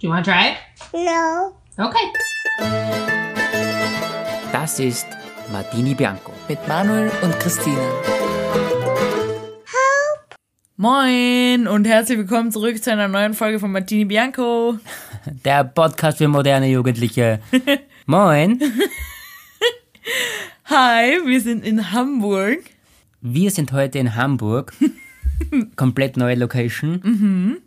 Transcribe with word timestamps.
Do 0.00 0.06
you 0.06 0.14
want 0.14 0.24
to 0.24 0.30
try 0.30 0.52
it? 0.52 0.56
No. 0.94 1.52
Okay. 1.76 2.06
Das 4.50 4.80
ist 4.80 5.06
Martini 5.52 5.92
Bianco. 5.92 6.32
mit 6.48 6.66
Manuel 6.66 7.10
und 7.20 7.38
Christine. 7.38 7.76
Moin 10.78 11.68
und 11.68 11.86
herzlich 11.86 12.16
willkommen 12.16 12.50
zurück 12.50 12.82
zu 12.82 12.90
einer 12.90 13.08
neuen 13.08 13.34
Folge 13.34 13.58
von 13.58 13.72
Martini 13.72 14.06
Bianco. 14.06 14.78
Der 15.44 15.64
Podcast 15.64 16.16
für 16.16 16.28
moderne 16.28 16.68
Jugendliche. 16.68 17.40
Moin. 18.06 18.58
Hi, 20.64 21.18
wir 21.26 21.42
sind 21.42 21.62
in 21.62 21.92
Hamburg. 21.92 22.60
Wir 23.20 23.50
sind 23.50 23.70
heute 23.72 23.98
in 23.98 24.16
Hamburg. 24.16 24.72
Komplett 25.76 26.16
neue 26.16 26.36
Location. 26.36 27.60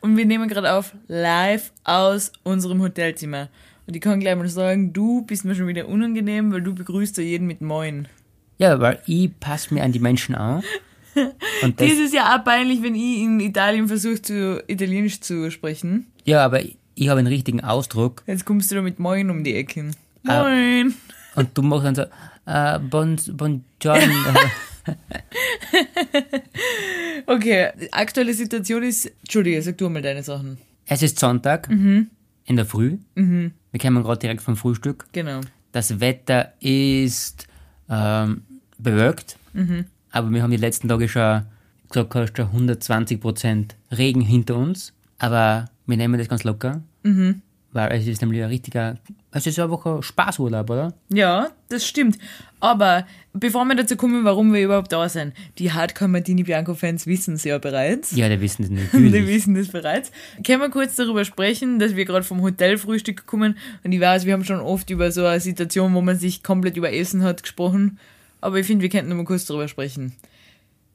Und 0.00 0.16
wir 0.16 0.26
nehmen 0.26 0.48
gerade 0.48 0.72
auf 0.72 0.94
live 1.08 1.72
aus 1.84 2.32
unserem 2.44 2.80
Hotelzimmer. 2.82 3.48
Und 3.86 3.94
ich 3.96 4.02
kann 4.02 4.20
gleich 4.20 4.36
mal 4.36 4.48
sagen, 4.48 4.92
du 4.92 5.22
bist 5.22 5.44
mir 5.44 5.54
schon 5.54 5.66
wieder 5.66 5.88
unangenehm, 5.88 6.52
weil 6.52 6.62
du 6.62 6.74
begrüßt 6.74 7.16
ja 7.18 7.22
jeden 7.24 7.46
mit 7.46 7.60
Moin. 7.60 8.06
Ja, 8.58 8.80
weil 8.80 9.00
ich 9.06 9.30
passe 9.40 9.72
mir 9.74 9.82
an 9.82 9.92
die 9.92 9.98
Menschen 9.98 10.34
an. 10.34 10.62
Und 11.62 11.80
das, 11.80 11.88
Das 11.88 11.98
ist 11.98 12.14
ja 12.14 12.36
auch 12.36 12.44
peinlich, 12.44 12.82
wenn 12.82 12.94
ich 12.94 13.20
in 13.20 13.40
Italien 13.40 13.88
versuche, 13.88 14.20
zu 14.22 14.62
Italienisch 14.66 15.20
zu 15.20 15.50
sprechen. 15.50 16.06
ja, 16.24 16.44
aber 16.44 16.60
ich 17.00 17.08
habe 17.08 17.20
einen 17.20 17.28
richtigen 17.28 17.62
Ausdruck. 17.62 18.22
Jetzt 18.26 18.44
kommst 18.44 18.70
du 18.70 18.74
da 18.74 18.82
mit 18.82 18.98
Moin 18.98 19.30
um 19.30 19.44
die 19.44 19.54
Ecke. 19.54 19.92
Ah. 20.26 20.42
Moin. 20.42 20.94
Und 21.36 21.56
du 21.56 21.62
machst 21.62 21.86
dann 21.86 21.94
so, 21.94 22.02
äh, 22.46 22.78
bon, 22.80 23.16
buongiorno. 23.32 24.14
Okay, 27.26 27.70
die 27.80 27.92
aktuelle 27.92 28.34
Situation 28.34 28.82
ist, 28.82 29.06
Entschuldige, 29.20 29.62
sag 29.62 29.78
du 29.78 29.88
mal 29.88 30.02
deine 30.02 30.22
Sachen. 30.22 30.58
es 30.86 31.02
ist 31.02 31.18
Sonntag. 31.18 31.68
In 31.70 32.56
der 32.56 32.64
Früh. 32.64 32.96
Wir 33.14 33.80
kommen 33.80 34.02
gerade 34.02 34.18
direkt 34.20 34.42
vom 34.42 34.56
Frühstück. 34.56 35.06
Genau. 35.12 35.40
Das 35.72 36.00
Wetter 36.00 36.52
ist 36.60 37.46
ähm, 37.90 38.42
bewölkt, 38.78 39.36
aber 40.10 40.30
wir 40.30 40.42
haben 40.42 40.50
die 40.50 40.56
letzten 40.56 40.88
Tage 40.88 41.08
schon 41.08 41.42
gesagt, 41.90 42.14
hast 42.14 42.36
schon 42.36 42.68
120% 42.68 43.70
Regen 43.92 44.20
hinter 44.22 44.56
uns. 44.56 44.92
Aber 45.18 45.66
wir 45.86 45.96
nehmen 45.96 46.18
das 46.18 46.28
ganz 46.28 46.44
locker, 46.44 46.82
weil 47.72 47.92
es 47.92 48.06
ist 48.06 48.20
nämlich 48.22 48.42
ein 48.42 48.48
richtiger, 48.48 48.96
es 49.30 49.46
ist 49.46 49.58
einfach 49.58 49.84
ein 49.84 50.02
Spaßurlaub, 50.02 50.70
oder? 50.70 50.94
Ja, 51.10 51.50
das 51.68 51.86
stimmt. 51.86 52.18
Aber 52.60 53.06
bevor 53.34 53.64
wir 53.66 53.76
dazu 53.76 53.96
kommen, 53.96 54.24
warum 54.24 54.52
wir 54.52 54.62
überhaupt 54.64 54.90
da 54.90 55.08
sind, 55.08 55.34
die 55.58 55.70
Hardcore 55.70 56.08
Martini 56.08 56.42
Bianco 56.42 56.74
Fans 56.74 57.06
wissen 57.06 57.34
es 57.34 57.44
ja 57.44 57.58
bereits. 57.58 58.16
Ja, 58.16 58.28
die 58.28 58.40
wissen 58.40 58.62
das 58.62 58.70
Die 58.92 58.98
natürlich. 58.98 59.26
wissen 59.26 59.54
das 59.54 59.68
bereits. 59.68 60.10
Können 60.44 60.60
wir 60.62 60.70
kurz 60.70 60.96
darüber 60.96 61.24
sprechen, 61.24 61.78
dass 61.78 61.94
wir 61.94 62.04
gerade 62.04 62.24
vom 62.24 62.40
Hotelfrühstück 62.42 63.26
kommen 63.26 63.58
und 63.84 63.92
ich 63.92 64.00
weiß, 64.00 64.24
wir 64.24 64.32
haben 64.32 64.44
schon 64.44 64.60
oft 64.60 64.88
über 64.90 65.12
so 65.12 65.24
eine 65.26 65.40
Situation, 65.40 65.94
wo 65.94 66.00
man 66.00 66.18
sich 66.18 66.42
komplett 66.42 66.76
über 66.76 66.92
Essen 66.92 67.22
hat 67.22 67.42
gesprochen, 67.42 67.98
aber 68.40 68.58
ich 68.58 68.66
finde, 68.66 68.82
wir 68.82 68.88
könnten 68.88 69.10
noch 69.10 69.16
mal 69.16 69.24
kurz 69.24 69.44
darüber 69.46 69.68
sprechen. 69.68 70.14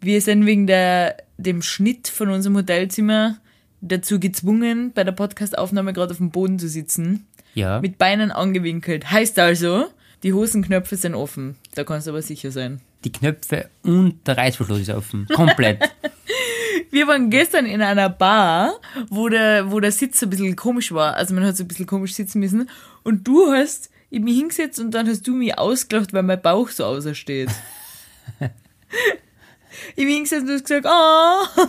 Wir 0.02 0.22
sind 0.22 0.46
wegen 0.46 0.68
der, 0.68 1.18
dem 1.38 1.62
Schnitt 1.62 2.08
von 2.10 2.30
unserem 2.30 2.58
Hotelzimmer 2.58 3.38
dazu 3.88 4.20
gezwungen, 4.20 4.92
bei 4.94 5.04
der 5.04 5.12
Podcastaufnahme 5.12 5.94
gerade 5.94 6.12
auf 6.12 6.18
dem 6.18 6.32
Boden 6.32 6.60
zu 6.60 6.68
sitzen, 6.68 7.28
Ja, 7.54 7.80
mit 7.82 7.98
Beinen 7.98 8.32
angewinkelt. 8.32 9.12
Heißt 9.12 9.38
also, 9.40 9.86
die 10.24 10.34
Hosenknöpfe 10.34 10.96
sind 10.96 11.16
offen. 11.16 11.56
Da 11.76 11.84
kannst 11.84 12.08
du 12.08 12.12
aber 12.12 12.22
sicher 12.22 12.52
sein. 12.52 12.82
die 13.04 13.12
Knöpfe 13.12 13.70
und 13.84 14.26
der 14.26 14.38
Reißverschluss 14.38 14.80
ist 14.80 14.90
offen. 14.90 15.28
Komplett. 15.34 15.82
Wir 16.92 17.08
waren 17.08 17.30
gestern 17.30 17.66
in 17.66 17.82
einer 17.82 18.10
Bar, 18.10 18.74
wo 19.10 19.28
der, 19.28 19.72
wo 19.72 19.80
der 19.80 19.92
Sitz 19.92 20.24
ein 20.24 20.30
bisschen 20.30 20.56
komisch 20.56 20.92
war. 20.92 21.16
Also 21.16 21.34
man 21.34 21.44
hat 21.44 21.58
so 21.58 21.64
ein 21.64 21.68
bisschen 21.68 21.88
komisch 21.88 22.14
sitzen 22.14 22.40
müssen. 22.40 22.70
Und 23.04 23.28
du 23.28 23.52
hast 23.52 23.90
ich 24.10 24.22
mich 24.22 24.38
hingesetzt 24.38 24.80
und 24.80 24.92
dann 24.92 25.08
hast 25.08 25.26
du 25.28 25.34
mich 25.34 25.58
ausgelacht, 25.58 26.14
weil 26.14 26.22
mein 26.22 26.40
Bauch 26.40 26.70
so 26.70 26.86
außersteht. 26.86 27.50
ich 29.96 30.06
bin 30.06 30.08
hingesetzt 30.08 30.42
und 30.44 30.48
du 30.50 30.54
hast 30.54 30.66
gesagt, 30.66 30.86
oh, 30.88 31.64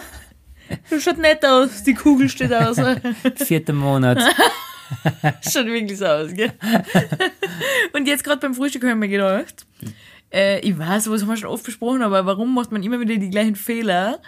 das 0.90 1.02
schaut 1.02 1.18
nett 1.18 1.44
aus, 1.44 1.82
die 1.82 1.94
Kugel 1.94 2.28
steht 2.28 2.52
aus. 2.52 2.78
Vierter 3.36 3.72
Monat. 3.72 4.22
schaut 5.42 5.66
wirklich 5.66 5.98
so 5.98 6.06
aus, 6.06 6.34
gell? 6.34 6.52
und 7.92 8.06
jetzt 8.06 8.24
gerade 8.24 8.40
beim 8.40 8.54
Frühstück 8.54 8.82
habe 8.82 8.92
ich 8.92 8.98
mir 8.98 9.08
gedacht, 9.08 9.66
äh, 10.32 10.60
ich 10.60 10.78
weiß, 10.78 11.10
was 11.10 11.22
haben 11.22 11.28
wir 11.28 11.36
schon 11.36 11.48
oft 11.48 11.64
besprochen, 11.64 12.02
aber 12.02 12.26
warum 12.26 12.54
macht 12.54 12.72
man 12.72 12.82
immer 12.82 13.00
wieder 13.00 13.16
die 13.16 13.30
gleichen 13.30 13.56
Fehler? 13.56 14.20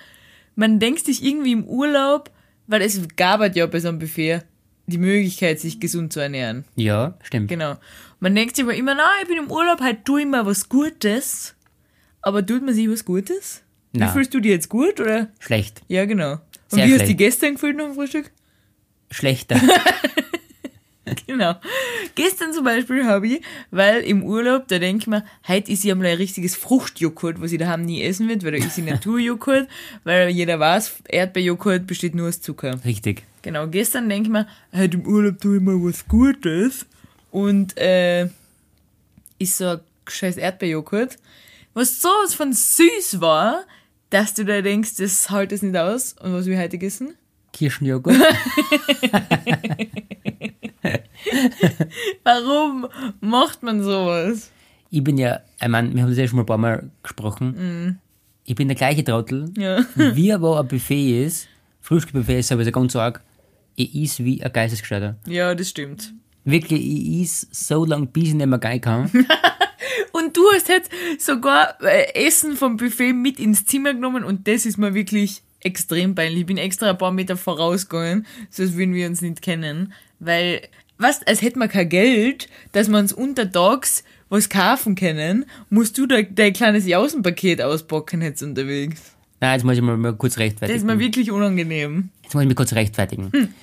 Man 0.54 0.78
denkt 0.78 1.04
sich 1.04 1.22
irgendwie 1.22 1.52
im 1.52 1.64
Urlaub, 1.64 2.30
weil 2.66 2.82
es 2.82 3.00
gab 3.16 3.40
halt 3.40 3.56
ja 3.56 3.66
bei 3.66 3.80
so 3.80 3.88
einem 3.88 3.98
Buffet 3.98 4.40
die 4.86 4.98
Möglichkeit, 4.98 5.60
sich 5.60 5.80
gesund 5.80 6.12
zu 6.12 6.20
ernähren. 6.20 6.64
Ja, 6.76 7.18
stimmt. 7.22 7.48
Genau. 7.48 7.76
Man 8.20 8.34
denkt 8.34 8.56
sich 8.56 8.64
aber 8.64 8.74
immer, 8.74 8.94
na, 8.94 9.08
ich 9.20 9.28
bin 9.28 9.36
im 9.36 9.50
Urlaub, 9.50 9.80
halt 9.80 10.04
tu 10.04 10.16
ich 10.16 10.26
mal 10.26 10.46
was 10.46 10.68
Gutes. 10.68 11.54
Aber 12.22 12.44
tut 12.44 12.64
man 12.64 12.74
sich 12.74 12.88
was 12.88 13.04
Gutes? 13.04 13.62
Wie 13.96 14.00
Na. 14.00 14.12
fühlst 14.12 14.32
du 14.34 14.40
dich 14.40 14.52
jetzt 14.52 14.68
gut, 14.68 15.00
oder? 15.00 15.28
Schlecht. 15.38 15.82
Ja, 15.88 16.04
genau. 16.04 16.32
Und 16.32 16.40
Sehr 16.68 16.86
wie 16.86 16.92
hast 16.92 16.92
du 16.92 16.96
schlecht. 17.06 17.08
dich 17.08 17.16
gestern 17.16 17.54
gefühlt 17.54 17.76
nach 17.76 17.84
dem 17.86 17.94
Frühstück? 17.94 18.30
Schlechter. 19.10 19.60
Genau. 21.28 21.54
Gestern 22.16 22.52
zum 22.52 22.64
Beispiel 22.64 23.04
habe 23.04 23.28
ich, 23.28 23.40
weil 23.70 24.02
im 24.02 24.24
Urlaub, 24.24 24.66
da 24.66 24.78
denke 24.80 25.02
ich 25.02 25.06
mir, 25.06 25.24
heute 25.46 25.70
ist 25.70 25.84
ja 25.84 25.94
mal 25.94 26.06
ein 26.06 26.16
richtiges 26.16 26.56
Fruchtjoghurt, 26.56 27.40
was 27.40 27.52
ich 27.52 27.58
daheim 27.58 27.82
nie 27.84 28.02
essen 28.02 28.28
wird, 28.28 28.44
weil 28.44 28.52
da 28.52 28.58
ist 28.58 28.76
ja 28.76 28.84
Naturjoghurt, 28.84 29.68
weil 30.04 30.30
jeder 30.30 30.58
weiß, 30.58 31.02
Erdbeerjoghurt 31.08 31.86
besteht 31.86 32.16
nur 32.16 32.28
aus 32.28 32.40
Zucker. 32.40 32.80
Richtig. 32.84 33.22
Genau, 33.42 33.68
gestern 33.68 34.08
denke 34.08 34.26
ich 34.28 34.32
mir, 34.32 34.48
heute 34.74 34.96
im 34.96 35.06
Urlaub 35.06 35.40
tue 35.40 35.56
ich 35.58 35.62
mal 35.62 35.74
was 35.76 36.08
Gutes 36.08 36.86
und 37.30 37.76
äh, 37.78 38.24
ist 39.38 39.58
so 39.58 39.66
ein 39.68 39.80
scheiß 40.08 40.38
Erdbeerjoghurt, 40.38 41.18
was 41.74 42.00
sowas 42.02 42.34
von 42.34 42.52
süß 42.52 43.20
war, 43.20 43.64
dass 44.10 44.34
du 44.34 44.44
da 44.44 44.62
denkst, 44.62 44.96
das 44.96 45.30
hält 45.30 45.52
es 45.52 45.62
nicht 45.62 45.76
aus. 45.76 46.14
Und 46.14 46.32
was 46.32 46.46
wir 46.46 46.58
heute 46.58 46.78
gegessen? 46.78 47.14
Kirschenjoghurt. 47.52 48.16
Warum 52.24 52.86
macht 53.20 53.62
man 53.62 53.82
sowas? 53.82 54.50
Ich 54.90 55.02
bin 55.02 55.18
ja, 55.18 55.40
ich 55.60 55.68
meine, 55.68 55.94
wir 55.94 56.02
haben 56.02 56.10
das 56.10 56.18
ja 56.18 56.28
schon 56.28 56.36
mal 56.36 56.42
ein 56.42 56.46
paar 56.46 56.58
Mal 56.58 56.90
gesprochen. 57.02 57.98
Ich 58.44 58.54
bin 58.54 58.68
der 58.68 58.76
gleiche 58.76 59.02
Trottel. 59.02 59.50
Ja. 59.56 59.84
Wie 59.94 60.32
aber 60.32 60.60
ein 60.60 60.68
Buffet 60.68 61.24
ist, 61.24 61.48
Frühstücksbuffet 61.80 62.38
ist 62.40 62.48
sowieso 62.48 62.70
ganz 62.70 62.94
arg, 62.94 63.22
ich 63.74 63.94
is 63.94 64.18
wie 64.20 64.42
ein 64.42 64.52
Geistesgescheider. 64.52 65.16
Ja, 65.26 65.54
das 65.54 65.70
stimmt. 65.70 66.12
Wirklich, 66.44 66.80
ich 66.80 67.22
is 67.22 67.48
so 67.50 67.84
lange, 67.84 68.06
bis 68.06 68.28
ich 68.28 68.34
nicht 68.34 68.46
mehr 68.46 68.58
gehen 68.58 68.80
kann. 68.80 69.10
Und 70.16 70.36
du 70.36 70.42
hast 70.54 70.68
jetzt 70.68 70.90
sogar 71.18 71.76
äh, 71.82 72.26
Essen 72.26 72.56
vom 72.56 72.76
Buffet 72.76 73.12
mit 73.12 73.38
ins 73.38 73.66
Zimmer 73.66 73.92
genommen 73.92 74.24
und 74.24 74.48
das 74.48 74.64
ist 74.64 74.78
mir 74.78 74.94
wirklich 74.94 75.42
extrem 75.60 76.14
peinlich. 76.14 76.40
Ich 76.40 76.46
bin 76.46 76.56
extra 76.56 76.90
ein 76.90 76.98
paar 76.98 77.12
Meter 77.12 77.36
vorausgegangen, 77.36 78.26
so 78.50 78.62
als 78.62 78.76
würden 78.76 78.94
wir 78.94 79.06
uns 79.08 79.20
nicht 79.20 79.42
kennen, 79.42 79.92
weil, 80.18 80.62
was, 80.96 81.22
als 81.26 81.42
hätten 81.42 81.58
wir 81.58 81.68
kein 81.68 81.88
Geld, 81.88 82.48
dass 82.72 82.88
wir 82.88 82.98
uns 82.98 83.12
untertags 83.12 84.04
was 84.28 84.48
kaufen 84.48 84.94
können, 84.94 85.44
musst 85.70 85.98
du 85.98 86.06
da 86.06 86.22
dein 86.22 86.52
kleines 86.52 86.86
Jausenpaket 86.86 87.60
auspacken 87.60 88.22
jetzt 88.22 88.42
unterwegs. 88.42 89.00
Nein, 89.40 89.52
jetzt 89.52 89.64
muss 89.64 89.76
ich 89.76 89.82
mal, 89.82 89.96
mal 89.96 90.14
kurz 90.14 90.34
Das 90.34 90.44
ist 90.44 90.44
rechtfertigen. 90.44 90.86
mir 90.86 90.98
wirklich 90.98 91.30
unangenehm. 91.30 92.08
Jetzt 92.22 92.34
muss 92.34 92.42
ich 92.42 92.48
mich 92.48 92.56
kurz 92.56 92.72
rechtfertigen. 92.72 93.54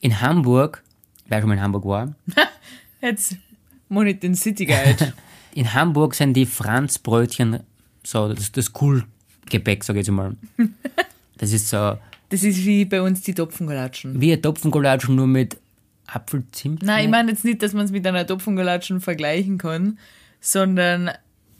In 0.00 0.20
Hamburg, 0.20 0.82
wer 1.26 1.40
schon 1.40 1.48
mal 1.48 1.54
in 1.54 1.62
Hamburg 1.62 1.84
war, 1.86 2.14
Jetzt 3.00 3.36
ich 3.90 4.20
den 4.20 4.34
City 4.34 4.66
Guide. 4.66 5.12
in 5.54 5.72
Hamburg 5.74 6.14
sind 6.14 6.34
die 6.34 6.46
Franzbrötchen 6.46 7.60
so 8.04 8.32
das, 8.32 8.52
das 8.52 8.72
Cool-Gebäck, 8.80 9.84
sag 9.84 9.96
ich 9.96 10.06
jetzt 10.06 10.10
mal. 10.10 10.36
Das 11.38 11.52
ist 11.52 11.68
so 11.70 11.98
Das 12.28 12.44
ist 12.44 12.64
wie 12.64 12.84
bei 12.84 13.02
uns 13.02 13.22
die 13.22 13.34
Topfengalatschen. 13.34 14.20
wie 14.20 14.32
ein 14.32 14.40
Topfengoulaschen, 14.42 15.16
nur 15.16 15.26
mit 15.26 15.56
Apfelzimt. 16.06 16.82
Nein, 16.82 17.04
ich 17.06 17.10
meine 17.10 17.30
jetzt 17.32 17.44
nicht, 17.44 17.62
dass 17.62 17.72
man 17.72 17.84
es 17.84 17.90
mit 17.90 18.06
einer 18.06 18.26
Topfengalatschen 18.26 19.00
vergleichen 19.00 19.58
kann, 19.58 19.98
sondern 20.40 21.10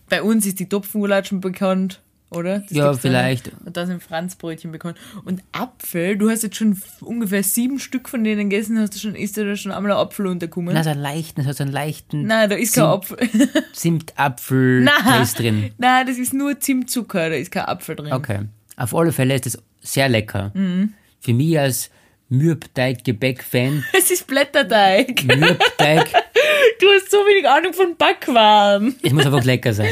bei 0.08 0.22
uns 0.22 0.46
ist 0.46 0.60
die 0.60 0.68
Topfengalatschen 0.68 1.40
bekannt, 1.40 2.00
oder? 2.36 2.60
Das 2.60 2.70
Ja, 2.70 2.92
vielleicht. 2.94 3.46
nicht. 3.46 3.56
Und 3.66 3.76
da 3.76 3.86
sind 3.86 4.02
Franzbrötchen 4.02 4.72
bekannt. 4.72 4.96
Und 5.24 5.42
Apfel, 5.52 6.16
du 6.16 6.30
hast 6.30 6.42
jetzt 6.42 6.56
schon 6.56 6.80
ungefähr 7.00 7.42
sieben 7.42 7.78
Stück 7.78 8.08
von 8.08 8.24
denen 8.24 8.50
gegessen, 8.50 8.78
hast 8.78 8.94
du 8.94 8.98
schon, 8.98 9.14
ist 9.14 9.36
da 9.36 9.54
schon 9.56 9.72
einmal 9.72 9.92
ein 9.92 9.98
Apfel 9.98 10.26
untergekommen? 10.26 10.74
Na, 10.74 10.82
so 10.82 10.90
einen 10.90 11.00
leichten, 11.00 11.50
so 11.52 11.62
einen 11.62 11.72
leichten 11.72 12.26
Nein, 12.26 12.50
da 12.50 12.56
ist 12.56 12.74
kein 12.74 12.84
Apfel. 12.84 13.18
Zimtapfel 13.72 14.82
Nein, 14.82 15.22
ist 15.22 15.38
drin. 15.38 15.70
nein, 15.78 16.06
das 16.06 16.18
ist 16.18 16.32
nur 16.34 16.58
Zimtzucker, 16.58 17.30
da 17.30 17.36
ist 17.36 17.50
kein 17.52 17.64
Apfel 17.64 17.96
drin. 17.96 18.12
Okay. 18.12 18.40
Auf 18.76 18.94
alle 18.94 19.12
Fälle 19.12 19.34
ist 19.34 19.46
das 19.46 19.58
sehr 19.80 20.08
lecker. 20.08 20.50
Mhm. 20.54 20.94
Für 21.20 21.32
mich 21.34 21.58
als 21.58 21.90
Mürbteig-Gebäck-Fan, 22.28 23.84
Es 23.92 24.10
ist 24.10 24.26
Blätterteig. 24.26 25.24
Mürbteig, 25.24 26.08
Du 26.80 26.86
hast 26.88 27.10
so 27.10 27.18
wenig 27.18 27.48
Ahnung 27.48 27.72
von 27.74 27.96
Backwaren. 27.96 28.94
es 29.02 29.12
muss 29.12 29.26
einfach 29.26 29.44
lecker 29.44 29.72
sein. 29.72 29.88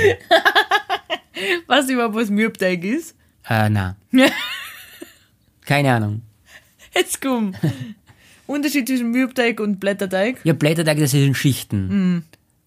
Weißt 1.66 1.88
du 1.88 1.94
überhaupt, 1.94 2.14
was 2.14 2.30
Mürbteig 2.30 2.84
ist? 2.84 3.14
Äh, 3.48 3.68
na. 3.70 3.96
Keine 5.64 5.92
Ahnung. 5.92 6.22
Jetzt 6.94 7.20
komm. 7.20 7.54
Unterschied 8.46 8.88
zwischen 8.88 9.10
Mürbteig 9.12 9.60
und 9.60 9.78
Blätterteig. 9.78 10.40
Ja, 10.44 10.52
Blätterteig, 10.52 10.98
das 10.98 11.14
ist 11.14 11.24
in 11.24 11.34
Schichten. 11.34 11.88
Mhm. 11.88 12.22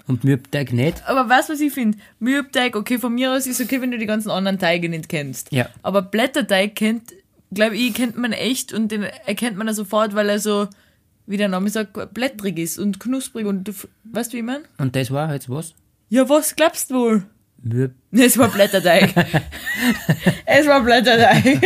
Und 0.08 0.24
Mürbteig 0.24 0.74
nicht. 0.74 1.08
Aber 1.08 1.30
weißt 1.30 1.50
du, 1.50 1.54
was 1.54 1.60
ich 1.62 1.74
finde? 1.74 1.98
Mürbteig, 2.20 2.76
okay, 2.76 2.98
von 2.98 3.14
mir 3.14 3.32
aus 3.32 3.48
ist 3.48 3.62
okay, 3.62 3.82
wenn 3.82 3.92
du 3.92 3.98
die 3.98 4.06
ganzen 4.06 4.30
anderen 4.32 4.60
Teige 4.60 4.90
nicht 4.90 5.08
kennst. 5.10 5.52
Ja. 5.52 5.70
Aber 5.82 6.02
Blätterteig 6.02 6.76
kennt, 6.76 7.14
glaube 7.54 7.78
ich, 7.78 7.94
kennt 7.94 8.18
man 8.18 8.34
echt 8.34 8.74
und 8.74 8.92
den 8.92 9.04
erkennt 9.04 9.58
man 9.58 9.68
ja 9.68 9.74
sofort, 9.74 10.14
weil 10.16 10.30
er 10.30 10.40
so, 10.40 10.68
wie 11.26 11.38
der 11.38 11.48
Name 11.48 11.70
sagt, 11.70 12.14
blättrig 12.14 12.60
ist 12.60 12.80
und 12.80 13.00
knusprig 13.00 13.46
und 13.46 13.66
du, 13.66 13.74
weißt 14.06 14.32
du, 14.32 14.36
wie 14.36 14.40
ich 14.40 14.46
mein? 14.46 14.62
Und 14.78 14.96
das 14.96 15.12
war 15.12 15.34
jetzt 15.34 15.50
was? 15.50 15.74
Ja, 16.10 16.28
was 16.28 16.56
glaubst 16.56 16.92
du 16.92 16.96
wohl? 16.96 17.24
Mürb. 17.64 17.94
Es 18.12 18.38
war 18.38 18.50
Blätterteig. 18.50 19.14
es 20.46 20.68
war 20.68 20.84
Blätterteig. 20.84 21.62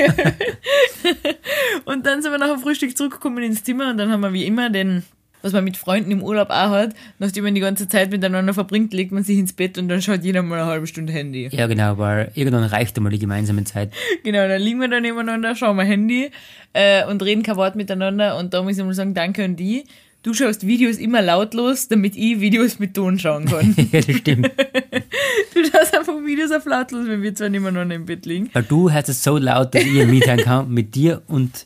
und 1.86 2.06
dann 2.06 2.22
sind 2.22 2.32
wir 2.32 2.38
nach 2.38 2.52
dem 2.52 2.60
Frühstück 2.60 2.96
zurückgekommen 2.96 3.44
ins 3.44 3.64
Zimmer 3.64 3.90
und 3.90 3.98
dann 3.98 4.12
haben 4.12 4.22
wir 4.22 4.32
wie 4.32 4.46
immer 4.46 4.70
den, 4.70 5.04
was 5.42 5.54
man 5.54 5.64
mit 5.64 5.76
Freunden 5.76 6.12
im 6.12 6.22
Urlaub 6.22 6.50
auch 6.52 6.70
hat, 6.70 6.94
nachdem 7.18 7.46
man 7.46 7.56
die 7.56 7.62
ganze 7.62 7.88
Zeit 7.88 8.12
miteinander 8.12 8.54
verbringt, 8.54 8.94
legt 8.94 9.12
man 9.12 9.24
sich 9.24 9.40
ins 9.40 9.54
Bett 9.54 9.78
und 9.78 9.88
dann 9.88 10.02
schaut 10.02 10.24
jeder 10.24 10.44
mal 10.44 10.60
eine 10.60 10.68
halbe 10.68 10.86
Stunde 10.86 11.12
Handy. 11.14 11.50
Ja, 11.52 11.66
genau, 11.66 11.98
weil 11.98 12.32
irgendwann 12.36 12.64
reicht 12.66 12.96
einmal 12.98 13.12
die 13.12 13.20
gemeinsame 13.20 13.64
Zeit. 13.64 13.92
Genau, 14.24 14.48
dann 14.48 14.62
liegen 14.62 14.80
wir 14.80 14.88
da 14.88 15.00
nebeneinander, 15.00 15.56
schauen 15.56 15.78
wir 15.78 15.84
Handy 15.84 16.30
äh, 16.74 17.06
und 17.06 17.24
reden 17.24 17.42
kein 17.42 17.56
Wort 17.56 17.76
miteinander 17.76 18.38
und 18.38 18.54
da 18.54 18.62
muss 18.62 18.78
ich 18.78 18.84
mal 18.84 18.94
sagen, 18.94 19.16
danke 19.16 19.44
an 19.44 19.56
die. 19.56 19.86
Du 20.28 20.34
schaust 20.34 20.68
Videos 20.68 20.98
immer 20.98 21.22
lautlos, 21.22 21.88
damit 21.88 22.18
ich 22.18 22.42
Videos 22.42 22.80
mit 22.80 22.94
Ton 22.94 23.18
schauen 23.18 23.46
kann. 23.46 23.74
ja, 23.94 24.02
das 24.02 24.14
stimmt. 24.14 24.48
du 25.54 25.64
schaust 25.64 25.98
einfach 25.98 26.16
Videos 26.16 26.52
auf 26.52 26.66
lautlos, 26.66 27.08
wenn 27.08 27.22
wir 27.22 27.34
zwei 27.34 27.48
nebeneinander 27.48 27.96
im 27.96 28.06
Bett 28.06 28.26
liegen. 28.26 28.50
Weil 28.52 28.64
du 28.64 28.92
hörst 28.92 29.08
es 29.08 29.24
so 29.24 29.38
laut, 29.38 29.74
dass 29.74 29.84
ich 29.84 30.06
mithören 30.06 30.42
kann 30.42 30.70
mit 30.70 30.96
dir 30.96 31.22
und 31.28 31.66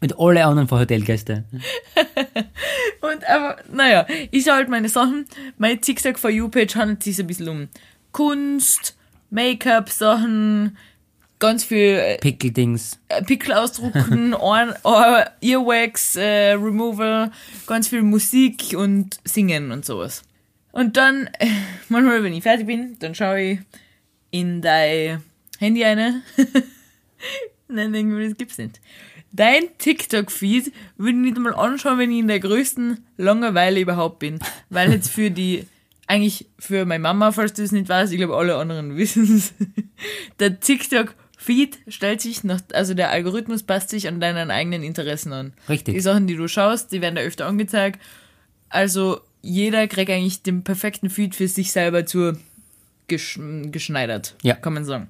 mit 0.00 0.16
allen 0.20 0.38
anderen 0.38 0.68
von 0.68 0.78
Hotelgästen. 0.78 1.46
Und 3.00 3.28
aber, 3.28 3.56
naja, 3.72 4.06
ich 4.30 4.44
schaue 4.44 4.54
halt 4.54 4.68
meine 4.68 4.88
Sachen. 4.88 5.24
Meine 5.58 5.80
Zigzag 5.80 6.16
for 6.16 6.30
You 6.30 6.48
Page 6.48 6.76
handelt 6.76 7.02
sich 7.02 7.18
ein 7.18 7.26
bisschen 7.26 7.48
um 7.48 7.68
Kunst, 8.12 8.96
Make-up-Sachen, 9.30 10.76
ganz 11.38 11.64
viel 11.64 11.98
äh, 11.98 12.18
Pickeldings. 12.18 12.98
Pickel 13.26 13.52
ausdrucken, 13.52 14.34
Ohren, 14.40 14.74
Ohr, 14.82 15.24
Earwax 15.40 16.16
äh, 16.16 16.52
Removal, 16.52 17.30
ganz 17.66 17.88
viel 17.88 18.02
Musik 18.02 18.74
und 18.76 19.18
Singen 19.24 19.72
und 19.72 19.84
sowas. 19.84 20.22
Und 20.72 20.96
dann, 20.96 21.28
äh, 21.38 21.48
manchmal, 21.88 22.22
wenn 22.22 22.34
ich 22.34 22.42
fertig 22.42 22.66
bin, 22.66 22.96
dann 22.98 23.14
schaue 23.14 23.40
ich 23.40 23.58
in 24.30 24.60
dein 24.60 25.22
Handy 25.58 25.84
eine. 25.84 26.22
Nein, 27.68 27.94
irgendwie, 27.94 28.28
das 28.28 28.36
gibt's 28.36 28.58
nicht. 28.58 28.80
Dein 29.32 29.64
TikTok-Feed 29.78 30.72
würde 30.96 31.10
ich 31.10 31.16
nicht 31.16 31.36
einmal 31.36 31.54
anschauen, 31.54 31.98
wenn 31.98 32.10
ich 32.10 32.20
in 32.20 32.28
der 32.28 32.40
größten 32.40 33.04
Langeweile 33.16 33.80
überhaupt 33.80 34.18
bin. 34.18 34.38
Weil 34.70 34.92
jetzt 34.92 35.10
für 35.10 35.30
die, 35.30 35.66
eigentlich 36.06 36.46
für 36.58 36.84
meine 36.84 37.02
Mama, 37.02 37.32
falls 37.32 37.52
du 37.52 37.62
es 37.62 37.72
nicht 37.72 37.88
weißt, 37.88 38.12
ich 38.12 38.18
glaube 38.18 38.36
alle 38.36 38.56
anderen 38.56 38.96
wissen 38.96 39.36
es, 39.36 39.54
der 40.38 40.60
TikTok-Feed 41.46 41.78
stellt 41.88 42.20
sich 42.20 42.44
nach, 42.44 42.60
also 42.72 42.94
der 42.94 43.10
Algorithmus 43.10 43.62
passt 43.62 43.90
sich 43.90 44.08
an 44.08 44.20
deinen 44.20 44.50
eigenen 44.50 44.82
Interessen 44.82 45.32
an. 45.32 45.52
Richtig. 45.68 45.94
Die 45.94 46.00
Sachen, 46.00 46.26
die 46.26 46.36
du 46.36 46.48
schaust, 46.48 46.92
die 46.92 47.00
werden 47.00 47.14
da 47.14 47.22
öfter 47.22 47.46
angezeigt. 47.46 48.00
Also 48.68 49.20
jeder 49.42 49.86
kriegt 49.86 50.10
eigentlich 50.10 50.42
den 50.42 50.64
perfekten 50.64 51.08
Feed 51.08 51.34
für 51.34 51.48
sich 51.48 51.72
selber 51.72 52.04
zu 52.04 52.36
gesch 53.08 53.38
geschneidert. 53.66 54.34
Ja. 54.42 54.54
Kann 54.54 54.74
man 54.74 54.84
sagen. 54.84 55.08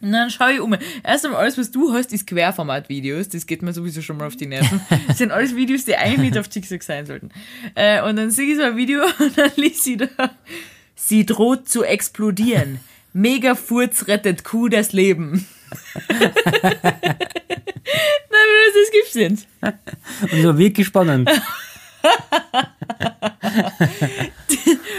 Und 0.00 0.12
dann 0.12 0.30
schaue 0.30 0.52
ich 0.52 0.60
um. 0.60 0.76
Erst 1.02 1.24
einmal 1.24 1.40
alles, 1.40 1.58
was 1.58 1.70
du 1.70 1.92
hast, 1.92 2.12
ist 2.12 2.26
Querformat-Videos. 2.26 3.30
Das 3.30 3.46
geht 3.46 3.62
mir 3.62 3.72
sowieso 3.72 4.02
schon 4.02 4.18
mal 4.18 4.26
auf 4.26 4.36
die 4.36 4.46
Nerven. 4.46 4.80
Das 5.08 5.18
sind 5.18 5.32
alles 5.32 5.56
Videos, 5.56 5.86
die 5.86 5.96
eigentlich 5.96 6.30
nicht 6.30 6.38
auf 6.38 6.48
TikTok 6.48 6.82
sein 6.82 7.06
sollten. 7.06 7.30
Äh, 7.74 8.02
und 8.02 8.16
dann 8.16 8.30
sehe 8.30 8.52
ich 8.52 8.56
so 8.56 8.62
ein 8.62 8.76
Video 8.76 9.02
und 9.18 9.36
dann 9.36 9.50
liest 9.56 9.84
sie 9.84 9.96
da. 9.96 10.08
Sie 10.94 11.24
droht 11.24 11.68
zu 11.68 11.82
explodieren. 11.82 12.78
Mega 13.14 13.54
Furz 13.54 14.06
rettet 14.08 14.44
Kuh 14.44 14.68
das 14.68 14.92
Leben. 14.92 15.46
Nein, 16.08 16.32
das 18.74 18.90
gibt's 18.92 19.14
nicht. 19.14 19.46
Und 20.22 20.32
es 20.32 20.44
war 20.44 20.58
wirklich 20.58 20.86
spannend. 20.86 21.30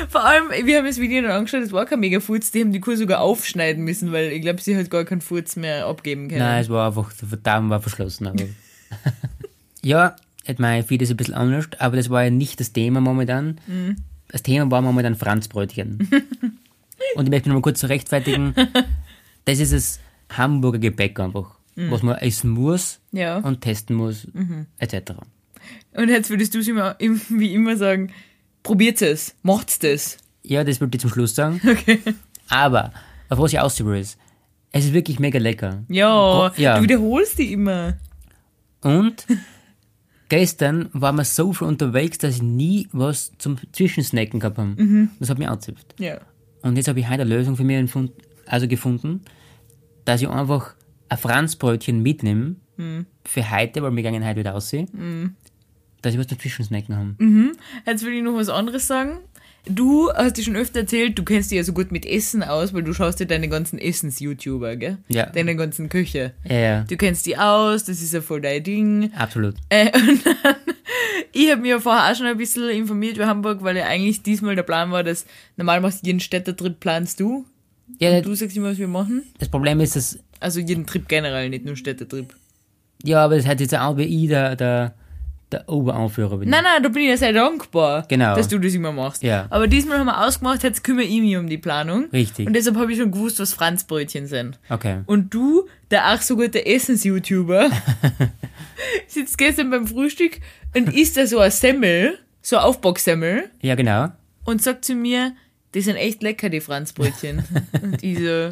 Vor 0.10 0.24
allem, 0.24 0.66
wir 0.66 0.78
haben 0.78 0.86
das 0.86 1.00
Video 1.00 1.22
dann 1.22 1.32
angeschaut, 1.32 1.62
es 1.62 1.72
war 1.72 1.86
kein 1.86 2.00
mega 2.00 2.20
Furz, 2.20 2.52
die 2.52 2.62
haben 2.62 2.72
die 2.72 2.80
Kuh 2.80 2.96
sogar 2.96 3.22
aufschneiden 3.22 3.84
müssen, 3.84 4.12
weil 4.12 4.32
ich 4.32 4.42
glaube, 4.42 4.62
sie 4.62 4.78
hat 4.78 4.90
gar 4.90 5.06
keinen 5.06 5.22
Furz 5.22 5.56
mehr 5.56 5.86
abgeben 5.86 6.28
können. 6.28 6.40
Nein, 6.40 6.62
es 6.62 6.70
war 6.70 6.88
einfach, 6.88 7.12
der 7.14 7.38
Darm 7.38 7.70
war 7.70 7.82
verschlossen. 7.82 8.28
Aber 8.28 8.44
ja, 9.84 10.16
hat 10.48 10.60
mein 10.60 10.84
Feed 10.84 11.02
ist 11.02 11.12
ein 11.12 11.18
bisschen 11.18 11.34
anders, 11.34 11.68
aber 11.80 11.98
das 11.98 12.10
war 12.10 12.24
ja 12.24 12.30
nicht 12.30 12.60
das 12.60 12.74
Thema 12.74 13.02
momentan. 13.02 13.60
Das 14.30 14.44
Thema 14.44 14.70
war 14.72 14.82
momentan 14.82 15.16
Franzbrötchen. 15.16 16.10
Und 17.16 17.26
ich 17.26 17.30
möchte 17.30 17.50
noch 17.50 17.56
mal 17.56 17.62
kurz 17.62 17.82
so 17.82 17.88
rechtfertigen, 17.88 18.54
das 19.46 19.60
ist 19.60 19.74
das 19.74 20.00
Hamburger 20.30 20.80
Gebäck 20.80 21.20
einfach, 21.20 21.58
was 21.76 22.02
man 22.04 22.18
essen 22.18 22.50
muss 22.52 23.00
Ja. 23.12 23.38
und 23.38 23.62
testen 23.62 23.96
muss, 23.96 24.28
etc. 24.80 25.14
Und 25.94 26.10
jetzt 26.10 26.30
würdest 26.30 26.54
du 26.56 26.60
es 26.60 26.68
immer, 26.68 26.96
im- 27.00 27.22
wie 27.30 27.54
immer 27.54 27.78
sagen, 27.78 28.12
probiert 28.64 29.02
es, 29.02 29.36
macht's 29.44 29.80
das. 29.80 30.18
Ja, 30.44 30.64
das 30.64 30.80
würde 30.80 30.96
ich 30.96 31.02
zum 31.02 31.10
Schluss 31.12 31.36
sagen. 31.36 31.62
Okay. 31.68 32.00
Aber, 32.50 32.94
auf 33.30 33.40
was 33.40 33.52
ich 33.54 33.60
aus 33.60 33.84
will, 33.84 34.00
ist, 34.00 34.18
es 34.72 34.86
ist 34.86 34.94
wirklich 34.94 35.20
mega 35.20 35.38
lecker. 35.40 35.84
Ja, 35.90 36.52
Ja. 36.58 36.78
du 36.78 36.84
wiederholst 36.84 37.38
die 37.40 37.52
immer. 37.54 37.98
Und 38.82 39.26
gestern 40.30 40.90
waren 40.94 41.16
wir 41.16 41.26
so 41.26 41.54
viel 41.54 41.68
unterwegs, 41.68 42.18
dass 42.18 42.36
ich 42.36 42.42
nie 42.42 42.88
was 42.92 43.32
zum 43.38 43.58
Zwischensnacken 43.72 44.40
gehabt 44.40 44.58
habe. 44.58 45.10
Das 45.20 45.30
hat 45.30 45.40
mich 45.40 45.48
angezipft. 45.48 45.96
Ja. 46.00 46.20
Und 46.62 46.76
jetzt 46.76 46.88
habe 46.88 47.00
ich 47.00 47.06
heute 47.10 47.22
eine 47.24 47.36
Lösung 47.36 47.56
für 47.56 47.64
mich 47.64 47.90
also 48.46 48.68
gefunden, 48.68 49.22
dass 50.08 50.22
ich 50.22 50.30
einfach 50.30 50.74
ein 51.10 51.18
Franzbrötchen 51.18 52.02
mitnehme 52.02 52.56
für 53.26 53.52
heute, 53.52 53.82
weil 53.84 53.96
wir 53.96 54.04
gehen 54.04 54.26
heute 54.26 54.40
wieder 54.40 54.56
aussehen, 54.56 55.36
dass 56.02 56.14
ich 56.14 56.20
was 56.20 56.28
zum 56.28 56.40
Zwischensnacken 56.40 56.96
habe. 56.96 57.16
Jetzt 57.86 58.06
will 58.06 58.14
ich 58.14 58.24
noch 58.24 58.36
was 58.36 58.50
anderes 58.50 58.88
sagen. 58.88 59.20
Du 59.70 60.10
hast 60.14 60.38
dir 60.38 60.44
schon 60.44 60.56
öfter 60.56 60.80
erzählt, 60.82 61.20
du 61.20 61.24
kennst 61.24 61.52
dich 61.52 61.58
ja 61.58 61.64
so 61.64 61.74
gut 61.74 61.92
mit 61.92 62.06
Essen 62.06 62.42
aus, 62.42 62.74
weil 62.74 62.84
du 62.84 62.94
schaust 62.94 63.20
dir 63.20 63.26
deine 63.26 63.50
ganzen 63.50 63.78
Essens-YouTuber, 63.78 64.78
gell? 64.78 64.98
Ja. 65.10 65.26
Deine 65.26 65.58
ganzen 65.58 65.90
Köche. 65.90 66.32
Ja, 66.48 66.56
ja, 66.56 66.84
Du 66.84 66.96
kennst 66.96 67.26
die 67.26 67.38
aus, 67.38 67.84
das 67.84 68.02
ist 68.02 68.14
ja 68.14 68.22
voll 68.22 68.40
dein 68.40 68.64
Ding. 68.64 69.12
absolut. 69.14 69.56
Äh, 69.68 69.92
und 70.00 70.26
dann, 70.26 70.56
ich 71.34 71.52
habe 71.52 71.62
mich 71.62 71.72
ja 71.72 71.82
vorher 71.82 72.10
auch 72.10 72.16
schon 72.16 72.28
ein 72.28 72.38
bisschen 72.38 72.70
informiert 72.70 73.18
über 73.18 73.28
Hamburg, 73.28 73.62
weil 73.62 73.76
ja 73.76 73.88
eigentlich 73.88 74.24
diesmal 74.24 74.56
der 74.56 74.64
Plan 74.64 74.92
war, 74.92 75.04
dass 75.04 75.26
normal 75.58 75.82
machst 75.82 76.06
jeden 76.06 76.22
Städtertrip 76.22 76.80
planst 76.80 77.20
du. 77.20 77.46
Ja, 78.00 78.22
Du 78.22 78.36
sagst 78.36 78.56
immer, 78.58 78.70
was 78.72 78.78
wir 78.78 78.88
machen. 78.88 79.24
das 79.40 79.50
Problem 79.50 79.80
ist, 79.80 79.96
dass, 79.96 80.20
Also 80.40 80.60
jeden 80.60 80.86
Trip 80.86 81.08
generell, 81.08 81.50
nicht 81.50 81.66
nur 81.66 81.76
Städtertrip. 81.76 82.34
ja, 83.04 83.24
aber 83.24 83.38
das 83.38 83.46
hat 83.48 83.60
jetzt 83.60 83.76
auch 83.76 83.98
wie 83.98 84.04
ich 84.04 84.28
der, 84.30 84.56
der, 84.56 84.94
der 85.52 85.68
Oberanführer 85.70 86.38
bin. 86.38 86.50
Nein, 86.50 86.64
nein, 86.64 86.84
da 86.84 86.90
bin 86.90 87.04
ich 87.04 87.10
ja 87.10 87.18
sehr 87.18 87.34
dankbar, 87.34 88.06
Genau. 88.10 88.36
dass 88.36 88.48
du 88.50 88.60
das 88.60 88.74
immer 88.74 88.92
machst. 88.92 89.24
Ja. 89.24 89.48
Aber 89.50 89.68
diesmal 89.68 89.98
haben 90.00 90.08
wir 90.08 90.28
ausgemacht, 90.28 90.62
jetzt 90.64 90.84
kümmere 90.84 91.06
ich 91.06 91.22
mich 91.22 91.38
um 91.38 91.48
die 91.48 91.58
Planung. 91.58 92.06
Richtig. 92.12 92.46
Und 92.48 92.54
deshalb 92.54 92.76
habe 92.76 92.92
ich 92.92 93.00
schon 93.00 93.12
gewusst, 93.12 93.40
was 93.40 93.54
Franzbrötchen 93.54 94.28
sind. 94.28 94.60
Okay. 94.70 95.00
Und 95.06 95.34
du, 95.34 95.68
der 95.90 96.06
ach 96.08 96.22
so 96.22 96.36
gute 96.36 96.66
Essens-YouTuber, 96.66 97.70
sitzt 99.08 99.38
gestern 99.38 99.70
beim 99.70 99.88
Frühstück 99.88 100.40
und 100.76 100.94
isst 100.94 101.18
da 101.18 101.26
so 101.28 101.40
ein 101.40 101.52
Semmel, 101.52 102.18
so 102.42 102.58
ein 102.58 102.64
Aufbacksemmel, 102.64 103.50
Ja, 103.62 103.76
genau. 103.76 104.10
und 104.46 104.62
sagt 104.62 104.86
zu 104.86 104.96
mir, 104.96 105.34
die 105.78 105.84
sind 105.84 105.96
echt 105.96 106.24
lecker, 106.24 106.50
die 106.50 106.60
Franzbrötchen. 106.60 107.44
und 107.84 108.02
ich 108.02 108.18
so, 108.18 108.52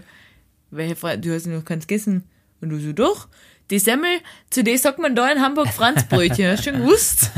welche 0.69 0.95
Fra 0.95 1.17
du 1.17 1.33
hast 1.33 1.47
noch 1.47 1.65
keins 1.65 1.87
gegessen. 1.87 2.23
Und 2.61 2.69
du 2.69 2.79
so, 2.79 2.93
doch, 2.93 3.27
die 3.71 3.79
Semmel, 3.79 4.19
zu 4.51 4.63
denen 4.63 4.77
sagt 4.77 4.99
man 4.99 5.15
da 5.15 5.31
in 5.31 5.41
Hamburg 5.41 5.69
Franzbrötchen, 5.69 6.51
hast 6.51 6.67
du 6.67 6.69
schon 6.69 6.81
gewusst? 6.81 7.31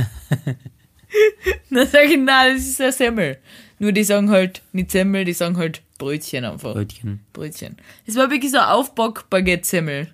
Dann 1.69 1.87
sag 1.87 2.03
ich, 2.03 2.17
nein, 2.17 2.55
das 2.55 2.67
ist 2.67 2.81
ein 2.81 2.91
Semmel. 2.91 3.37
Nur 3.79 3.93
die 3.93 4.03
sagen 4.03 4.29
halt 4.29 4.61
nicht 4.73 4.91
Semmel, 4.91 5.23
die 5.23 5.31
sagen 5.31 5.55
halt 5.55 5.81
Brötchen 5.97 6.43
einfach. 6.43 6.73
Brötchen. 6.73 7.21
Brötchen. 7.31 7.77
Es 8.05 8.17
war 8.17 8.29
wirklich 8.29 8.51
so 8.51 8.57
ein 8.57 8.65
Aufback-Baguette-Semmel. 8.65 10.13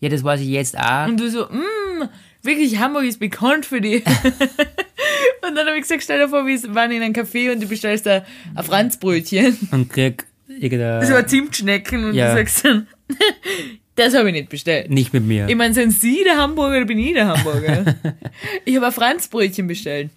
Ja, 0.00 0.08
das 0.10 0.22
weiß 0.22 0.42
ich 0.42 0.48
jetzt 0.48 0.76
auch. 0.78 1.06
Und 1.08 1.18
du 1.18 1.30
so, 1.30 1.46
mmm, 1.48 2.10
wirklich, 2.42 2.78
Hamburg 2.78 3.04
ist 3.04 3.20
bekannt 3.20 3.64
für 3.64 3.80
die. 3.80 4.04
und 5.46 5.54
dann 5.54 5.66
habe 5.66 5.76
ich 5.76 5.82
gesagt, 5.82 6.02
stell 6.02 6.18
dir 6.18 6.28
vor, 6.28 6.46
wir 6.46 6.74
waren 6.74 6.90
in 6.90 7.02
einem 7.02 7.14
Café 7.14 7.52
und 7.52 7.62
du 7.62 7.66
bestellst 7.68 8.06
da 8.06 8.24
ein 8.54 8.64
Franzbrötchen. 8.64 9.56
Und 9.70 9.90
krieg 9.90 10.24
irgendein... 10.48 11.04
So 11.06 11.14
ein 11.14 11.28
Zimtschnecken 11.28 12.04
und 12.04 12.14
Ja. 12.14 12.30
du 12.32 12.38
sagst 12.38 12.64
dann, 12.64 12.86
das 13.96 14.14
habe 14.14 14.28
ich 14.28 14.34
nicht 14.34 14.48
bestellt. 14.48 14.90
Nicht 14.90 15.12
mit 15.12 15.24
mir. 15.24 15.48
Ich 15.48 15.56
meine, 15.56 15.74
sind 15.74 15.92
Sie 15.92 16.22
der 16.24 16.36
Hamburger 16.36 16.76
oder 16.78 16.86
bin 16.86 16.98
ich 16.98 17.14
der 17.14 17.28
Hamburger? 17.28 17.96
ich 18.64 18.76
habe 18.76 18.86
ein 18.86 18.92
Franzbrötchen 18.92 19.66
bestellt. 19.66 20.10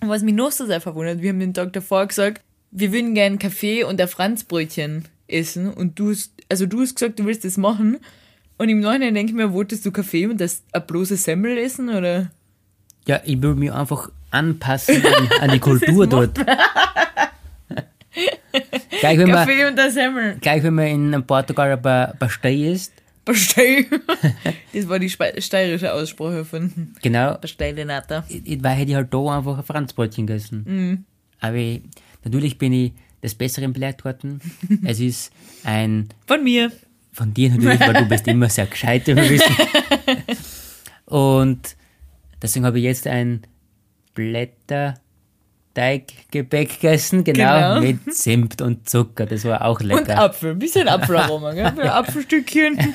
Und 0.00 0.08
was 0.08 0.22
mich 0.22 0.34
noch 0.34 0.52
so 0.52 0.66
sehr 0.66 0.80
verwundert, 0.80 1.22
wir 1.22 1.30
haben 1.30 1.40
den 1.40 1.54
Tag 1.54 1.72
davor 1.72 2.06
gesagt, 2.06 2.40
wir 2.70 2.92
würden 2.92 3.14
gerne 3.14 3.26
einen 3.26 3.38
Kaffee 3.38 3.82
und 3.84 4.00
ein 4.00 4.08
Franzbrötchen 4.08 5.04
essen. 5.26 5.72
Und 5.72 5.98
du 5.98 6.10
hast, 6.10 6.32
also 6.48 6.66
du 6.66 6.80
hast 6.82 6.94
gesagt, 6.96 7.18
du 7.18 7.24
willst 7.26 7.44
das 7.44 7.56
machen. 7.56 7.98
Und 8.58 8.68
im 8.68 8.80
Nachhinein 8.80 9.14
denke 9.14 9.30
ich 9.32 9.36
mir, 9.36 9.52
wolltest 9.52 9.86
du 9.86 9.90
Kaffee 9.92 10.26
und 10.26 10.40
das 10.40 10.62
ein 10.72 10.86
bloßes 10.86 11.24
Semmel 11.24 11.58
essen, 11.58 11.88
oder? 11.88 12.30
Ja, 13.06 13.20
ich 13.24 13.40
will 13.40 13.54
mich 13.54 13.72
einfach 13.72 14.10
anpassen 14.30 15.04
an, 15.04 15.28
an 15.40 15.50
die 15.50 15.58
Kultur 15.68 16.06
dort. 16.06 16.38
gleich, 19.00 19.18
wenn 19.18 19.30
man, 19.30 19.46
Kaffee 19.46 19.66
und 19.66 19.76
der 19.76 19.90
Semmel. 19.90 20.36
gleich 20.40 20.62
wenn 20.62 20.74
man 20.74 20.86
in 20.86 21.26
Portugal 21.26 21.72
ein 21.72 21.82
paar 21.82 22.14
Pastei 22.14 22.54
isst, 22.54 22.92
Pastei. 23.24 23.86
Das 24.72 24.88
war 24.88 24.98
die 24.98 25.10
steirische 25.10 25.92
Aussprache 25.92 26.44
von 26.46 26.94
genau, 27.02 27.34
Pastei 27.34 27.72
Renata. 27.72 28.24
ich, 28.28 28.62
weil 28.62 28.76
hätte 28.76 28.90
ich 28.92 28.96
halt 28.96 29.12
da 29.12 29.36
einfach 29.36 29.58
ein 29.58 29.64
Franzbrötchen 29.64 30.26
gegessen. 30.26 30.64
Mhm. 30.66 31.04
Aber 31.40 31.56
ich, 31.56 31.82
natürlich 32.24 32.56
bin 32.56 32.72
ich 32.72 32.92
des 33.22 33.34
Besseren 33.34 33.72
belehrt 33.74 34.04
worden. 34.04 34.40
es 34.84 35.00
ist 35.00 35.30
ein, 35.64 36.08
Von 36.26 36.42
mir. 36.42 36.72
von 37.12 37.34
dir 37.34 37.50
natürlich, 37.50 37.80
weil 37.80 37.94
du 37.94 38.06
bist 38.08 38.26
immer 38.28 38.48
sehr 38.48 38.66
gescheit. 38.66 39.06
Und 41.06 41.76
deswegen 42.40 42.64
habe 42.64 42.78
ich 42.78 42.84
jetzt 42.84 43.06
ein 43.06 43.42
Blätterteiggebäck 45.74 46.70
gegessen, 46.80 47.22
genau, 47.24 47.76
Genau. 47.76 47.80
mit 47.80 48.14
Zimt 48.14 48.60
und 48.62 48.88
Zucker. 48.88 49.26
Das 49.26 49.44
war 49.44 49.64
auch 49.64 49.80
lecker. 49.80 50.00
Und 50.00 50.10
Apfel. 50.10 50.50
Ein 50.52 50.58
bisschen 50.58 50.88
Apfelaroma, 50.88 51.52
gell? 51.54 51.66
Ein 51.66 51.78
Apfelstückchen. 51.88 52.78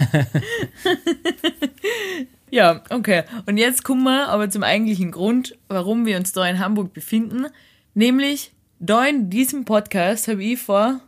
ja, 2.52 2.82
okay. 2.90 3.24
Und 3.46 3.58
jetzt 3.58 3.84
kommen 3.84 4.04
wir 4.04 4.28
aber 4.30 4.50
zum 4.50 4.64
eigentlichen 4.64 5.12
Grund, 5.12 5.58
warum 5.70 6.06
wir 6.06 6.18
uns 6.18 6.32
da 6.34 6.46
in 6.48 6.60
Hamburg 6.60 6.94
befinden. 6.94 7.46
Nämlich, 7.94 8.52
da 8.80 9.06
in 9.06 9.30
diesem 9.30 9.66
Podcast 9.66 10.28
habe 10.28 10.44
ich 10.44 10.60
vor, 10.60 11.00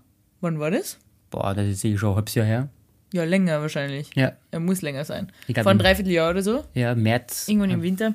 wann 0.42 0.60
war 0.60 0.72
das? 0.72 0.98
Boah, 1.30 1.54
das 1.54 1.66
ist 1.68 1.82
sicher 1.82 1.98
schon 1.98 2.10
ein 2.12 2.16
halbes 2.16 2.36
Jahr 2.36 2.46
her. 2.46 2.70
Ja, 3.12 3.24
länger 3.24 3.62
wahrscheinlich. 3.62 4.10
Ja, 4.16 4.34
Er 4.52 4.60
muss 4.60 4.82
länger 4.82 5.04
sein. 5.06 5.32
Ich 5.48 5.54
glaub, 5.54 5.64
Vor 5.64 5.72
einem 5.72 5.80
Dreivierteljahr 5.80 6.32
oder 6.32 6.42
so. 6.42 6.64
ja, 6.74 6.96
März. 6.96 7.48
irgendwann 7.48 7.70
im 7.72 7.82
Winter, 7.82 8.14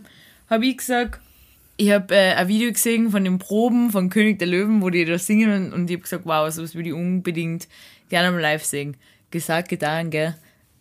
habe 0.49 0.67
ich 0.67 0.77
gesagt, 0.79 1.21
ich 1.81 1.91
habe 1.93 2.15
äh, 2.15 2.35
ein 2.35 2.49
Video 2.49 2.71
gesehen 2.71 3.11
von 3.11 3.25
den 3.25 3.39
Proben 3.39 3.91
von 3.91 4.11
König 4.11 4.39
der 4.39 4.49
Löwen, 4.49 4.83
wo 4.83 4.91
die 4.91 5.07
da 5.07 5.19
singen 5.19 5.73
und, 5.73 5.89
ich 5.89 5.97
habe 5.97 6.03
gesagt, 6.03 6.27
wow, 6.27 6.53
sowas 6.53 6.75
würde 6.75 6.91
ich 6.91 6.95
unbedingt 6.95 7.69
gerne 8.11 8.31
mal 8.31 8.41
live 8.41 8.63
sehen. 8.63 8.99
Gesagt, 9.31 9.71
getan, 9.71 10.11
gell? 10.11 10.35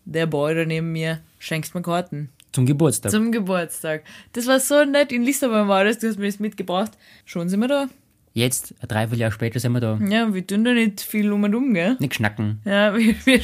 Der 0.04 0.26
Boy 0.26 0.56
da 0.56 0.66
neben 0.66 0.92
mir 0.92 1.22
schenkst 1.38 1.74
mir 1.74 1.82
Karten 1.84 2.30
Zum 2.52 2.66
Geburtstag. 2.66 3.12
zum 3.12 3.32
Geburtstag. 3.32 4.04
Das 4.34 4.46
war 4.48 4.60
so 4.60 4.84
nett, 4.84 5.14
in 5.14 5.24
Lissabon 5.24 5.70
war 5.70 5.86
das, 5.86 6.00
du 6.00 6.10
hast 6.10 6.20
mir 6.20 6.26
das 6.26 6.40
mitgebracht. 6.40 6.92
Schon 7.24 7.48
sind 7.48 7.62
wir 7.62 7.70
da. 7.70 7.88
Jetzt, 8.34 8.76
ein 8.82 8.88
Dreivierteljahr 8.90 9.32
später, 9.32 9.60
sind 9.62 9.72
wir 9.72 9.80
da. 9.80 9.98
Ja, 10.06 10.34
wir 10.34 10.46
tun 10.46 10.66
da 10.66 10.74
nicht 10.74 11.00
viel 11.00 11.32
um 11.32 11.44
und 11.44 11.56
um, 11.56 11.74
gell? 11.74 11.96
Nicht 12.00 12.16
schnacken. 12.16 12.60
Ja, 12.66 12.94
wir, 12.98 13.16
wir, 13.26 13.42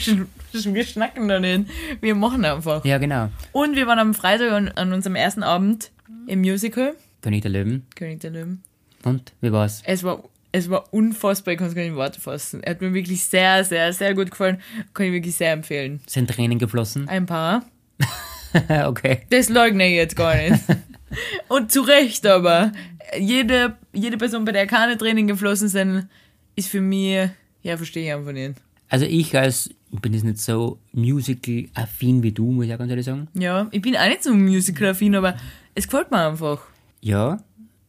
wir 0.52 0.84
schnacken 0.84 1.30
da 1.30 1.40
nicht. 1.40 1.70
Wir 2.02 2.16
machen 2.16 2.44
einfach. 2.44 2.84
Ja, 2.84 2.98
genau. 2.98 3.30
Und 3.54 3.78
wir 3.78 3.88
waren 3.88 4.00
am 4.00 4.14
Freitag 4.14 4.52
an, 4.52 4.68
an 4.70 4.92
unserem 4.92 5.16
ersten 5.16 5.44
Abend 5.44 5.92
im 6.28 6.42
Musical, 6.42 6.96
König 7.26 7.42
der 7.42 7.50
Löwen. 7.50 7.88
König 7.96 8.20
der 8.20 8.30
Löwen. 8.30 8.62
Und, 9.04 9.34
wie 9.42 9.52
war's? 9.52 9.82
Es 9.84 10.04
war, 10.04 10.24
es 10.52 10.70
war 10.70 10.94
unfassbar, 10.94 11.54
ich 11.54 11.58
kann 11.58 11.70
es 11.70 11.74
gar 11.74 11.82
nicht 11.82 11.90
in 11.90 11.96
Worte 11.96 12.22
fassen. 12.22 12.62
Er 12.62 12.70
hat 12.70 12.82
mir 12.82 12.94
wirklich 12.94 13.24
sehr, 13.24 13.64
sehr, 13.64 13.92
sehr 13.94 14.14
gut 14.14 14.30
gefallen. 14.30 14.62
Kann 14.94 15.08
ich 15.08 15.12
wirklich 15.12 15.34
sehr 15.34 15.52
empfehlen. 15.52 16.02
Sind 16.06 16.30
Tränen 16.30 16.60
geflossen? 16.60 17.10
Ein 17.10 17.26
paar. 17.26 17.66
okay. 18.86 19.22
Das 19.32 19.50
leugne 19.50 19.88
ich 19.88 19.96
jetzt 19.96 20.16
gar 20.16 20.36
nicht. 20.36 20.64
Und 21.48 21.72
zu 21.72 21.82
Recht 21.82 22.28
aber. 22.28 22.74
Jede, 23.18 23.76
jede 23.92 24.18
Person, 24.18 24.46
bei 24.46 24.52
der 24.52 24.68
keine 24.68 24.96
Tränen 24.96 25.26
geflossen 25.26 25.68
sind, 25.68 26.08
ist 26.56 26.70
für 26.70 26.82
mich, 26.82 27.28
ja, 27.64 27.76
verstehe 27.76 28.06
ich 28.06 28.14
einfach 28.14 28.34
nicht. 28.34 28.62
Also 28.88 29.08
ich 29.08 29.36
als, 29.36 29.72
ich 29.92 30.00
bin 30.00 30.14
jetzt 30.14 30.26
nicht 30.26 30.38
so 30.38 30.78
musical-affin 30.92 32.22
wie 32.22 32.34
du, 32.34 32.52
muss 32.52 32.68
ich 32.68 32.74
auch 32.76 32.78
ganz 32.78 32.92
ehrlich 32.92 33.06
sagen. 33.08 33.30
Ja, 33.34 33.68
ich 33.72 33.82
bin 33.82 33.98
auch 33.98 34.08
nicht 34.08 34.22
so 34.22 34.32
musical-affin, 34.32 35.16
aber 35.16 35.36
es 35.74 35.88
gefällt 35.88 36.12
mir 36.12 36.28
einfach. 36.28 36.62
Ja, 37.06 37.38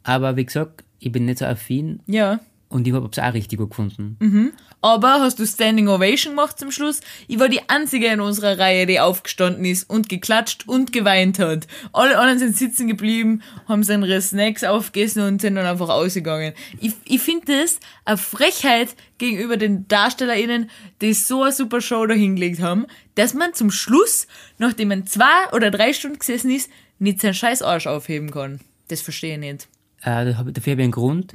aber 0.02 0.37
wie 0.37 0.44
gesagt, 0.44 0.85
ich 0.99 1.11
bin 1.11 1.25
nicht 1.25 1.38
so 1.38 1.46
affin 1.46 2.00
Ja. 2.06 2.38
und 2.68 2.87
ich 2.87 2.92
habe 2.92 3.08
es 3.11 3.18
auch 3.18 3.32
richtig 3.32 3.58
gut 3.58 3.70
gefunden. 3.70 4.52
Aber 4.82 5.23
hast 5.23 5.38
du 5.38 5.46
Standing 5.46 5.88
Ovation 5.88 6.35
gemacht 6.35 6.58
zum 6.58 6.70
Schluss? 6.70 7.00
Ich 7.26 7.38
war 7.40 7.49
die 7.49 7.66
einzige 7.70 8.08
in 8.08 8.20
unserer 8.20 8.58
Reihe, 8.58 8.85
die 8.85 9.00
aufgestanden 9.00 9.64
ist 9.64 9.88
und 9.88 10.11
geklatscht 10.11 10.68
und 10.68 10.92
geweint 10.92 11.38
hat. 11.38 11.66
Alle 11.94 12.18
anderen 12.18 12.38
sind 12.38 12.58
sitzen 12.58 12.88
geblieben, 12.88 13.40
haben 13.66 13.82
seine 13.85 14.20
Snacks 14.20 14.64
aufgegessen 14.64 15.23
und 15.23 15.40
sind 15.40 15.54
dann 15.54 15.64
einfach 15.64 15.88
ausgegangen. 15.88 16.52
Ich, 16.78 16.92
ich 17.06 17.23
finde 17.23 17.62
das 17.62 17.80
eine 18.04 18.18
Frechheit 18.18 18.94
gegenüber 19.16 19.56
den 19.56 19.88
DarstellerInnen, 19.88 20.68
die 21.00 21.14
so 21.14 21.42
eine 21.42 21.52
super 21.52 21.80
Show 21.80 22.04
da 22.06 22.12
hingelegt 22.12 22.61
haben, 22.61 22.85
dass 23.14 23.32
man 23.32 23.54
zum 23.54 23.70
Schluss, 23.70 24.26
nachdem 24.58 24.88
man 24.88 25.06
zwei 25.06 25.49
oder 25.54 25.70
drei 25.70 25.94
Stunden 25.94 26.18
gesessen 26.18 26.50
ist, 26.50 26.70
nicht 26.99 27.23
seinen 27.23 27.32
scheiß 27.32 27.62
Arsch 27.62 27.87
aufheben 27.87 28.30
kann. 28.30 28.61
Das 28.88 29.00
verstehe 29.00 29.34
ich 29.34 29.40
nicht. 29.40 29.68
Äh, 30.02 30.24
dafür 30.26 30.36
habe 30.38 30.50
ich 30.52 30.68
einen 30.68 30.90
Grund. 30.92 31.34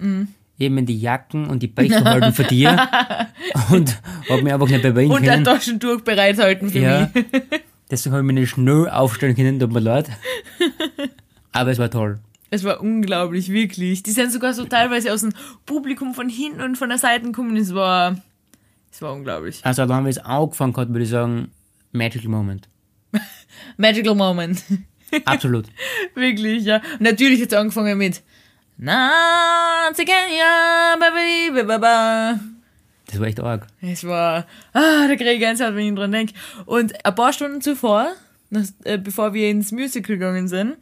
Eben 0.60 0.86
die 0.86 1.00
Jacken 1.00 1.48
und 1.48 1.64
die 1.64 1.68
Becher 1.68 2.04
halten 2.04 2.34
für 2.34 2.44
dir. 2.44 2.88
und 3.72 4.00
habe 4.30 4.42
mich 4.44 4.54
einfach 4.54 4.68
nicht 4.70 4.84
bewegen 4.84 5.12
Und 5.12 5.24
können. 5.24 5.44
Taschentuch 5.44 6.02
bereithalten 6.02 6.70
für 6.70 6.80
Ja. 6.80 7.10
mich. 7.14 7.26
Deswegen 7.92 8.14
habe 8.16 8.24
ich 8.24 8.28
mich 8.28 8.36
nicht 8.42 8.50
schnell 8.52 8.88
aufstellen 8.90 9.36
können, 9.36 9.60
tut 9.60 9.74
mir 9.74 9.80
leid. 9.82 10.10
Aber 11.52 11.72
es 11.72 11.78
war 11.80 11.90
toll. 11.92 12.20
Es 12.50 12.64
war 12.64 12.80
unglaublich, 12.82 13.50
wirklich. 13.52 14.04
Die 14.04 14.12
sind 14.12 14.32
sogar 14.32 14.54
so 14.54 14.66
teilweise 14.66 15.12
aus 15.14 15.22
dem 15.22 15.34
Publikum 15.66 16.14
von 16.14 16.30
hinten 16.30 16.62
und 16.62 16.78
von 16.78 16.90
der 16.90 16.98
Seite 16.98 17.26
gekommen. 17.26 17.58
Es 17.58 17.74
war, 17.74 18.22
es 18.92 19.02
war 19.02 19.14
unglaublich. 19.14 19.60
Also 19.64 19.82
allein, 19.82 20.06
wie 20.06 20.10
es 20.10 20.18
angefangen 20.20 20.76
hat, 20.78 20.90
würde 20.90 21.04
ich 21.04 21.10
sagen, 21.10 21.52
Magical 21.92 22.30
Moment. 22.30 22.70
Magical 23.78 24.16
Moment. 24.16 24.64
Absolut. 25.26 25.66
wirklich, 26.16 26.64
ja. 26.64 26.78
Und 26.94 27.02
natürlich 27.02 27.42
hat 27.42 27.52
es 27.52 27.58
angefangen 27.58 27.98
mit. 27.98 28.22
Das 33.08 33.20
war 33.20 33.28
echt 33.28 33.40
arg. 33.40 33.68
Es 33.82 34.06
war, 34.06 34.48
ah, 34.74 35.08
da 35.08 35.16
kriege 35.16 35.34
ich 35.34 35.40
Gänsehaut, 35.40 35.76
wenn 35.76 35.88
ich 35.88 35.96
dran 35.96 36.12
denke. 36.12 36.34
Und 36.66 37.06
ein 37.06 37.16
paar 37.16 37.34
Stunden 37.34 37.62
zuvor, 37.62 38.14
äh, 38.84 38.98
bevor 38.98 39.34
wir 39.34 39.50
ins 39.50 39.72
Musical 39.72 40.18
gegangen 40.18 40.48
sind, 40.48 40.78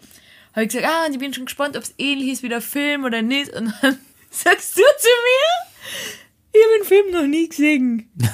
habe 0.53 0.63
ich 0.63 0.69
gesagt, 0.69 0.86
ah, 0.88 1.05
und 1.05 1.13
ich 1.13 1.19
bin 1.19 1.33
schon 1.33 1.45
gespannt, 1.45 1.75
ob 1.75 1.83
es 1.83 1.95
ähnlich 1.98 2.29
ist 2.29 2.43
wie 2.43 2.50
der 2.50 2.62
Film 2.62 3.03
oder 3.03 3.21
nicht. 3.21 3.51
Und 3.53 3.74
dann 3.81 3.98
sagst 4.29 4.77
du 4.77 4.81
zu 4.81 5.09
mir, 5.25 5.50
ich 6.53 6.62
habe 6.63 6.77
den 6.79 6.88
Film 6.88 7.12
noch 7.12 7.27
nie 7.27 7.50
gesehen. 7.50 8.09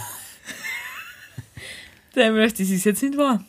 Dann 2.13 2.27
hab 2.27 2.31
ich 2.31 2.37
gedacht, 2.39 2.59
das 2.61 2.69
ist 2.69 2.85
jetzt 2.85 3.03
nicht 3.03 3.17
wahr. 3.17 3.43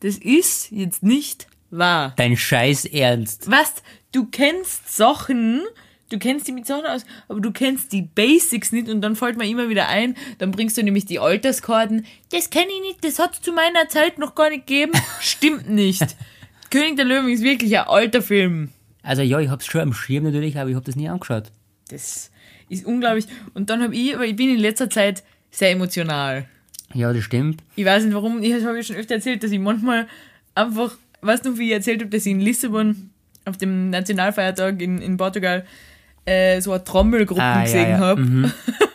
Das 0.00 0.18
ist 0.18 0.70
jetzt 0.70 1.02
nicht 1.02 1.46
wahr. 1.78 2.14
Dein 2.16 2.36
Scheiß 2.36 2.86
Ernst. 2.86 3.50
Was? 3.50 3.74
Du 4.12 4.26
kennst 4.26 4.96
Sachen, 4.96 5.62
du 6.08 6.18
kennst 6.18 6.46
die 6.46 6.52
mit 6.52 6.66
Sachen 6.66 6.86
aus, 6.86 7.04
aber 7.28 7.40
du 7.40 7.50
kennst 7.50 7.92
die 7.92 8.02
Basics 8.02 8.72
nicht 8.72 8.88
und 8.88 9.00
dann 9.00 9.16
fällt 9.16 9.36
mir 9.36 9.48
immer 9.48 9.68
wieder 9.68 9.88
ein, 9.88 10.16
dann 10.38 10.52
bringst 10.52 10.78
du 10.78 10.82
nämlich 10.82 11.06
die 11.06 11.18
Alterskarten. 11.18 12.06
Das 12.30 12.50
kenne 12.50 12.68
ich 12.76 12.80
nicht, 12.80 13.04
das 13.04 13.18
hat 13.18 13.34
es 13.34 13.42
zu 13.42 13.52
meiner 13.52 13.88
Zeit 13.88 14.18
noch 14.18 14.34
gar 14.34 14.50
nicht 14.50 14.66
gegeben. 14.66 14.92
Stimmt 15.20 15.68
nicht. 15.68 16.16
König 16.70 16.96
der 16.96 17.04
Löwen 17.04 17.28
ist 17.28 17.42
wirklich 17.42 17.76
ein 17.78 17.86
alter 17.86 18.22
Film. 18.22 18.70
Also 19.02 19.22
ja, 19.22 19.38
ich 19.38 19.50
hab's 19.50 19.66
schon 19.66 19.80
am 19.80 19.92
Schirm 19.92 20.24
natürlich, 20.24 20.56
aber 20.58 20.70
ich 20.70 20.76
hab 20.76 20.84
das 20.84 20.96
nie 20.96 21.08
angeschaut. 21.08 21.52
Das 21.88 22.30
ist 22.68 22.86
unglaublich. 22.86 23.26
Und 23.52 23.70
dann 23.70 23.82
habe 23.82 23.94
ich, 23.94 24.14
aber 24.14 24.24
ich 24.24 24.36
bin 24.36 24.50
in 24.50 24.58
letzter 24.58 24.88
Zeit 24.88 25.22
sehr 25.50 25.70
emotional. 25.70 26.46
Ja, 26.94 27.12
das 27.12 27.24
stimmt. 27.24 27.62
Ich 27.76 27.84
weiß 27.84 28.04
nicht 28.04 28.14
warum, 28.14 28.42
ich 28.42 28.52
habe 28.64 28.76
ja 28.76 28.82
schon 28.82 28.96
öfter 28.96 29.16
erzählt, 29.16 29.42
dass 29.42 29.50
ich 29.50 29.58
manchmal 29.58 30.06
einfach, 30.54 30.96
weißt 31.26 31.44
du, 31.46 31.58
wie 31.58 31.68
ich 31.68 31.72
erzählt 31.72 32.00
habe, 32.00 32.10
dass 32.10 32.26
ich 32.26 32.32
in 32.32 32.40
Lissabon 32.40 33.10
auf 33.44 33.56
dem 33.56 33.90
Nationalfeiertag 33.90 34.80
in, 34.80 35.00
in 35.00 35.16
Portugal 35.16 35.64
äh, 36.24 36.60
so 36.60 36.72
eine 36.72 36.84
Trommelgruppe 36.84 37.42
Ah, 37.42 37.58
ja, 37.58 37.62
gesehen 37.64 37.90
ja. 37.90 37.98
habe. 37.98 38.20
Mhm. 38.20 38.52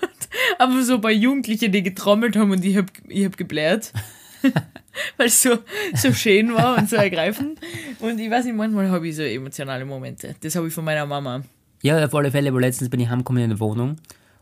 Aber 0.57 0.81
so 0.83 0.99
bei 0.99 1.11
Jugendlichen, 1.11 1.71
die 1.71 1.83
getrommelt 1.83 2.35
haben 2.35 2.51
und 2.51 2.63
ich 2.65 2.77
habe 2.77 2.87
ich 3.07 3.25
hab 3.25 3.37
geblärt. 3.37 3.93
Weil 5.17 5.27
es 5.27 5.41
so, 5.41 5.59
so 5.95 6.11
schön 6.13 6.53
war 6.53 6.77
und 6.77 6.89
so 6.89 6.95
ergreifend. 6.95 7.59
Und 7.99 8.19
ich 8.19 8.29
weiß 8.29 8.45
nicht, 8.45 8.55
manchmal 8.55 8.89
habe 8.89 9.07
ich 9.07 9.15
so 9.15 9.21
emotionale 9.23 9.85
Momente. 9.85 10.35
Das 10.41 10.55
habe 10.55 10.67
ich 10.67 10.73
von 10.73 10.83
meiner 10.83 11.05
Mama. 11.05 11.43
Ja, 11.81 12.03
auf 12.03 12.13
alle 12.15 12.31
Fälle, 12.31 12.49
aber 12.49 12.59
letztens 12.59 12.89
bin 12.89 12.99
ich 12.99 13.09
heimgekommen 13.09 13.43
in 13.43 13.49
der 13.51 13.59
Wohnung. 13.59 13.97